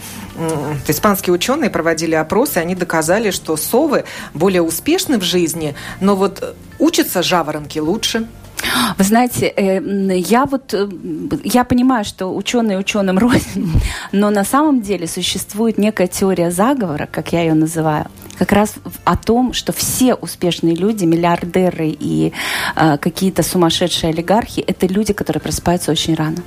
испанские 0.88 1.34
ученые 1.34 1.70
проводили 1.70 2.16
опросы, 2.16 2.58
они 2.58 2.76
доказали, 2.76 3.32
что 3.32 3.58
совы 3.58 4.06
более 4.34 4.62
успешны 4.62 5.18
в 5.18 5.24
жизни, 5.24 5.76
но 6.00 6.16
вот 6.16 6.56
учатся 6.78 7.24
жаворонки 7.24 7.80
лучше. 7.80 8.28
Вы 8.98 9.04
знаете, 9.04 9.48
э, 9.48 10.18
я 10.18 10.46
вот 10.46 10.74
э, 10.74 10.90
я 11.44 11.64
понимаю, 11.64 12.06
что 12.06 12.36
ученые 12.36 12.78
ученым 12.78 13.18
рознь, 13.26 13.82
но 14.12 14.30
на 14.30 14.44
самом 14.44 14.82
деле 14.82 15.08
существует 15.08 15.78
некая 15.78 16.08
теория 16.08 16.52
заговора, 16.52 17.08
как 17.12 17.34
я 17.34 17.42
ее 17.42 17.54
называю, 17.54 18.08
как 18.38 18.52
раз 18.52 18.76
о 19.04 19.16
том, 19.16 19.54
что 19.54 19.72
все 19.72 20.16
успешные 20.16 20.76
люди, 20.76 21.06
миллиардеры 21.06 21.90
и 21.90 22.34
э, 22.76 22.98
какие-то 22.98 23.44
сумасшедшие 23.44 24.12
олигархи, 24.12 24.62
это 24.62 24.88
люди, 24.88 25.14
которые 25.14 25.42
просыпаются 25.42 25.92
очень 25.92 26.16
рано. 26.16 26.38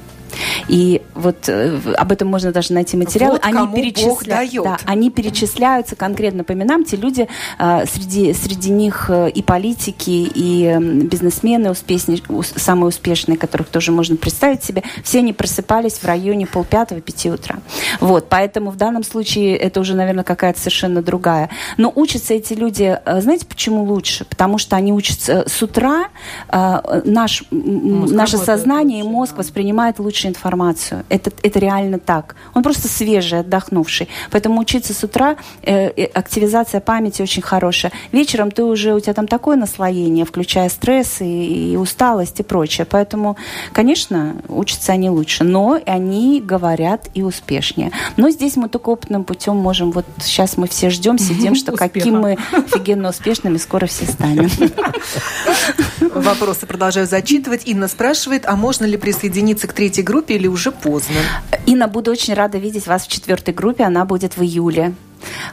И 0.69 1.03
вот 1.15 1.49
э, 1.49 1.79
об 1.97 2.13
этом 2.13 2.29
можно 2.29 2.53
даже 2.53 2.73
найти 2.73 2.97
материалы. 2.97 3.35
Вот 3.35 3.45
они, 3.45 3.75
перечисля... 3.75 4.63
да, 4.63 4.79
они 4.87 5.11
перечисляются 5.11 5.97
конкретно 5.97 6.45
по 6.45 6.53
именам. 6.53 6.85
Те 6.85 6.97
люди, 6.97 7.29
э, 7.59 7.85
среди, 7.87 8.33
среди 8.33 8.71
них 8.71 9.07
э, 9.09 9.31
и 9.31 9.43
политики, 9.43 10.31
и 10.35 10.77
бизнесмены 11.05 11.71
успешные, 11.71 12.19
самые 12.57 12.89
успешные, 12.89 13.37
которых 13.37 13.69
тоже 13.69 13.93
можно 13.93 14.17
представить 14.17 14.65
себе, 14.65 14.83
все 15.03 15.19
они 15.19 15.33
просыпались 15.33 15.95
в 15.95 16.05
районе 16.05 16.47
полпятого, 16.47 17.01
пяти 17.01 17.31
утра. 17.31 17.59
Вот, 18.01 18.29
поэтому 18.29 18.71
в 18.71 18.77
данном 18.77 19.05
случае 19.05 19.57
это 19.57 19.81
уже, 19.81 19.95
наверное, 19.95 20.25
какая-то 20.25 20.59
совершенно 20.59 21.03
другая. 21.03 21.51
Но 21.77 21.93
учатся 21.95 22.35
эти 22.35 22.55
люди, 22.55 22.99
знаете, 23.07 23.47
почему 23.47 23.85
лучше? 23.85 24.25
Потому 24.25 24.59
что 24.59 24.77
они 24.77 24.93
учатся 24.93 25.45
с 25.47 25.63
утра, 25.63 26.07
наш, 26.51 27.45
наше 27.51 28.39
сознание 28.39 29.01
и 29.01 29.03
мозг 29.03 29.37
воспринимает 29.37 29.99
лучше 29.99 30.22
лучше 30.23 30.29
информацию. 30.29 31.05
Это, 31.09 31.31
это 31.43 31.59
реально 31.59 31.99
так. 31.99 32.35
Он 32.55 32.63
просто 32.63 32.89
свежий, 32.89 33.41
отдохнувший. 33.41 34.09
Поэтому 34.31 34.61
учиться 34.61 34.95
с 34.95 35.05
утра, 35.05 35.37
э, 35.63 35.89
активизация 36.15 36.81
памяти 36.81 37.23
очень 37.23 37.43
хорошая. 37.43 37.93
Вечером 38.13 38.51
ты 38.51 38.63
уже, 38.65 38.95
у 38.95 39.01
тебя 39.01 39.15
там 39.15 39.27
такое 39.27 39.57
наслоение, 39.57 40.25
включая 40.25 40.69
стресс 40.69 41.21
и, 41.21 41.73
и 41.73 41.77
усталость 41.77 42.41
и 42.41 42.43
прочее. 42.43 42.87
Поэтому, 42.91 43.37
конечно, 43.73 44.37
учатся 44.49 44.93
они 44.93 45.11
лучше. 45.11 45.45
Но 45.45 45.81
они 45.87 46.41
говорят 46.41 47.09
и 47.15 47.23
успешнее. 47.23 47.91
Но 48.17 48.31
здесь 48.31 48.57
мы 48.57 48.69
только 48.69 48.91
опытным 48.91 49.25
путем 49.25 49.57
можем, 49.57 49.93
вот 49.93 50.05
сейчас 50.21 50.57
мы 50.57 50.67
все 50.67 50.91
ждем, 50.91 51.19
сидим, 51.19 51.55
что 51.55 51.73
каким 51.73 52.21
мы 52.21 52.37
офигенно 52.53 53.09
успешными 53.09 53.59
скоро 53.59 53.87
все 53.87 54.07
станем. 54.07 54.51
Вопросы 56.15 56.67
продолжаю 56.67 57.07
зачитывать. 57.07 57.63
Инна 57.67 57.89
спрашивает, 57.89 58.45
а 58.47 58.57
можно 58.57 58.85
ли 58.87 58.97
присоединиться 58.97 59.67
к 59.67 59.73
третьей 59.73 60.03
группе 60.03 60.12
группе 60.13 60.35
или 60.35 60.47
уже 60.47 60.73
поздно? 60.73 61.17
Инна, 61.67 61.89
буду 61.89 62.11
очень 62.11 62.35
рада 62.35 62.59
видеть 62.59 62.87
вас 62.87 63.07
в 63.07 63.09
четвертой 63.09 63.55
группе. 63.55 63.85
Она 63.85 64.05
будет 64.05 64.37
в 64.37 64.43
июле. 64.43 64.95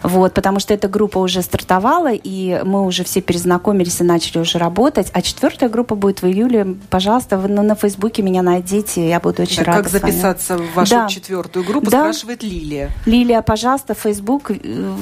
Вот, 0.03 0.33
потому 0.33 0.59
что 0.59 0.73
эта 0.73 0.87
группа 0.87 1.17
уже 1.17 1.41
стартовала, 1.41 2.11
и 2.11 2.61
мы 2.63 2.85
уже 2.85 3.03
все 3.03 3.21
перезнакомились 3.21 4.01
и 4.01 4.03
начали 4.03 4.39
уже 4.39 4.57
работать. 4.57 5.09
А 5.13 5.21
четвертая 5.21 5.69
группа 5.69 5.95
будет 5.95 6.21
в 6.21 6.27
июле. 6.27 6.75
Пожалуйста, 6.89 7.37
вы 7.37 7.47
на, 7.47 7.61
на 7.61 7.75
Фейсбуке 7.75 8.21
меня 8.21 8.41
найдите, 8.41 9.07
я 9.07 9.19
буду 9.19 9.43
очень 9.43 9.63
да, 9.63 9.73
рада. 9.73 9.83
Как 9.83 9.91
записаться 9.91 10.57
в 10.57 10.73
вашу 10.73 10.91
да. 10.91 11.07
четвертую 11.07 11.65
группу, 11.65 11.89
да. 11.89 12.01
спрашивает 12.01 12.43
Лилия. 12.43 12.89
Лилия, 13.05 13.41
пожалуйста, 13.41 13.93
Фейсбук. 13.93 14.51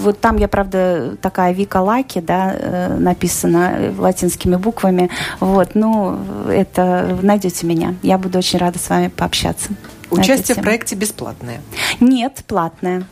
Вот 0.02 0.20
там 0.20 0.38
я, 0.38 0.48
правда, 0.48 1.16
такая 1.22 1.54
Вика 1.54 1.82
Лаки, 1.82 2.20
да, 2.20 2.54
э, 2.58 2.98
написана 2.98 3.94
латинскими 3.98 4.56
буквами. 4.56 5.10
Вот, 5.40 5.72
ну, 5.76 6.18
это 6.50 7.18
найдете 7.22 7.66
меня. 7.66 7.96
Я 8.04 8.18
буду 8.18 8.38
очень 8.38 8.60
рада 8.60 8.80
с 8.80 8.90
вами 8.90 9.08
пообщаться. 9.08 9.70
Участие 10.10 10.56
в 10.56 10.62
проекте 10.62 10.96
бесплатное? 10.96 11.62
Нет, 12.00 12.44
платное. 12.48 13.06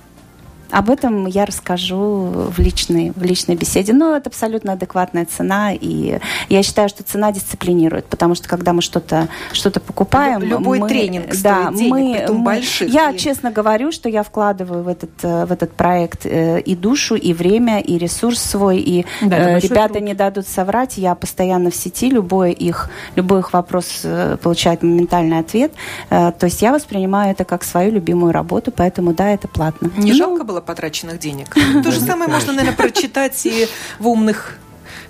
Об 0.72 0.90
этом 0.90 1.26
я 1.26 1.46
расскажу 1.46 2.50
в 2.50 2.60
личной, 2.60 3.12
в 3.16 3.24
личной 3.24 3.56
беседе. 3.56 3.94
Но 3.94 4.16
это 4.16 4.30
абсолютно 4.30 4.74
адекватная 4.74 5.26
цена, 5.26 5.74
и 5.74 6.20
я 6.50 6.64
считаю, 6.64 6.90
что 6.90 7.04
цена 7.04 7.32
дисциплинирует, 7.32 8.06
потому 8.06 8.36
что 8.36 8.48
когда 8.48 8.74
мы 8.74 8.82
что-то 8.82 9.28
что 9.54 9.72
покупаем... 9.80 10.42
Любой 10.42 10.80
мы, 10.80 10.88
тренинг 10.88 11.34
стоит 11.34 11.44
да, 11.44 11.72
денег, 11.72 11.92
мы, 11.92 12.16
притом 12.18 12.38
мы, 12.38 12.44
больших. 12.44 12.90
Я 12.90 13.12
и... 13.12 13.18
честно 13.18 13.52
говорю, 13.52 13.92
что 13.92 14.10
я 14.10 14.24
вкладываю 14.24 14.84
в 14.84 14.88
этот, 14.88 15.12
в 15.22 15.52
этот 15.52 15.74
проект 15.74 16.26
э, 16.26 16.60
и 16.62 16.76
душу, 16.76 17.16
и 17.16 17.34
время, 17.34 17.80
и 17.80 17.98
ресурс 17.98 18.40
свой, 18.40 18.80
и 18.80 19.06
да, 19.22 19.58
э, 19.58 19.60
ребята 19.60 20.00
не 20.00 20.14
дадут 20.14 20.48
соврать, 20.48 20.98
я 20.98 21.16
постоянно 21.16 21.72
в 21.72 21.76
сети, 21.76 22.10
любой 22.10 22.52
их, 22.52 22.90
любой 23.16 23.40
их 23.40 23.54
вопрос 23.54 24.02
э, 24.04 24.38
получает 24.42 24.84
моментальный 24.84 25.40
ответ. 25.40 25.72
То 26.10 26.36
есть 26.44 26.62
я 26.62 26.72
воспринимаю 26.72 27.32
это 27.32 27.46
как 27.46 27.64
свою 27.64 27.92
любимую 27.92 28.32
работу, 28.32 28.72
поэтому 28.72 29.14
да, 29.14 29.30
это 29.30 29.48
платно. 29.48 29.92
Не 29.98 30.12
ну, 30.12 30.18
жалко 30.18 30.44
было 30.44 30.55
потраченных 30.62 31.20
денег. 31.20 31.50
То 31.84 31.92
же 31.92 32.00
самое 32.00 32.30
можно, 32.30 32.54
наверное, 32.54 32.76
прочитать 32.76 33.46
и 33.46 33.68
в 34.00 34.08
умных 34.08 34.58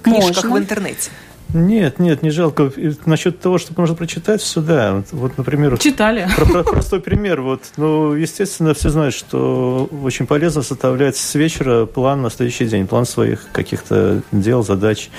книжках 0.04 0.46
в 0.46 0.58
интернете. 0.58 1.12
Нет, 1.54 2.00
нет, 2.00 2.22
не 2.22 2.32
жалко. 2.32 2.72
насчет 3.06 3.40
того, 3.40 3.58
что 3.58 3.74
можно 3.78 3.96
прочитать, 3.96 4.42
все 4.42 4.62
да. 4.62 4.96
Вот, 4.96 5.06
вот 5.12 5.38
например... 5.38 5.78
Читали. 5.78 6.28
Про, 6.36 6.46
про, 6.46 6.64
простой 6.64 7.00
пример. 7.00 7.42
Вот, 7.42 7.62
ну, 7.78 8.14
естественно, 8.14 8.74
все 8.74 8.90
знают, 8.90 9.14
что 9.14 9.88
очень 10.04 10.28
полезно 10.28 10.64
составлять 10.64 11.16
с 11.16 11.36
вечера 11.36 11.86
план 11.86 12.22
на 12.22 12.30
следующий 12.30 12.66
день, 12.66 12.88
план 12.88 13.06
своих 13.06 13.48
каких-то 13.54 14.22
дел, 14.32 14.64
задач 14.64 15.10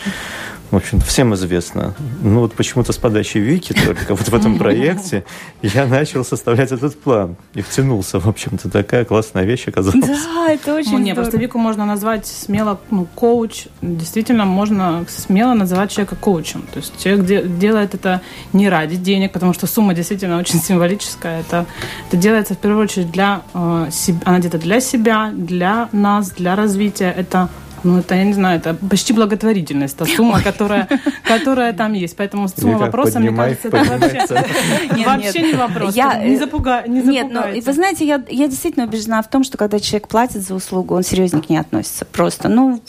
в 0.70 0.76
общем 0.76 1.00
всем 1.00 1.34
известно. 1.34 1.94
Ну 2.22 2.40
вот 2.40 2.54
почему-то 2.54 2.92
с 2.92 2.96
подачи 2.96 3.38
Вики 3.38 3.72
только 3.72 4.14
вот 4.14 4.28
в 4.28 4.34
этом 4.34 4.58
проекте 4.58 5.24
я 5.62 5.86
начал 5.86 6.24
составлять 6.24 6.72
этот 6.72 6.98
план 7.00 7.36
и 7.54 7.62
втянулся, 7.62 8.18
в 8.18 8.28
общем-то, 8.28 8.68
такая 8.68 9.04
классная 9.04 9.44
вещь 9.44 9.68
оказалась. 9.68 9.96
Да, 10.36 10.52
это 10.52 10.74
очень 10.74 10.92
ну, 10.92 10.98
Не, 10.98 11.14
просто 11.14 11.38
Вику 11.38 11.58
можно 11.58 11.86
назвать 11.86 12.26
смело 12.26 12.78
ну, 12.90 13.06
коуч. 13.14 13.66
Действительно, 13.82 14.44
можно 14.44 15.04
смело 15.08 15.54
называть 15.54 15.90
человека 15.90 16.16
коучем. 16.16 16.62
То 16.72 16.78
есть 16.78 16.92
человек 17.02 17.58
делает 17.58 17.94
это 17.94 18.20
не 18.52 18.68
ради 18.68 18.96
денег, 18.96 19.32
потому 19.32 19.52
что 19.54 19.66
сумма 19.66 19.94
действительно 19.94 20.38
очень 20.38 20.60
символическая. 20.60 21.40
Это, 21.40 21.66
это 22.08 22.16
делается 22.16 22.54
в 22.54 22.58
первую 22.58 22.84
очередь 22.84 23.10
для 23.10 23.42
э, 23.54 23.88
себя, 23.90 24.20
она 24.24 24.38
где-то 24.38 24.58
для 24.58 24.80
себя, 24.80 25.32
для 25.32 25.88
нас, 25.92 26.30
для 26.30 26.56
развития. 26.56 27.12
Это 27.16 27.48
ну, 27.86 27.98
это, 27.98 28.16
я 28.16 28.24
не 28.24 28.32
знаю, 28.32 28.58
это 28.58 28.74
почти 28.74 29.12
благотворительность, 29.12 29.96
та 29.96 30.06
сумма, 30.06 30.42
которая, 30.42 30.88
которая 31.22 31.72
там 31.72 31.92
есть. 31.92 32.16
Поэтому 32.16 32.48
сумма 32.48 32.78
вопроса, 32.78 33.20
мне 33.20 33.30
кажется, 33.30 33.68
это 33.68 33.84
вообще, 33.84 35.04
вообще 35.04 35.42
не 35.42 35.54
вопрос. 35.54 35.94
Я, 35.94 36.24
не, 36.24 36.36
запуга, 36.36 36.82
не 36.86 37.00
Нет, 37.00 37.28
ну, 37.30 37.42
вы 37.64 37.72
знаете, 37.72 38.04
я, 38.04 38.22
я 38.28 38.48
действительно 38.48 38.86
убеждена 38.86 39.22
в 39.22 39.30
том, 39.30 39.44
что 39.44 39.56
когда 39.56 39.78
человек 39.78 40.08
платит 40.08 40.42
за 40.42 40.54
услугу, 40.54 40.96
он 40.96 41.04
серьезно 41.04 41.40
к 41.40 41.48
ней 41.48 41.58
относится. 41.58 42.04
Просто, 42.04 42.48
ну, 42.48 42.80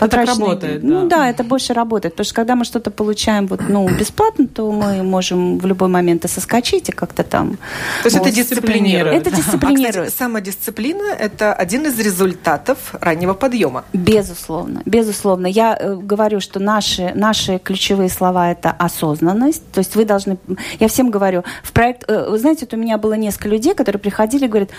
это 0.00 0.24
работает, 0.24 0.80
да. 0.80 0.88
Ну 0.88 1.08
да, 1.08 1.28
это 1.28 1.44
больше 1.44 1.74
работает. 1.74 2.14
Потому 2.14 2.24
что 2.24 2.34
когда 2.34 2.54
мы 2.54 2.64
что-то 2.64 2.90
получаем 2.90 3.46
вот, 3.46 3.60
ну, 3.68 3.86
бесплатно, 3.88 4.46
то 4.46 4.72
мы 4.72 5.02
можем 5.02 5.58
в 5.58 5.66
любой 5.66 5.88
момент 5.88 6.24
и 6.24 6.28
соскочить, 6.28 6.88
и 6.88 6.92
как-то 6.92 7.24
там... 7.24 7.58
То 8.02 8.06
есть 8.06 8.18
вот. 8.18 8.26
это 8.26 8.34
дисциплинирует. 8.34 9.20
Это 9.20 9.36
дисциплинирует. 9.36 9.96
А, 9.96 10.02
кстати, 10.04 10.18
самодисциплина– 10.18 11.12
это 11.18 11.52
один 11.52 11.86
из 11.86 11.98
результатов 11.98 12.94
раннего 13.00 13.34
подъема. 13.34 13.84
Безусловно 13.92 14.45
безусловно. 14.46 14.82
Безусловно. 14.84 15.46
Я 15.46 15.76
э, 15.78 15.96
говорю, 15.96 16.40
что 16.40 16.60
наши, 16.60 17.12
наши 17.14 17.58
ключевые 17.58 18.08
слова– 18.08 18.50
это 18.52 18.70
осознанность. 18.70 19.62
То 19.72 19.78
есть 19.78 19.96
вы 19.96 20.04
должны... 20.04 20.38
Я 20.80 20.88
всем 20.88 21.10
говорю, 21.10 21.44
в 21.62 21.72
проект... 21.72 22.04
Э, 22.08 22.30
вы 22.30 22.38
знаете, 22.38 22.66
вот 22.66 22.74
у 22.74 22.76
меня 22.76 22.98
было 22.98 23.14
несколько 23.14 23.48
людей, 23.48 23.74
которые 23.74 24.00
приходили 24.00 24.44
и 24.44 24.48
говорят, 24.48 24.70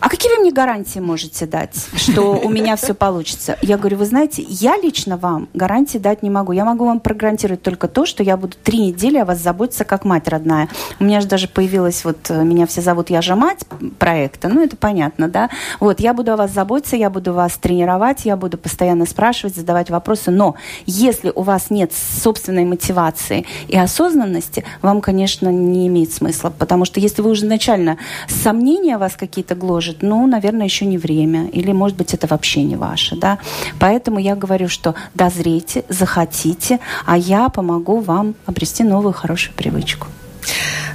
а 0.00 0.08
какие 0.08 0.32
вы 0.32 0.38
мне 0.40 0.52
гарантии 0.52 0.98
можете 0.98 1.46
дать, 1.46 1.74
что 1.96 2.32
у 2.32 2.48
меня 2.48 2.76
все 2.76 2.94
получится? 2.94 3.56
Я 3.62 3.78
говорю, 3.78 3.98
вы 3.98 4.06
знаете, 4.06 4.44
я 4.48 4.76
лично 4.76 5.16
вам 5.16 5.48
гарантии 5.54 5.98
дать 5.98 6.22
не 6.22 6.30
могу. 6.30 6.52
Я 6.52 6.64
могу 6.64 6.84
вам 6.86 7.00
прогарантировать 7.00 7.62
только 7.62 7.88
то, 7.88 8.06
что 8.06 8.22
я 8.22 8.36
буду 8.36 8.56
три 8.62 8.78
недели 8.78 9.18
о 9.18 9.24
вас 9.24 9.38
заботиться 9.38 9.84
как 9.84 10.04
мать 10.04 10.28
родная. 10.28 10.68
У 11.00 11.04
меня 11.04 11.20
же 11.20 11.26
даже 11.26 11.48
появилась, 11.48 12.04
вот 12.04 12.30
э, 12.30 12.42
меня 12.44 12.66
все 12.66 12.80
зовут 12.80 13.10
«Я 13.10 13.22
же 13.22 13.36
мать» 13.36 13.60
проекта, 13.98 14.48
ну 14.48 14.62
это 14.62 14.76
понятно, 14.76 15.28
да? 15.28 15.50
Вот, 15.80 16.00
я 16.00 16.14
буду 16.14 16.32
о 16.32 16.36
вас 16.36 16.52
заботиться, 16.52 16.96
я 16.96 17.10
буду 17.10 17.32
вас 17.32 17.56
тренировать, 17.56 18.24
я 18.24 18.36
буду 18.36 18.58
постоянно 18.58 19.06
спрашивать, 19.06 19.56
задавать 19.56 19.90
вопросы, 19.90 20.30
но 20.30 20.56
если 20.86 21.32
у 21.34 21.42
вас 21.42 21.70
нет 21.70 21.92
собственной 21.92 22.64
мотивации 22.64 23.46
и 23.68 23.76
осознанности, 23.76 24.64
вам, 24.82 25.00
конечно, 25.00 25.48
не 25.48 25.86
имеет 25.88 26.12
смысла, 26.12 26.50
потому 26.50 26.84
что 26.84 27.00
если 27.00 27.22
вы 27.22 27.30
уже 27.30 27.44
изначально 27.44 27.98
сомнения 28.28 28.98
вас 28.98 29.14
какие-то 29.16 29.54
гложат, 29.54 29.93
скажет, 29.94 30.02
ну, 30.02 30.26
наверное, 30.26 30.66
еще 30.66 30.86
не 30.86 30.98
время, 30.98 31.48
или, 31.48 31.72
может 31.72 31.96
быть, 31.96 32.14
это 32.14 32.26
вообще 32.26 32.62
не 32.62 32.76
ваше, 32.76 33.16
да. 33.16 33.38
Поэтому 33.78 34.18
я 34.18 34.36
говорю, 34.36 34.68
что 34.68 34.94
дозрейте, 35.14 35.84
захотите, 35.88 36.78
а 37.06 37.16
я 37.16 37.48
помогу 37.48 38.00
вам 38.00 38.34
обрести 38.46 38.84
новую 38.84 39.12
хорошую 39.12 39.54
привычку. 39.54 40.06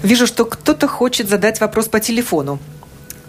Вижу, 0.03 0.27
что 0.27 0.45
кто-то 0.45 0.87
хочет 0.87 1.29
задать 1.29 1.61
вопрос 1.61 1.87
по 1.87 1.99
телефону. 1.99 2.59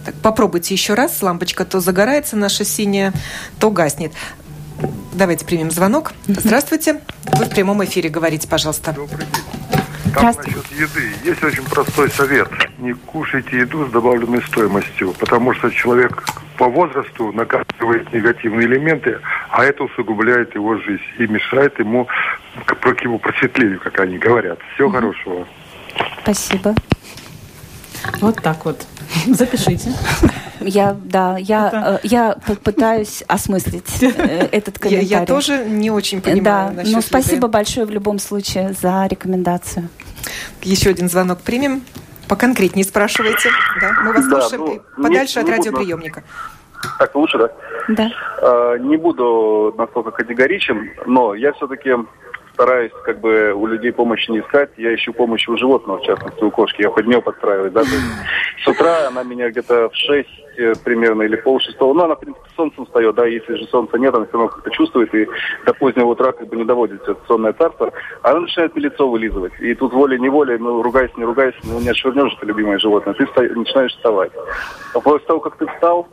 Так, 0.05 0.14
попробуйте 0.23 0.75
еще 0.75 0.95
раз. 0.95 1.23
Лампочка 1.23 1.64
то 1.64 1.81
загорается 1.81 2.37
наша 2.37 2.64
синяя, 2.64 3.12
то 3.59 3.71
гаснет. 3.71 4.12
Давайте 5.14 5.45
примем 5.45 5.71
звонок. 5.71 6.12
Здравствуйте. 6.27 7.01
Вы 7.39 7.45
в 7.45 7.51
прямом 7.51 7.85
эфире 7.85 8.09
говорите, 8.09 8.49
пожалуйста. 8.49 8.93
Добрый 8.93 9.27
день. 9.27 9.81
Там 10.14 10.24
насчет 10.26 10.72
еды. 10.72 11.12
Есть 11.24 11.42
очень 11.42 11.64
простой 11.64 12.11
совет. 12.11 12.48
Не 12.78 12.92
кушайте 12.92 13.58
еду 13.58 13.86
с 13.86 13.90
добавленной 13.90 14.42
стоимостью, 14.42 15.14
потому 15.18 15.54
что 15.54 15.70
человек 15.70 16.24
по 16.56 16.68
возрасту 16.68 17.32
накапливает 17.32 18.12
негативные 18.12 18.66
элементы, 18.66 19.18
а 19.50 19.64
это 19.64 19.84
усугубляет 19.84 20.54
его 20.54 20.76
жизнь 20.76 21.02
и 21.18 21.26
мешает 21.26 21.78
ему 21.78 22.06
к 22.66 23.02
его 23.02 23.18
просветлению, 23.18 23.80
как 23.80 23.98
они 24.00 24.18
говорят. 24.18 24.58
Всего 24.74 24.90
mm 24.90 24.92
хорошего. 24.92 25.46
Спасибо. 26.22 26.74
Вот 28.20 28.40
так 28.42 28.64
вот. 28.64 28.86
Запишите. 29.26 29.92
Я, 30.61 30.96
да, 31.05 31.36
я, 31.38 31.68
Это... 31.68 32.01
э, 32.03 32.07
я 32.07 32.36
пытаюсь 32.62 33.24
осмыслить 33.26 34.03
э, 34.03 34.48
этот 34.53 34.78
комментарий. 34.78 35.09
Я, 35.09 35.20
я 35.20 35.26
тоже 35.26 35.64
не 35.64 35.90
очень 35.90 36.20
понимаю. 36.20 36.74
Да, 36.74 36.82
но 36.84 37.01
спасибо 37.01 37.48
большое 37.48 37.86
в 37.86 37.90
любом 37.90 38.18
случае 38.18 38.74
за 38.74 39.07
рекомендацию. 39.07 39.88
Еще 40.62 40.90
один 40.90 41.09
звонок 41.09 41.40
примем. 41.40 41.82
Поконкретнее 42.28 42.84
спрашивайте. 42.84 43.51
Да, 43.80 43.92
мы 44.05 44.12
вас 44.12 44.28
да, 44.28 44.40
слушаем 44.42 44.82
ну, 44.96 45.03
подальше 45.03 45.42
не, 45.42 45.44
от 45.44 45.59
радиоприемника. 45.59 46.22
Так 46.98 47.14
лучше, 47.14 47.38
да? 47.38 47.51
Да. 47.88 48.11
А, 48.42 48.76
не 48.76 48.96
буду 48.96 49.74
настолько 49.76 50.11
категоричен, 50.12 50.90
но 51.07 51.34
я 51.34 51.53
все-таки 51.55 51.90
стараюсь 52.61 52.92
как 53.04 53.20
бы 53.20 53.54
у 53.54 53.66
людей 53.66 53.90
помощи 53.90 54.30
не 54.30 54.40
искать. 54.40 54.68
Я 54.76 54.94
ищу 54.94 55.14
помощи 55.14 55.48
у 55.48 55.56
животного, 55.56 55.98
в 55.98 56.02
частности 56.02 56.44
у 56.44 56.50
кошки. 56.50 56.82
Я 56.82 56.90
под 56.90 57.06
нее 57.06 57.22
подстраиваюсь. 57.22 57.72
Да? 57.72 57.82
С 57.82 58.68
утра 58.68 59.08
она 59.08 59.22
меня 59.22 59.48
где-то 59.48 59.88
в 59.88 59.96
6 59.96 60.28
э, 60.58 60.72
примерно 60.84 61.22
или 61.22 61.36
пол 61.36 61.58
шестого. 61.58 61.94
Ну, 61.94 62.04
она, 62.04 62.16
в 62.16 62.20
принципе, 62.20 62.46
солнцем 62.54 62.84
встает, 62.84 63.14
да, 63.14 63.24
если 63.24 63.54
же 63.54 63.66
солнца 63.68 63.96
нет, 63.96 64.14
она 64.14 64.26
все 64.26 64.34
равно 64.34 64.48
как-то 64.48 64.70
чувствует 64.72 65.14
и 65.14 65.26
до 65.64 65.72
позднего 65.72 66.08
утра 66.08 66.32
как 66.32 66.48
бы 66.48 66.56
не 66.56 66.64
доводит 66.64 67.02
это 67.02 67.16
сонное 67.26 67.54
царство. 67.54 67.92
Она 68.22 68.40
начинает 68.40 68.74
мне 68.74 68.84
лицо 68.84 69.08
вылизывать. 69.08 69.54
И 69.61 69.74
тут 69.74 69.94
волей-неволей, 69.94 70.58
ну, 70.58 70.82
ругайся, 70.82 71.14
не 71.16 71.24
ругайся, 71.24 71.58
ну, 71.64 71.80
не 71.80 71.88
отшвырнешь 71.88 72.34
это 72.36 72.44
любимое 72.44 72.78
животное. 72.78 73.14
Ты 73.14 73.24
вста... 73.24 73.40
начинаешь 73.40 73.92
вставать. 73.92 74.32
А 74.92 75.00
после 75.00 75.26
того, 75.26 75.40
как 75.40 75.56
ты 75.56 75.66
встал, 75.66 76.06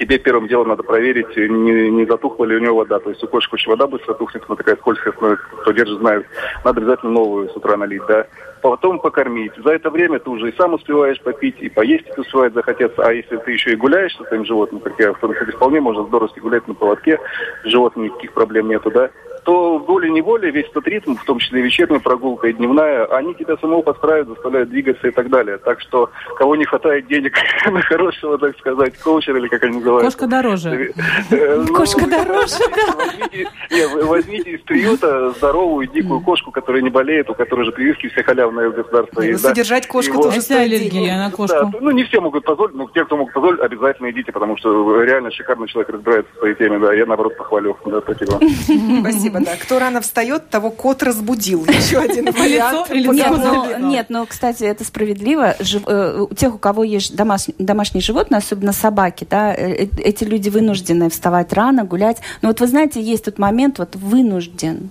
тебе 0.00 0.18
первым 0.18 0.48
делом 0.48 0.68
надо 0.68 0.82
проверить, 0.82 1.36
не, 1.36 1.90
не 1.90 2.06
затухла 2.06 2.46
ли 2.46 2.56
у 2.56 2.58
него 2.58 2.76
вода. 2.76 2.98
То 2.98 3.10
есть 3.10 3.22
у 3.22 3.28
кошек 3.28 3.52
очень 3.52 3.70
вода 3.70 3.86
быстро 3.86 4.14
тухнет, 4.14 4.42
она 4.48 4.56
такая 4.56 4.76
скользкая 4.76 5.12
становится, 5.12 5.46
кто 5.60 5.72
держит, 5.72 5.98
знает. 5.98 6.26
Надо 6.64 6.80
обязательно 6.80 7.12
новую 7.12 7.50
с 7.50 7.56
утра 7.56 7.76
налить, 7.76 8.02
да. 8.08 8.26
Потом 8.62 8.98
покормить. 8.98 9.52
За 9.62 9.70
это 9.70 9.90
время 9.90 10.18
ты 10.18 10.30
уже 10.30 10.50
и 10.50 10.56
сам 10.56 10.74
успеваешь 10.74 11.20
попить, 11.20 11.56
и 11.60 11.68
поесть 11.68 12.06
ты 12.14 12.20
успевает 12.22 12.54
захотеться. 12.54 13.02
А 13.02 13.12
если 13.12 13.36
ты 13.36 13.52
еще 13.52 13.72
и 13.72 13.76
гуляешь 13.76 14.16
со 14.16 14.24
своим 14.24 14.44
животным, 14.44 14.80
как 14.80 14.98
я, 14.98 15.12
в 15.12 15.20
принципе, 15.20 15.52
вполне 15.52 15.80
можно 15.80 16.04
здорово 16.04 16.30
гулять 16.40 16.66
на 16.66 16.74
поводке, 16.74 17.18
с 17.64 17.96
никаких 17.96 18.32
проблем 18.32 18.68
нету, 18.68 18.90
да 18.90 19.10
то 19.44 19.78
волей-неволей 19.78 20.50
весь 20.50 20.68
этот 20.68 20.86
ритм, 20.86 21.14
в 21.14 21.24
том 21.24 21.38
числе 21.38 21.60
и 21.60 21.62
вечерняя 21.64 22.00
прогулка, 22.00 22.48
и 22.48 22.52
дневная, 22.52 23.04
они 23.06 23.34
тебя 23.34 23.56
самого 23.56 23.82
подстраивают, 23.82 24.28
заставляют 24.28 24.70
двигаться 24.70 25.08
и 25.08 25.10
так 25.10 25.28
далее. 25.30 25.58
Так 25.58 25.80
что, 25.80 26.10
кого 26.36 26.56
не 26.56 26.64
хватает 26.64 27.06
денег 27.06 27.34
на 27.70 27.80
хорошего, 27.82 28.38
так 28.38 28.58
сказать, 28.58 28.98
коучера 28.98 29.38
или 29.38 29.48
как 29.48 29.64
они 29.64 29.78
называют. 29.78 30.04
Кошка 30.04 30.26
дороже. 30.26 30.92
Э, 31.30 31.64
ну, 31.66 31.74
Кошка 31.74 32.06
дороже, 32.06 32.58
да. 32.74 34.04
Возьмите 34.04 34.50
из 34.50 34.60
приюта 34.62 35.30
здоровую, 35.32 35.88
дикую 35.88 36.20
кошку, 36.20 36.50
которая 36.50 36.82
не 36.82 36.90
болеет, 36.90 37.30
у 37.30 37.34
которой 37.34 37.64
же 37.64 37.72
прививки 37.72 38.08
все 38.08 38.22
халявные 38.22 38.70
в 38.70 38.74
государстве 38.74 39.28
есть. 39.28 39.42
Содержать 39.42 39.86
кошку 39.86 40.22
тоже 40.22 40.40
стоит 40.40 40.60
аллергия 40.60 41.16
на 41.16 41.30
кошку. 41.30 41.72
Ну, 41.80 41.90
не 41.90 42.04
все 42.04 42.20
могут 42.20 42.44
позволить, 42.44 42.74
но 42.74 42.88
те, 42.92 43.04
кто 43.04 43.16
могут 43.16 43.34
позволить, 43.34 43.60
обязательно 43.60 44.10
идите, 44.10 44.32
потому 44.32 44.56
что 44.56 45.02
реально 45.02 45.30
шикарный 45.30 45.68
человек 45.68 45.90
разбирается 45.90 46.32
в 46.34 46.38
своей 46.38 46.54
теме, 46.54 46.78
да, 46.78 46.92
я 46.92 47.06
наоборот 47.06 47.36
похвалю. 47.36 47.76
Спасибо. 48.04 48.38
Спасибо 49.30 49.40
спасибо, 49.40 49.58
да. 49.58 49.64
Кто 49.64 49.78
рано 49.78 50.00
встает, 50.00 50.48
того 50.50 50.70
кот 50.70 51.02
разбудил. 51.02 51.64
Еще 51.66 51.98
один 51.98 52.26
вариант. 52.32 52.90
Нет, 52.90 53.30
но, 53.30 53.76
нет, 53.78 54.06
но, 54.08 54.26
кстати, 54.26 54.64
это 54.64 54.84
справедливо. 54.84 55.56
Э, 55.86 56.26
у 56.30 56.34
тех, 56.34 56.54
у 56.54 56.58
кого 56.58 56.84
есть 56.84 57.14
домашние 57.14 58.02
животные, 58.02 58.38
особенно 58.38 58.72
собаки, 58.72 59.26
да, 59.28 59.54
э, 59.54 59.84
э, 59.84 59.88
эти 59.98 60.24
люди 60.24 60.48
вынуждены 60.48 61.10
вставать 61.10 61.52
рано, 61.52 61.84
гулять. 61.84 62.18
Но 62.42 62.48
вот 62.48 62.60
вы 62.60 62.66
знаете, 62.66 63.00
есть 63.00 63.24
тот 63.24 63.38
момент, 63.38 63.78
вот 63.78 63.96
вынужден 63.96 64.90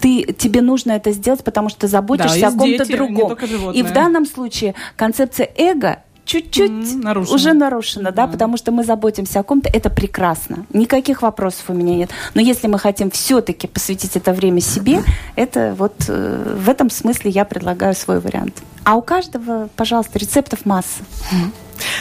ты, 0.00 0.32
тебе 0.38 0.60
нужно 0.60 0.92
это 0.92 1.10
сделать, 1.10 1.42
потому 1.42 1.70
что 1.70 1.80
ты 1.80 1.88
заботишься 1.88 2.40
да, 2.40 2.48
о 2.48 2.52
ком-то 2.52 2.86
другом. 2.86 3.36
И 3.72 3.82
в 3.82 3.92
данном 3.92 4.24
случае 4.24 4.76
концепция 4.94 5.50
эго 5.56 6.04
чуть-чуть 6.30 6.70
mm, 6.70 7.32
уже 7.32 7.54
нарушено, 7.54 8.12
да, 8.12 8.28
потому 8.28 8.56
что 8.56 8.70
мы 8.70 8.84
заботимся 8.84 9.40
о 9.40 9.42
ком-то, 9.42 9.68
это 9.68 9.90
прекрасно. 9.90 10.64
Никаких 10.72 11.22
вопросов 11.22 11.64
у 11.68 11.72
меня 11.72 11.96
нет. 11.96 12.10
Но 12.34 12.40
если 12.40 12.68
мы 12.68 12.78
хотим 12.78 13.10
все-таки 13.10 13.66
посвятить 13.66 14.14
это 14.14 14.32
время 14.32 14.60
себе, 14.60 15.02
это 15.34 15.74
вот 15.76 15.94
э, 16.06 16.56
в 16.56 16.68
этом 16.68 16.88
смысле 16.88 17.32
я 17.32 17.44
предлагаю 17.44 17.96
свой 17.96 18.20
вариант. 18.20 18.62
А 18.84 18.94
у 18.94 19.02
каждого, 19.02 19.68
пожалуйста, 19.74 20.20
рецептов 20.20 20.64
масса. 20.64 21.02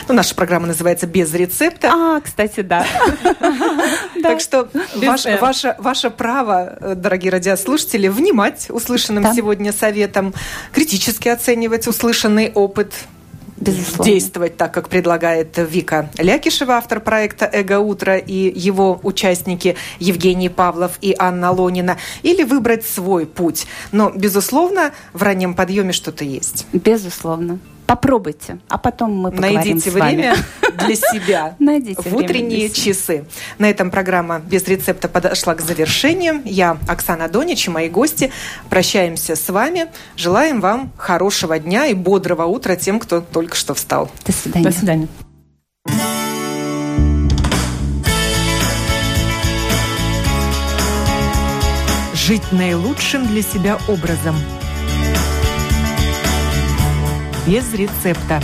Ну, 0.07 0.13
наша 0.13 0.35
программа 0.35 0.67
называется 0.67 1.07
«Без 1.07 1.33
рецепта». 1.33 1.91
А, 1.91 2.21
кстати, 2.21 2.61
да. 2.61 2.85
Так 4.21 4.41
что 4.41 4.69
ваше 5.79 6.09
право, 6.11 6.77
э, 6.79 6.95
дорогие 6.95 7.31
радиослушатели, 7.31 8.07
внимать 8.09 8.67
услышанным 8.69 9.33
сегодня 9.33 9.73
советом, 9.73 10.35
критически 10.71 11.29
оценивать 11.29 11.87
услышанный 11.87 12.51
опыт, 12.53 12.93
Безусловно. 13.59 14.03
действовать 14.03 14.57
так, 14.57 14.73
как 14.73 14.89
предлагает 14.89 15.57
Вика 15.57 16.09
Лякишева, 16.17 16.73
автор 16.73 16.99
проекта 16.99 17.49
«Эго 17.51 17.79
утро» 17.79 18.17
и 18.17 18.57
его 18.57 18.99
участники 19.03 19.75
Евгений 19.99 20.49
Павлов 20.49 20.97
и 21.01 21.15
Анна 21.17 21.51
Лонина, 21.51 21.97
или 22.23 22.43
выбрать 22.43 22.85
свой 22.85 23.25
путь. 23.25 23.67
Но, 23.91 24.11
безусловно, 24.11 24.93
в 25.13 25.23
раннем 25.23 25.53
подъеме 25.53 25.91
что-то 25.91 26.23
есть. 26.23 26.65
Безусловно. 26.73 27.59
Попробуйте, 27.89 28.59
а 28.67 28.77
потом 28.77 29.15
мы 29.15 29.31
поговорим 29.31 29.55
Найдите 29.55 29.89
с 29.89 29.93
вами. 29.95 30.15
время 30.15 30.35
для 30.75 30.95
себя 30.95 31.55
Найдите 31.57 31.99
в 31.99 32.15
утренние 32.15 32.69
часы. 32.69 33.25
На 33.57 33.67
этом 33.67 33.89
программа 33.89 34.37
«Без 34.37 34.67
рецепта» 34.67 35.07
подошла 35.07 35.55
к 35.55 35.61
завершению. 35.61 36.43
Я, 36.45 36.77
Оксана 36.87 37.27
Донич 37.27 37.65
и 37.65 37.71
мои 37.71 37.89
гости 37.89 38.31
прощаемся 38.69 39.35
с 39.35 39.49
вами. 39.49 39.87
Желаем 40.15 40.61
вам 40.61 40.91
хорошего 40.97 41.57
дня 41.57 41.87
и 41.87 41.95
бодрого 41.95 42.43
утра 42.45 42.75
тем, 42.75 42.99
кто 42.99 43.21
только 43.21 43.55
что 43.55 43.73
встал. 43.73 44.11
До 44.23 44.33
свидания. 44.33 44.65
До 44.65 44.71
свидания. 44.71 45.07
Жить 52.13 52.51
наилучшим 52.51 53.25
для 53.25 53.41
себя 53.41 53.79
образом– 53.87 54.35
без 57.45 57.73
рецепта. 57.73 58.41